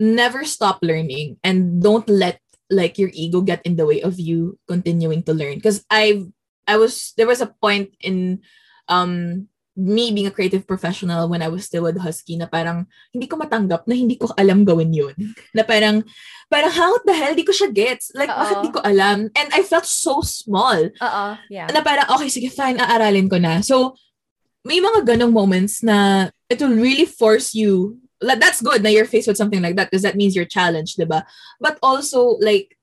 never 0.00 0.42
stop 0.42 0.82
learning 0.82 1.38
and 1.44 1.82
don't 1.82 2.08
let 2.08 2.40
like 2.70 2.98
your 2.98 3.10
ego 3.12 3.40
get 3.40 3.64
in 3.64 3.76
the 3.76 3.86
way 3.86 4.02
of 4.02 4.20
you 4.20 4.58
continuing 4.68 5.22
to 5.24 5.32
learn. 5.32 5.56
Because 5.56 5.84
I've 5.90 6.28
I 6.68 6.76
was 6.76 7.12
there 7.16 7.26
was 7.26 7.40
a 7.40 7.52
point 7.60 7.96
in 8.00 8.44
um 8.88 9.48
me 9.78 10.10
being 10.10 10.26
a 10.26 10.34
creative 10.34 10.66
professional 10.66 11.30
when 11.30 11.40
I 11.40 11.46
was 11.46 11.64
still 11.64 11.86
with 11.86 12.02
Husky 12.02 12.34
na 12.34 12.50
parang 12.50 12.90
hindi 13.14 13.30
ko 13.30 13.38
matanggap 13.38 13.86
na 13.86 13.94
hindi 13.94 14.18
ko 14.18 14.26
alam 14.34 14.66
gawin 14.66 14.90
yun. 14.90 15.14
Na 15.54 15.62
parang, 15.62 16.02
parang 16.50 16.74
how 16.74 16.98
the 17.06 17.14
hell 17.14 17.38
di 17.38 17.46
ko 17.46 17.54
siya 17.54 17.70
gets? 17.70 18.10
Like, 18.10 18.26
Oo. 18.26 18.42
bakit 18.42 18.58
di 18.66 18.74
ko 18.74 18.82
alam? 18.82 19.30
And 19.38 19.48
I 19.54 19.62
felt 19.62 19.86
so 19.86 20.18
small. 20.26 20.90
Uh-oh. 20.98 21.38
Yeah. 21.46 21.70
Na 21.70 21.86
parang, 21.86 22.10
okay, 22.10 22.26
sige, 22.26 22.50
fine, 22.50 22.82
aaralin 22.82 23.30
ko 23.30 23.38
na. 23.38 23.62
So, 23.62 23.94
may 24.66 24.82
mga 24.82 25.14
ganong 25.14 25.30
moments 25.30 25.86
na 25.86 26.28
it 26.50 26.58
will 26.58 26.74
really 26.74 27.06
force 27.06 27.54
you 27.54 28.02
that's 28.20 28.60
good 28.60 28.82
na 28.82 28.90
you're 28.90 29.06
faced 29.06 29.28
with 29.28 29.36
something 29.36 29.62
like 29.62 29.76
that 29.76 29.90
because 29.90 30.02
that 30.02 30.16
means 30.16 30.34
you're 30.34 30.44
challenged, 30.44 30.98
diba? 30.98 31.24
But 31.60 31.78
also, 31.82 32.38
like, 32.40 32.76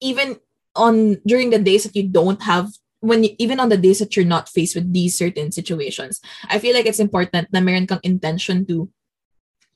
even 0.00 0.40
on 0.76 1.20
during 1.26 1.50
the 1.50 1.58
days 1.58 1.84
that 1.84 1.96
you 1.96 2.08
don't 2.08 2.42
have 2.42 2.68
when 3.00 3.24
you, 3.24 3.30
even 3.38 3.58
on 3.58 3.68
the 3.68 3.76
days 3.76 3.98
that 3.98 4.14
you're 4.14 4.26
not 4.28 4.48
faced 4.48 4.74
with 4.74 4.92
these 4.92 5.16
certain 5.16 5.50
situations 5.50 6.20
i 6.48 6.58
feel 6.58 6.74
like 6.74 6.86
it's 6.86 7.00
important 7.00 7.48
na 7.52 7.60
meron 7.60 7.86
kang 7.86 8.00
intention 8.02 8.64
to 8.64 8.88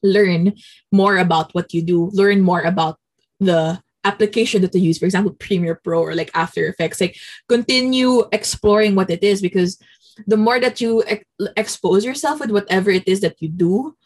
learn 0.02 0.52
more 0.92 1.16
about 1.18 1.52
what 1.54 1.72
you 1.72 1.82
do 1.82 2.10
learn 2.12 2.40
more 2.40 2.60
about 2.62 2.98
the 3.40 3.80
application 4.04 4.60
that 4.60 4.74
you 4.74 4.82
use 4.82 4.98
for 4.98 5.06
example 5.06 5.32
premiere 5.40 5.80
pro 5.82 6.00
or 6.00 6.14
like 6.14 6.30
after 6.34 6.66
effects 6.68 7.00
like 7.00 7.16
continue 7.48 8.22
exploring 8.32 8.94
what 8.94 9.10
it 9.10 9.24
is 9.24 9.40
because 9.40 9.80
the 10.28 10.36
more 10.36 10.60
that 10.60 10.80
you 10.80 11.02
ex- 11.08 11.24
expose 11.56 12.04
yourself 12.04 12.38
with 12.38 12.52
whatever 12.52 12.90
it 12.90 13.08
is 13.08 13.20
that 13.20 13.40
you 13.40 13.48
do 13.48 13.96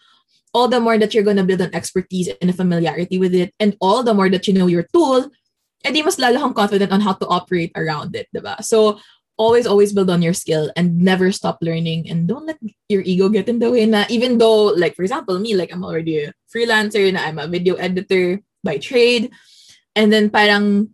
all 0.59 0.67
the 0.67 0.83
more 0.83 0.99
that 0.99 1.15
you're 1.15 1.23
to 1.23 1.47
build 1.47 1.63
an 1.63 1.71
expertise 1.71 2.27
and 2.43 2.51
a 2.51 2.53
familiarity 2.53 3.15
with 3.15 3.31
it 3.31 3.55
and 3.63 3.79
all 3.79 4.03
the 4.03 4.11
more 4.11 4.27
that 4.27 4.51
you 4.51 4.55
know 4.55 4.67
your 4.67 4.83
tool 4.91 5.31
mas 5.87 6.19
lalo 6.19 6.43
kang 6.43 6.59
confident 6.59 6.91
on 6.91 7.01
how 7.01 7.15
to 7.15 7.27
operate 7.31 7.71
around 7.79 8.11
it, 8.19 8.27
diba? 8.35 8.59
So, 8.67 8.99
always, 9.39 9.67
always 9.67 9.95
build 9.95 10.11
on 10.11 10.21
your 10.23 10.35
skill 10.35 10.75
and 10.75 10.99
never 10.99 11.31
stop 11.31 11.63
learning 11.63 12.11
and 12.11 12.27
don't 12.27 12.47
let 12.47 12.59
your 12.91 13.07
ego 13.07 13.31
get 13.31 13.49
in 13.49 13.63
the 13.63 13.71
way 13.71 13.87
na 13.87 14.05
even 14.11 14.37
though, 14.37 14.75
like, 14.75 14.99
for 14.99 15.07
example, 15.07 15.39
me, 15.39 15.55
like, 15.55 15.71
I'm 15.71 15.87
already 15.87 16.27
a 16.27 16.35
freelancer 16.51 17.07
na 17.15 17.23
I'm 17.23 17.39
a 17.39 17.47
video 17.47 17.79
editor 17.79 18.43
by 18.67 18.83
trade 18.83 19.31
and 19.95 20.11
then 20.11 20.29
parang 20.35 20.91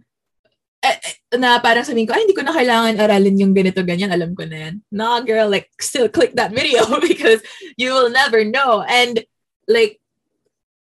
eh, 0.84 1.00
eh, 1.00 1.40
na 1.40 1.56
parang 1.64 1.88
sabihin 1.88 2.04
ko, 2.04 2.12
ay, 2.12 2.28
hindi 2.28 2.36
ko 2.36 2.44
na 2.44 2.52
kailangan 2.52 3.00
aralin 3.00 3.40
yung 3.40 3.56
ganito, 3.56 3.80
ganyan, 3.80 4.12
alam 4.12 4.36
ko 4.36 4.44
na 4.44 4.68
yan. 4.68 4.74
Nah, 4.92 5.24
girl, 5.24 5.48
like, 5.48 5.72
still 5.80 6.12
click 6.12 6.36
that 6.36 6.52
video 6.52 6.84
because 7.08 7.40
you 7.80 7.96
will 7.96 8.12
never 8.12 8.44
know. 8.44 8.84
And, 8.84 9.24
like, 9.68 10.00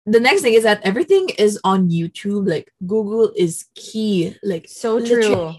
the 0.05 0.19
next 0.19 0.41
thing 0.41 0.53
is 0.53 0.63
that 0.63 0.81
everything 0.85 1.29
is 1.37 1.59
on 1.63 1.89
YouTube. 1.89 2.47
Like 2.47 2.71
Google 2.85 3.31
is 3.35 3.65
key. 3.73 4.37
Like 4.43 4.69
So 4.69 5.03
true. 5.03 5.53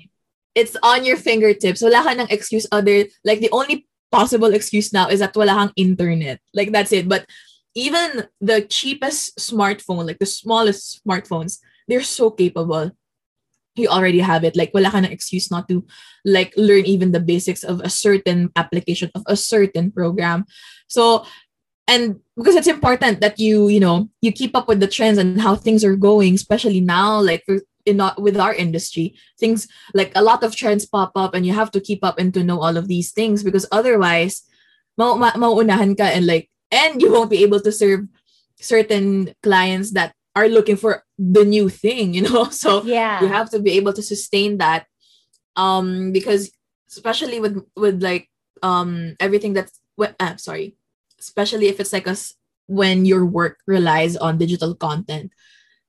it's 0.54 0.76
on 0.82 1.04
your 1.04 1.16
fingertips. 1.16 1.82
Wala 1.82 2.02
ka 2.02 2.14
ng 2.14 2.30
excuse 2.30 2.66
other 2.70 3.04
like 3.24 3.40
the 3.40 3.50
only 3.50 3.86
possible 4.10 4.54
excuse 4.54 4.92
now 4.92 5.08
is 5.08 5.18
that 5.18 5.34
wala 5.34 5.52
kang 5.52 5.72
internet. 5.76 6.38
Like 6.54 6.70
that's 6.70 6.92
it. 6.92 7.08
But 7.08 7.26
even 7.74 8.30
the 8.40 8.62
cheapest 8.62 9.36
smartphone, 9.38 10.06
like 10.06 10.18
the 10.18 10.30
smallest 10.30 11.02
smartphones, 11.04 11.58
they're 11.88 12.06
so 12.06 12.30
capable. 12.30 12.92
You 13.74 13.88
already 13.88 14.20
have 14.20 14.44
it. 14.44 14.56
Like 14.56 14.72
wala 14.72 14.94
ka 14.94 15.02
ng 15.02 15.10
excuse 15.10 15.50
not 15.50 15.68
to 15.68 15.84
like 16.24 16.54
learn 16.56 16.86
even 16.86 17.10
the 17.10 17.20
basics 17.20 17.66
of 17.66 17.82
a 17.82 17.90
certain 17.90 18.54
application 18.54 19.10
of 19.18 19.26
a 19.26 19.34
certain 19.36 19.90
program. 19.90 20.46
So 20.86 21.26
and 21.88 22.18
because 22.36 22.54
it's 22.54 22.66
important 22.66 23.20
that 23.20 23.38
you 23.38 23.68
you 23.68 23.80
know 23.80 24.08
you 24.20 24.32
keep 24.32 24.56
up 24.56 24.68
with 24.68 24.80
the 24.80 24.86
trends 24.88 25.18
and 25.18 25.40
how 25.40 25.54
things 25.54 25.84
are 25.84 25.96
going 25.96 26.34
especially 26.34 26.80
now 26.80 27.20
like 27.20 27.42
for 27.46 27.60
in 27.86 28.00
our, 28.00 28.14
with 28.18 28.36
our 28.36 28.52
industry 28.52 29.14
things 29.38 29.68
like 29.94 30.10
a 30.16 30.22
lot 30.22 30.42
of 30.42 30.56
trends 30.56 30.84
pop 30.84 31.12
up 31.14 31.34
and 31.34 31.46
you 31.46 31.52
have 31.52 31.70
to 31.70 31.80
keep 31.80 32.02
up 32.04 32.18
and 32.18 32.34
to 32.34 32.42
know 32.42 32.60
all 32.60 32.76
of 32.76 32.88
these 32.88 33.12
things 33.12 33.42
because 33.44 33.66
otherwise 33.70 34.42
ma- 34.98 35.14
ma- 35.14 35.32
mauunahan 35.38 35.96
ka 35.96 36.04
and 36.04 36.26
like 36.26 36.50
and 36.70 37.00
you 37.00 37.12
won't 37.12 37.30
be 37.30 37.42
able 37.42 37.60
to 37.60 37.70
serve 37.70 38.02
certain 38.58 39.32
clients 39.42 39.92
that 39.92 40.12
are 40.34 40.48
looking 40.48 40.76
for 40.76 41.04
the 41.18 41.44
new 41.44 41.68
thing 41.68 42.12
you 42.12 42.22
know 42.22 42.50
so 42.50 42.82
Yeah. 42.82 43.22
you 43.22 43.28
have 43.28 43.48
to 43.50 43.60
be 43.62 43.72
able 43.78 43.92
to 43.94 44.02
sustain 44.02 44.58
that 44.58 44.86
um 45.54 46.10
because 46.12 46.50
especially 46.90 47.38
with 47.38 47.62
with 47.76 48.02
like 48.02 48.28
um 48.62 49.14
everything 49.20 49.52
that's 49.54 49.78
what 49.94 50.16
uh, 50.18 50.36
sorry 50.36 50.74
especially 51.18 51.68
if 51.68 51.80
it's 51.80 51.92
like 51.92 52.06
us 52.06 52.34
when 52.66 53.06
your 53.06 53.24
work 53.24 53.58
relies 53.66 54.16
on 54.16 54.38
digital 54.38 54.74
content 54.74 55.32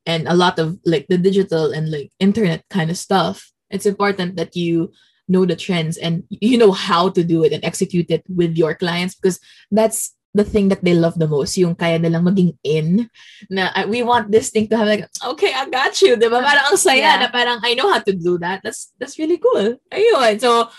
and 0.05 0.28
a 0.28 0.36
lot 0.36 0.59
of 0.59 0.80
like 0.86 1.07
the 1.09 1.17
digital 1.17 1.71
and 1.71 1.89
like 1.91 2.11
internet 2.19 2.63
kind 2.69 2.89
of 2.89 2.97
stuff 2.97 3.51
It's 3.69 3.86
important 3.86 4.36
that 4.36 4.55
you 4.55 4.91
know 5.28 5.45
the 5.45 5.55
trends 5.55 5.97
and 5.97 6.23
you 6.30 6.57
know 6.57 6.71
how 6.71 7.09
to 7.09 7.23
do 7.23 7.43
it 7.43 7.51
and 7.51 7.63
execute 7.63 8.09
it 8.09 8.23
with 8.30 8.55
your 8.55 8.75
clients 8.75 9.15
because 9.15 9.39
that's 9.71 10.15
the 10.34 10.45
thing 10.45 10.69
that 10.69 10.84
they 10.84 10.93
love 10.93 11.17
the 11.17 11.28
most, 11.28 11.57
yung 11.57 11.73
kaya 11.73 11.97
nilang 11.97 12.23
maging 12.30 12.53
in 12.63 13.09
na 13.49 13.73
we 13.89 14.03
want 14.03 14.30
this 14.30 14.51
thing 14.51 14.67
to 14.69 14.78
have 14.78 14.88
like, 14.88 15.03
okay, 15.25 15.51
I 15.51 15.65
got 15.67 15.99
you, 15.99 16.15
diba? 16.15 16.39
Parang 16.39 16.69
ang 16.69 16.78
saya 16.78 17.17
yeah. 17.17 17.17
na 17.17 17.28
parang 17.34 17.59
I 17.63 17.73
know 17.73 17.89
how 17.89 17.99
to 17.99 18.13
do 18.13 18.38
that. 18.39 18.61
That's 18.61 18.93
that's 19.01 19.17
really 19.17 19.41
cool. 19.41 19.82
Ayun. 19.89 20.38
So, 20.38 20.69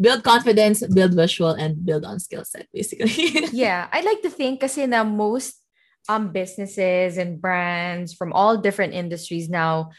build 0.00 0.22
confidence, 0.22 0.86
build 0.86 1.14
visual, 1.14 1.50
and 1.50 1.84
build 1.84 2.04
on 2.04 2.20
skill 2.20 2.44
set, 2.44 2.68
basically. 2.72 3.48
yeah. 3.52 3.88
I'd 3.92 4.04
like 4.04 4.22
to 4.22 4.30
think 4.30 4.60
kasi 4.60 4.86
na 4.86 5.04
most 5.04 5.62
um 6.08 6.30
businesses 6.30 7.18
and 7.18 7.40
brands 7.42 8.14
from 8.14 8.32
all 8.32 8.56
different 8.56 8.94
industries 8.94 9.48
now 9.50 9.90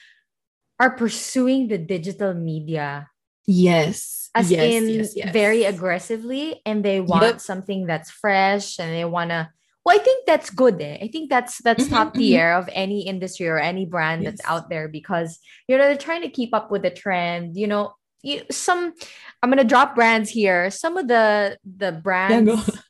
are 0.79 0.95
pursuing 0.95 1.67
the 1.67 1.77
digital 1.77 2.33
media 2.33 3.09
Yes. 3.47 4.29
As 4.35 4.51
yes, 4.51 4.61
in 4.61 4.89
yes, 4.89 5.15
yes. 5.15 5.33
very 5.33 5.63
aggressively 5.63 6.61
and 6.65 6.83
they 6.83 6.99
want 6.99 7.23
yep. 7.23 7.41
something 7.41 7.87
that's 7.87 8.11
fresh 8.11 8.77
and 8.77 8.91
they 8.91 9.05
wanna 9.05 9.51
well, 9.85 9.97
I 9.97 10.03
think 10.03 10.25
that's 10.27 10.49
good. 10.49 10.81
Eh? 10.81 10.97
I 11.01 11.07
think 11.07 11.29
that's 11.29 11.61
that's 11.63 11.85
mm-hmm, 11.85 11.95
top 11.95 12.07
mm-hmm. 12.09 12.19
tier 12.19 12.51
of 12.51 12.67
any 12.73 13.07
industry 13.07 13.47
or 13.47 13.57
any 13.57 13.85
brand 13.85 14.25
that's 14.25 14.41
out 14.43 14.69
there 14.69 14.89
because 14.89 15.39
you 15.65 15.77
know 15.77 15.85
they're 15.85 15.95
trying 15.95 16.23
to 16.23 16.29
keep 16.29 16.53
up 16.53 16.69
with 16.69 16.81
the 16.81 16.89
trend. 16.91 17.55
You 17.55 17.67
know, 17.67 17.95
you, 18.27 18.43
some 18.51 18.93
I'm 19.41 19.49
gonna 19.49 19.63
drop 19.63 19.95
brands 19.95 20.29
here. 20.29 20.69
Some 20.69 20.97
of 20.97 21.07
the 21.07 21.57
the 21.63 21.91
brands 21.91 22.51
yeah, 22.51 22.81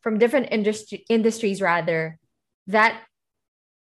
from 0.00 0.18
different 0.18 0.48
industry 0.50 1.04
industries 1.08 1.60
rather 1.60 2.18
that 2.66 2.98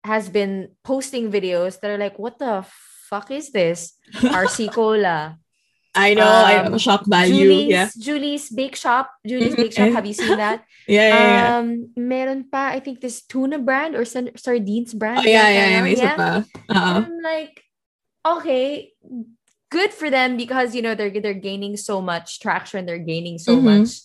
has 0.04 0.28
been 0.28 0.72
posting 0.84 1.30
videos 1.30 1.80
that 1.80 1.90
are 1.90 1.98
like, 1.98 2.18
what 2.18 2.38
the 2.38 2.64
fuck 3.10 3.30
is 3.30 3.50
this? 3.52 3.98
RC 4.14 4.72
Cola. 4.72 5.36
I 5.94 6.14
know. 6.14 6.22
Um, 6.22 6.72
I'm 6.74 6.78
shocked 6.78 7.10
value. 7.10 7.34
Julie's, 7.34 7.68
yeah. 7.68 7.88
Julie's 7.98 8.48
Bake 8.48 8.76
Shop. 8.76 9.10
Julie's 9.26 9.56
Bake 9.56 9.72
Shop. 9.72 9.90
Have 9.90 10.06
you 10.06 10.14
seen 10.14 10.38
that? 10.38 10.62
yeah, 10.86 11.08
yeah, 11.08 11.18
yeah. 11.18 11.58
Um, 11.58 11.90
meron 11.96 12.46
pa, 12.46 12.70
I 12.70 12.78
think 12.78 13.00
this 13.00 13.22
tuna 13.26 13.58
brand 13.58 13.96
or 13.96 14.04
sardines 14.04 14.94
brand. 14.94 15.18
Oh, 15.18 15.28
yeah, 15.28 15.50
yeah, 15.50 15.84
yeah. 15.84 15.86
yeah. 15.90 16.14
Pa. 16.14 16.44
Uh-huh. 16.70 17.02
I'm 17.04 17.18
like, 17.20 17.64
okay, 18.24 18.92
good 19.70 19.94
for 19.94 20.10
them 20.10 20.36
because 20.36 20.74
you 20.74 20.82
know 20.82 20.94
they're 20.94 21.14
they're 21.20 21.34
gaining 21.34 21.78
so 21.78 22.02
much 22.02 22.40
traction. 22.40 22.84
They're 22.84 22.98
gaining 22.98 23.38
so 23.38 23.56
mm-hmm. 23.56 23.86
much. 23.86 24.02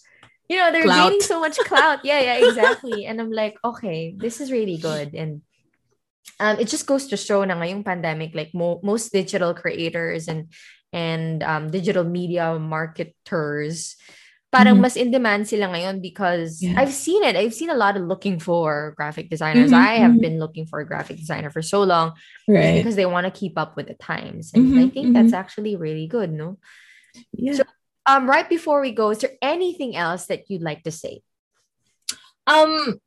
You 0.47 0.61
know, 0.61 0.71
they're 0.71 0.85
clout. 0.85 1.09
gaining 1.09 1.25
so 1.25 1.41
much 1.41 1.57
clout. 1.65 2.05
yeah, 2.05 2.21
yeah, 2.21 2.37
exactly. 2.47 3.05
and 3.05 3.19
I'm 3.19 3.31
like, 3.31 3.57
okay, 3.65 4.13
this 4.15 4.39
is 4.39 4.51
really 4.51 4.77
good. 4.77 5.15
And 5.17 5.41
um, 6.39 6.59
it 6.59 6.69
just 6.69 6.85
goes 6.85 7.07
to 7.09 7.17
show 7.17 7.43
na 7.43 7.57
ngayong 7.57 7.83
pandemic, 7.83 8.37
like 8.37 8.53
mo- 8.53 8.79
most 8.83 9.11
digital 9.11 9.53
creators 9.53 10.29
and 10.29 10.53
and 10.93 11.41
um, 11.43 11.73
digital 11.73 12.05
media 12.05 12.57
marketers, 12.61 13.97
parang 14.51 14.79
mm-hmm. 14.79 14.87
mas 14.87 14.95
in 14.95 15.11
demand 15.11 15.47
sila 15.47 15.67
ngayon 15.67 16.01
because 16.01 16.61
yeah. 16.61 16.79
I've 16.79 16.93
seen 16.93 17.23
it. 17.23 17.35
I've 17.35 17.53
seen 17.53 17.69
a 17.69 17.77
lot 17.77 17.97
of 17.97 18.03
looking 18.03 18.39
for 18.39 18.93
graphic 18.95 19.29
designers. 19.29 19.71
Mm-hmm. 19.71 19.83
I 19.83 19.99
have 19.99 20.11
mm-hmm. 20.11 20.21
been 20.21 20.39
looking 20.39 20.65
for 20.65 20.79
a 20.79 20.87
graphic 20.87 21.17
designer 21.17 21.49
for 21.49 21.61
so 21.61 21.83
long 21.83 22.13
right. 22.47 22.79
because 22.79 22.95
they 22.95 23.05
want 23.05 23.25
to 23.25 23.31
keep 23.31 23.57
up 23.57 23.75
with 23.75 23.87
the 23.87 23.95
times. 23.95 24.51
And 24.53 24.71
mm-hmm. 24.71 24.79
I 24.79 24.89
think 24.89 25.13
that's 25.13 25.35
mm-hmm. 25.35 25.35
actually 25.35 25.75
really 25.75 26.07
good, 26.07 26.31
no? 26.31 26.57
Yeah. 27.33 27.59
So, 27.59 27.63
um, 28.05 28.29
right 28.29 28.47
before 28.47 28.81
we 28.81 28.91
go, 28.91 29.09
is 29.11 29.19
there 29.19 29.35
anything 29.41 29.95
else 29.95 30.27
that 30.27 30.49
you'd 30.49 30.63
like 30.63 30.83
to 30.83 30.91
say? 30.91 31.21
Um, 32.47 33.01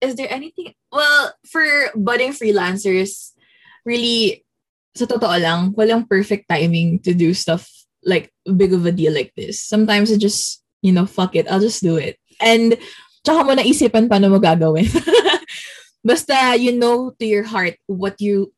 is 0.00 0.16
there 0.16 0.32
anything? 0.32 0.74
Well, 0.90 1.32
for 1.46 1.64
budding 1.94 2.32
freelancers, 2.32 3.32
really 3.84 4.44
sa 4.96 5.06
totoo 5.06 5.38
lang, 5.40 5.72
walang 5.72 6.08
perfect 6.08 6.48
timing 6.48 6.98
to 7.06 7.14
do 7.14 7.32
stuff 7.32 7.68
like 8.04 8.32
big 8.56 8.72
of 8.72 8.86
a 8.86 8.92
deal 8.92 9.12
like 9.12 9.32
this. 9.36 9.62
Sometimes 9.62 10.10
it 10.10 10.18
just, 10.18 10.62
you 10.82 10.92
know, 10.92 11.06
fuck 11.06 11.36
it, 11.36 11.50
I'll 11.50 11.60
just 11.60 11.82
do 11.82 11.96
it. 11.96 12.18
And 12.40 12.76
tsaka 13.24 13.44
mo 13.44 13.54
naisipan 13.54 14.08
paano 14.10 14.30
mo 14.30 14.38
gagawin. 14.38 14.86
Basta 16.04 16.58
you 16.58 16.74
know 16.74 17.14
to 17.18 17.24
your 17.26 17.46
heart 17.46 17.78
what 17.86 18.18
you 18.18 18.50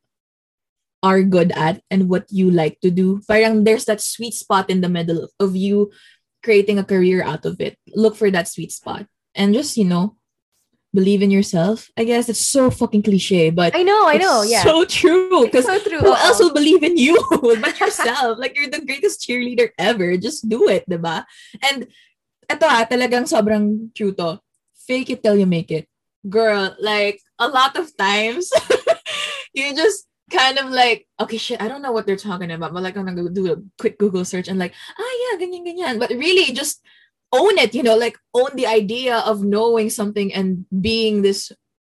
are 1.04 1.20
good 1.20 1.52
at 1.52 1.84
and 1.92 2.08
what 2.08 2.24
you 2.32 2.48
like 2.50 2.80
to 2.80 2.88
do. 2.88 3.20
Parang 3.28 3.64
there's 3.64 3.84
that 3.84 4.00
sweet 4.00 4.32
spot 4.32 4.72
in 4.72 4.80
the 4.80 4.88
middle 4.88 5.28
of 5.36 5.52
you 5.52 5.92
creating 6.40 6.80
a 6.80 6.84
career 6.84 7.20
out 7.20 7.44
of 7.44 7.60
it. 7.60 7.76
Look 7.92 8.16
for 8.16 8.30
that 8.32 8.48
sweet 8.48 8.72
spot. 8.72 9.04
And 9.34 9.52
just, 9.52 9.76
you 9.76 9.84
know, 9.84 10.16
believe 10.94 11.20
in 11.20 11.30
yourself. 11.30 11.90
I 11.98 12.04
guess 12.04 12.28
it's 12.28 12.40
so 12.40 12.70
fucking 12.70 13.02
cliche, 13.02 13.50
but 13.50 13.74
I 13.74 13.82
know, 13.82 14.06
I 14.06 14.16
know, 14.16 14.42
yeah, 14.42 14.62
so 14.62 14.84
true. 14.86 15.44
Because 15.44 15.66
so 15.66 15.78
true. 15.82 15.98
who 15.98 16.14
else 16.14 16.38
will 16.38 16.54
believe 16.54 16.82
in 16.82 16.96
you 16.96 17.18
but 17.60 17.80
yourself? 17.82 18.38
like 18.38 18.56
you're 18.56 18.70
the 18.70 18.86
greatest 18.86 19.20
cheerleader 19.20 19.70
ever. 19.76 20.16
Just 20.16 20.48
do 20.48 20.70
it, 20.70 20.88
diba? 20.88 21.26
And 21.60 21.90
ito 22.46 22.64
ah, 22.64 22.86
talagang 22.86 23.26
sobrang 23.26 23.90
true 23.92 24.14
to. 24.14 24.38
Fake 24.84 25.08
it 25.08 25.24
till 25.24 25.40
you 25.40 25.48
make 25.48 25.72
it, 25.72 25.88
girl. 26.28 26.76
Like 26.76 27.16
a 27.40 27.48
lot 27.48 27.72
of 27.80 27.88
times, 27.96 28.52
you 29.56 29.72
just 29.72 30.04
kind 30.28 30.60
of 30.60 30.68
like, 30.68 31.08
okay, 31.16 31.40
shit, 31.40 31.62
I 31.62 31.72
don't 31.72 31.80
know 31.80 31.92
what 31.92 32.04
they're 32.04 32.20
talking 32.20 32.52
about, 32.52 32.76
but 32.76 32.84
like 32.84 32.92
I'm 32.92 33.08
gonna 33.08 33.32
do 33.32 33.48
a 33.48 33.64
quick 33.80 33.96
Google 33.96 34.28
search 34.28 34.44
and 34.44 34.60
like, 34.60 34.76
ah, 35.00 35.14
yeah, 35.24 35.40
ganyan, 35.40 35.64
ganyan. 35.64 35.96
But 35.96 36.12
really, 36.12 36.52
just 36.52 36.84
own 37.34 37.58
it, 37.58 37.74
you 37.74 37.82
know, 37.82 37.96
like 37.96 38.16
own 38.32 38.50
the 38.54 38.66
idea 38.66 39.18
of 39.18 39.42
knowing 39.42 39.90
something 39.90 40.32
and 40.32 40.64
being 40.80 41.22
this 41.22 41.50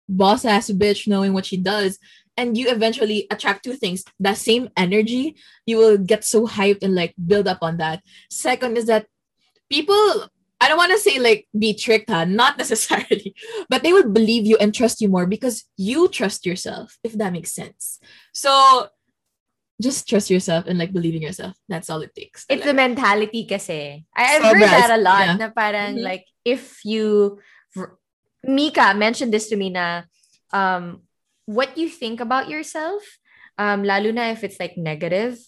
boss 0.07 0.45
ass 0.45 0.69
bitch, 0.69 1.07
knowing 1.07 1.33
what 1.33 1.45
she 1.45 1.57
does. 1.57 1.97
And 2.37 2.57
you 2.57 2.69
eventually 2.69 3.27
attract 3.29 3.63
two 3.65 3.73
things 3.73 4.05
that 4.19 4.37
same 4.37 4.69
energy, 4.77 5.35
you 5.65 5.77
will 5.77 5.97
get 5.97 6.23
so 6.23 6.47
hyped 6.47 6.83
and 6.83 6.95
like 6.95 7.13
build 7.27 7.47
up 7.47 7.59
on 7.61 7.77
that. 7.77 8.01
Second 8.29 8.77
is 8.77 8.85
that 8.85 9.07
people, 9.69 10.29
I 10.61 10.69
don't 10.69 10.77
want 10.77 10.91
to 10.91 10.99
say 10.99 11.19
like 11.19 11.47
be 11.57 11.73
tricked, 11.73 12.09
huh? 12.09 12.25
not 12.25 12.57
necessarily, 12.63 13.35
but 13.67 13.83
they 13.83 13.93
will 13.93 14.09
believe 14.09 14.45
you 14.45 14.57
and 14.57 14.73
trust 14.73 15.01
you 15.01 15.09
more 15.09 15.25
because 15.25 15.65
you 15.75 16.07
trust 16.07 16.45
yourself, 16.45 16.97
if 17.03 17.13
that 17.13 17.33
makes 17.33 17.51
sense. 17.51 17.99
So 18.33 18.87
just 19.81 20.07
trust 20.07 20.29
yourself 20.29 20.65
and 20.67 20.77
like 20.77 20.93
believe 20.93 21.15
in 21.15 21.21
yourself. 21.21 21.57
That's 21.67 21.89
all 21.89 22.01
it 22.01 22.13
takes. 22.15 22.45
It's 22.47 22.63
the 22.63 22.73
mentality 22.73 23.45
kasi. 23.45 24.05
I, 24.15 24.23
have 24.37 24.43
heard 24.43 24.61
that 24.61 24.93
a 24.93 25.01
lot. 25.01 25.25
Yeah. 25.25 25.35
Na 25.35 25.49
parang 25.49 25.97
mm-hmm. 25.97 26.05
like 26.05 26.25
if 26.45 26.85
you 26.85 27.39
Mika 28.43 28.93
mentioned 28.93 29.33
this 29.33 29.49
to 29.49 29.55
me 29.57 29.69
na 29.69 30.03
um 30.53 31.01
what 31.45 31.77
you 31.77 31.89
think 31.89 32.21
about 32.21 32.49
yourself, 32.49 33.01
um, 33.57 33.83
lalo 33.83 34.11
na 34.11 34.31
if 34.31 34.43
it's 34.43 34.59
like 34.59 34.77
negative, 34.77 35.41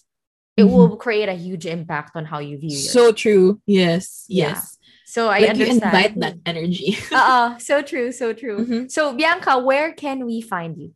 it 0.56 0.62
mm-hmm. 0.62 0.74
will 0.74 0.96
create 0.96 1.28
a 1.28 1.38
huge 1.38 1.66
impact 1.66 2.12
on 2.14 2.24
how 2.24 2.38
you 2.38 2.58
view 2.58 2.70
yourself. 2.70 2.92
So 2.92 3.12
true. 3.12 3.60
Yes. 3.66 4.26
Yeah. 4.28 4.58
Yes. 4.58 4.78
So 5.06 5.28
I 5.28 5.46
like 5.46 5.50
understand. 5.50 5.80
You 5.80 5.86
invite 5.86 6.14
that 6.20 6.36
energy. 6.46 6.98
uh, 7.12 7.58
so 7.58 7.82
true, 7.82 8.10
so 8.10 8.32
true. 8.32 8.58
Mm-hmm. 8.58 8.88
So 8.88 9.14
Bianca, 9.14 9.58
where 9.58 9.92
can 9.92 10.26
we 10.26 10.40
find 10.40 10.76
you? 10.76 10.94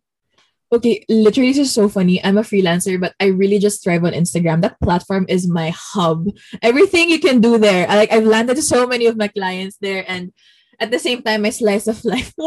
Okay, 0.71 1.05
literally, 1.09 1.53
this 1.53 1.69
is 1.69 1.73
so 1.73 1.89
funny. 1.89 2.23
I'm 2.23 2.37
a 2.37 2.43
freelancer, 2.43 3.01
but 3.01 3.15
I 3.21 3.27
really 3.27 3.59
just 3.59 3.83
thrive 3.83 4.05
on 4.05 4.13
Instagram. 4.13 4.61
That 4.61 4.81
platform 4.81 5.25
is 5.29 5.49
my 5.49 5.73
hub. 5.75 6.29
Everything 6.61 7.09
you 7.09 7.19
can 7.19 7.41
do 7.41 7.57
there. 7.57 7.89
I, 7.89 7.97
like 7.97 8.13
I've 8.13 8.25
landed 8.29 8.61
so 8.63 8.87
many 8.87 9.07
of 9.07 9.17
my 9.17 9.29
clients 9.29 9.79
there, 9.81 10.05
and 10.07 10.33
at 10.79 10.91
the 10.91 10.99
same 10.99 11.23
time, 11.23 11.43
my 11.43 11.51
slice 11.51 11.87
of 11.87 12.05
life. 12.05 12.35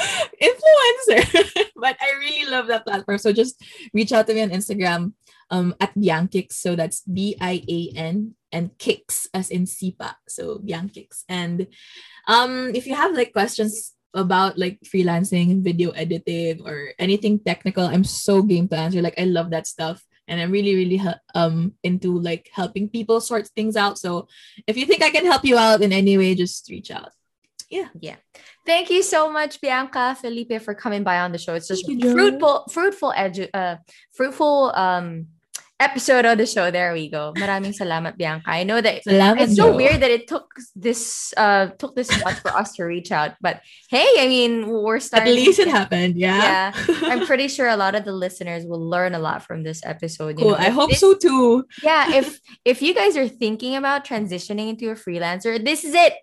Wow, 0.00 0.16
influencer! 0.40 1.68
but 1.76 1.96
I 2.00 2.16
really 2.18 2.48
love 2.50 2.68
that 2.68 2.86
platform. 2.86 3.18
So 3.18 3.32
just 3.32 3.62
reach 3.92 4.12
out 4.12 4.26
to 4.28 4.34
me 4.34 4.40
on 4.40 4.48
Instagram 4.48 5.12
um, 5.50 5.74
at 5.78 5.94
Biankix. 5.94 6.54
So 6.54 6.74
that's 6.74 7.02
B 7.02 7.36
I 7.38 7.62
A 7.68 7.92
N 7.96 8.34
and 8.50 8.76
kicks 8.78 9.28
as 9.34 9.50
in 9.50 9.66
Sipa. 9.66 10.16
So 10.26 10.58
Biankix. 10.58 11.24
And 11.28 11.66
um, 12.26 12.72
if 12.74 12.86
you 12.86 12.94
have 12.94 13.12
like 13.12 13.34
questions 13.34 13.92
about 14.14 14.58
like 14.58 14.80
freelancing, 14.82 15.62
video 15.62 15.90
editing, 15.90 16.66
or 16.66 16.92
anything 16.98 17.38
technical, 17.38 17.84
I'm 17.84 18.04
so 18.04 18.42
game 18.42 18.68
to 18.68 18.76
answer. 18.76 19.02
Like 19.02 19.18
I 19.18 19.24
love 19.24 19.50
that 19.50 19.66
stuff. 19.66 20.04
And 20.28 20.40
I'm 20.40 20.50
really, 20.50 20.74
really 20.74 21.02
um 21.34 21.74
into 21.82 22.18
like 22.18 22.50
helping 22.52 22.88
people 22.88 23.20
sort 23.20 23.48
things 23.48 23.76
out. 23.76 23.98
So 23.98 24.28
if 24.66 24.76
you 24.76 24.86
think 24.86 25.02
I 25.02 25.10
can 25.10 25.26
help 25.26 25.44
you 25.44 25.58
out 25.58 25.82
in 25.82 25.92
any 25.92 26.16
way, 26.18 26.34
just 26.34 26.68
reach 26.70 26.90
out. 26.90 27.10
Yeah. 27.68 27.88
Yeah. 28.00 28.16
Thank 28.66 28.90
you 28.90 29.02
so 29.02 29.30
much, 29.30 29.60
Bianca 29.60 30.16
Felipe, 30.20 30.60
for 30.60 30.74
coming 30.74 31.04
by 31.04 31.20
on 31.20 31.32
the 31.32 31.38
show. 31.38 31.54
It's 31.54 31.68
just 31.68 31.86
fruitful, 31.86 32.66
fruitful 32.70 33.12
edu- 33.16 33.50
uh 33.54 33.76
fruitful 34.12 34.72
um 34.74 35.28
episode 35.80 36.24
of 36.24 36.38
the 36.38 36.46
show. 36.46 36.70
There 36.70 36.92
we 36.92 37.08
go. 37.08 37.32
Maraming 37.34 37.72
salamat, 37.72 38.16
Bianca. 38.16 38.44
I 38.46 38.62
know 38.62 38.80
that 38.80 39.02
salamat, 39.04 39.40
it's 39.40 39.56
so 39.56 39.74
weird 39.74 40.00
that 40.04 40.10
it 40.12 40.28
took 40.28 40.52
this 40.76 41.32
uh 41.36 41.72
took 41.80 41.96
this 41.96 42.12
much 42.22 42.38
for 42.38 42.52
us 42.52 42.76
to 42.76 42.84
reach 42.84 43.10
out. 43.10 43.34
But 43.40 43.64
hey, 43.88 44.06
I 44.20 44.28
mean, 44.28 44.68
we're 44.68 45.00
starting. 45.00 45.32
At 45.32 45.34
least 45.34 45.58
it 45.58 45.68
happened. 45.68 46.16
Yeah. 46.16 46.72
Yeah. 46.76 46.94
I'm 47.10 47.26
pretty 47.26 47.48
sure 47.48 47.66
a 47.66 47.76
lot 47.76 47.96
of 47.96 48.04
the 48.04 48.12
listeners 48.12 48.64
will 48.68 48.84
learn 48.84 49.14
a 49.14 49.18
lot 49.18 49.42
from 49.42 49.64
this 49.64 49.80
episode. 49.84 50.38
You 50.38 50.44
cool. 50.44 50.50
Know? 50.52 50.62
I 50.62 50.68
hope 50.68 50.90
this, 50.90 51.00
so 51.00 51.16
too. 51.16 51.64
Yeah. 51.82 52.14
If 52.14 52.38
if 52.64 52.82
you 52.82 52.94
guys 52.94 53.16
are 53.16 53.28
thinking 53.28 53.74
about 53.74 54.04
transitioning 54.04 54.68
into 54.68 54.90
a 54.90 54.94
freelancer, 54.94 55.58
this 55.58 55.82
is 55.82 55.94
it. 55.96 56.14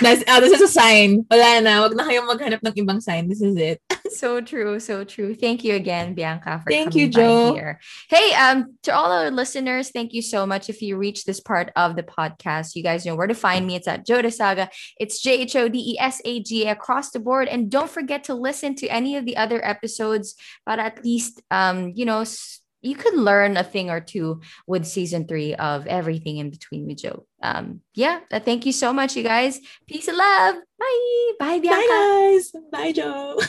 That's, 0.00 0.22
uh, 0.28 0.40
this 0.40 0.52
is 0.52 0.62
a 0.62 0.68
sign. 0.68 1.24
Wala 1.30 1.60
na. 1.60 1.80
Wag 1.82 1.96
na 1.96 2.04
kayong 2.04 2.28
maghanap 2.28 2.60
ng 2.62 2.74
ibang 2.84 3.00
sign. 3.02 3.28
This 3.28 3.40
is 3.42 3.56
it. 3.56 3.80
so 4.12 4.40
true, 4.40 4.78
so 4.80 5.04
true. 5.04 5.34
Thank 5.34 5.64
you 5.64 5.74
again, 5.74 6.14
Bianca, 6.14 6.60
for 6.62 6.70
Thank 6.70 6.92
coming 6.92 7.06
you, 7.06 7.08
Jo. 7.08 7.52
by 7.52 7.56
here. 7.56 7.80
Hey, 8.08 8.34
um, 8.34 8.76
to 8.84 8.94
all 8.94 9.10
our 9.12 9.30
listeners, 9.30 9.90
thank 9.90 10.12
you 10.12 10.22
so 10.22 10.46
much. 10.46 10.68
If 10.68 10.82
you 10.82 10.96
reach 10.96 11.24
this 11.24 11.40
part 11.40 11.72
of 11.76 11.96
the 11.96 12.02
podcast, 12.02 12.74
you 12.74 12.82
guys 12.82 13.04
know 13.06 13.16
where 13.16 13.26
to 13.26 13.34
find 13.34 13.66
me. 13.66 13.76
It's 13.76 13.88
at 13.88 14.06
Jhodesaga. 14.06 14.68
It's 15.00 15.20
J 15.20 15.42
H 15.46 15.56
O 15.56 15.68
D 15.68 15.78
E 15.78 15.98
S 15.98 16.20
A 16.24 16.42
G 16.42 16.66
A 16.66 16.72
across 16.72 17.10
the 17.10 17.20
board. 17.20 17.48
And 17.48 17.70
don't 17.70 17.90
forget 17.90 18.24
to 18.24 18.34
listen 18.34 18.74
to 18.76 18.88
any 18.88 19.16
of 19.16 19.24
the 19.24 19.36
other 19.36 19.64
episodes, 19.64 20.34
but 20.64 20.78
at 20.78 21.04
least, 21.04 21.42
um, 21.50 21.92
you 21.94 22.04
know, 22.04 22.20
s- 22.20 22.60
you 22.86 22.96
could 22.96 23.14
learn 23.14 23.56
a 23.56 23.64
thing 23.64 23.90
or 23.90 24.00
two 24.00 24.40
with 24.66 24.86
season 24.86 25.26
three 25.26 25.54
of 25.54 25.86
everything 25.86 26.38
in 26.38 26.50
between 26.50 26.86
with 26.86 26.98
Joe. 26.98 27.26
Um, 27.42 27.80
yeah, 27.94 28.20
uh, 28.30 28.40
thank 28.40 28.66
you 28.66 28.72
so 28.72 28.92
much, 28.92 29.16
you 29.16 29.22
guys. 29.22 29.60
Peace 29.86 30.08
and 30.08 30.16
love. 30.16 30.56
Bye. 30.78 31.32
Bye, 31.38 31.58
Bianca. 31.58 31.86
Bye, 31.88 32.30
guys. 32.32 32.52
Bye, 32.72 32.92
Joe. 32.92 33.40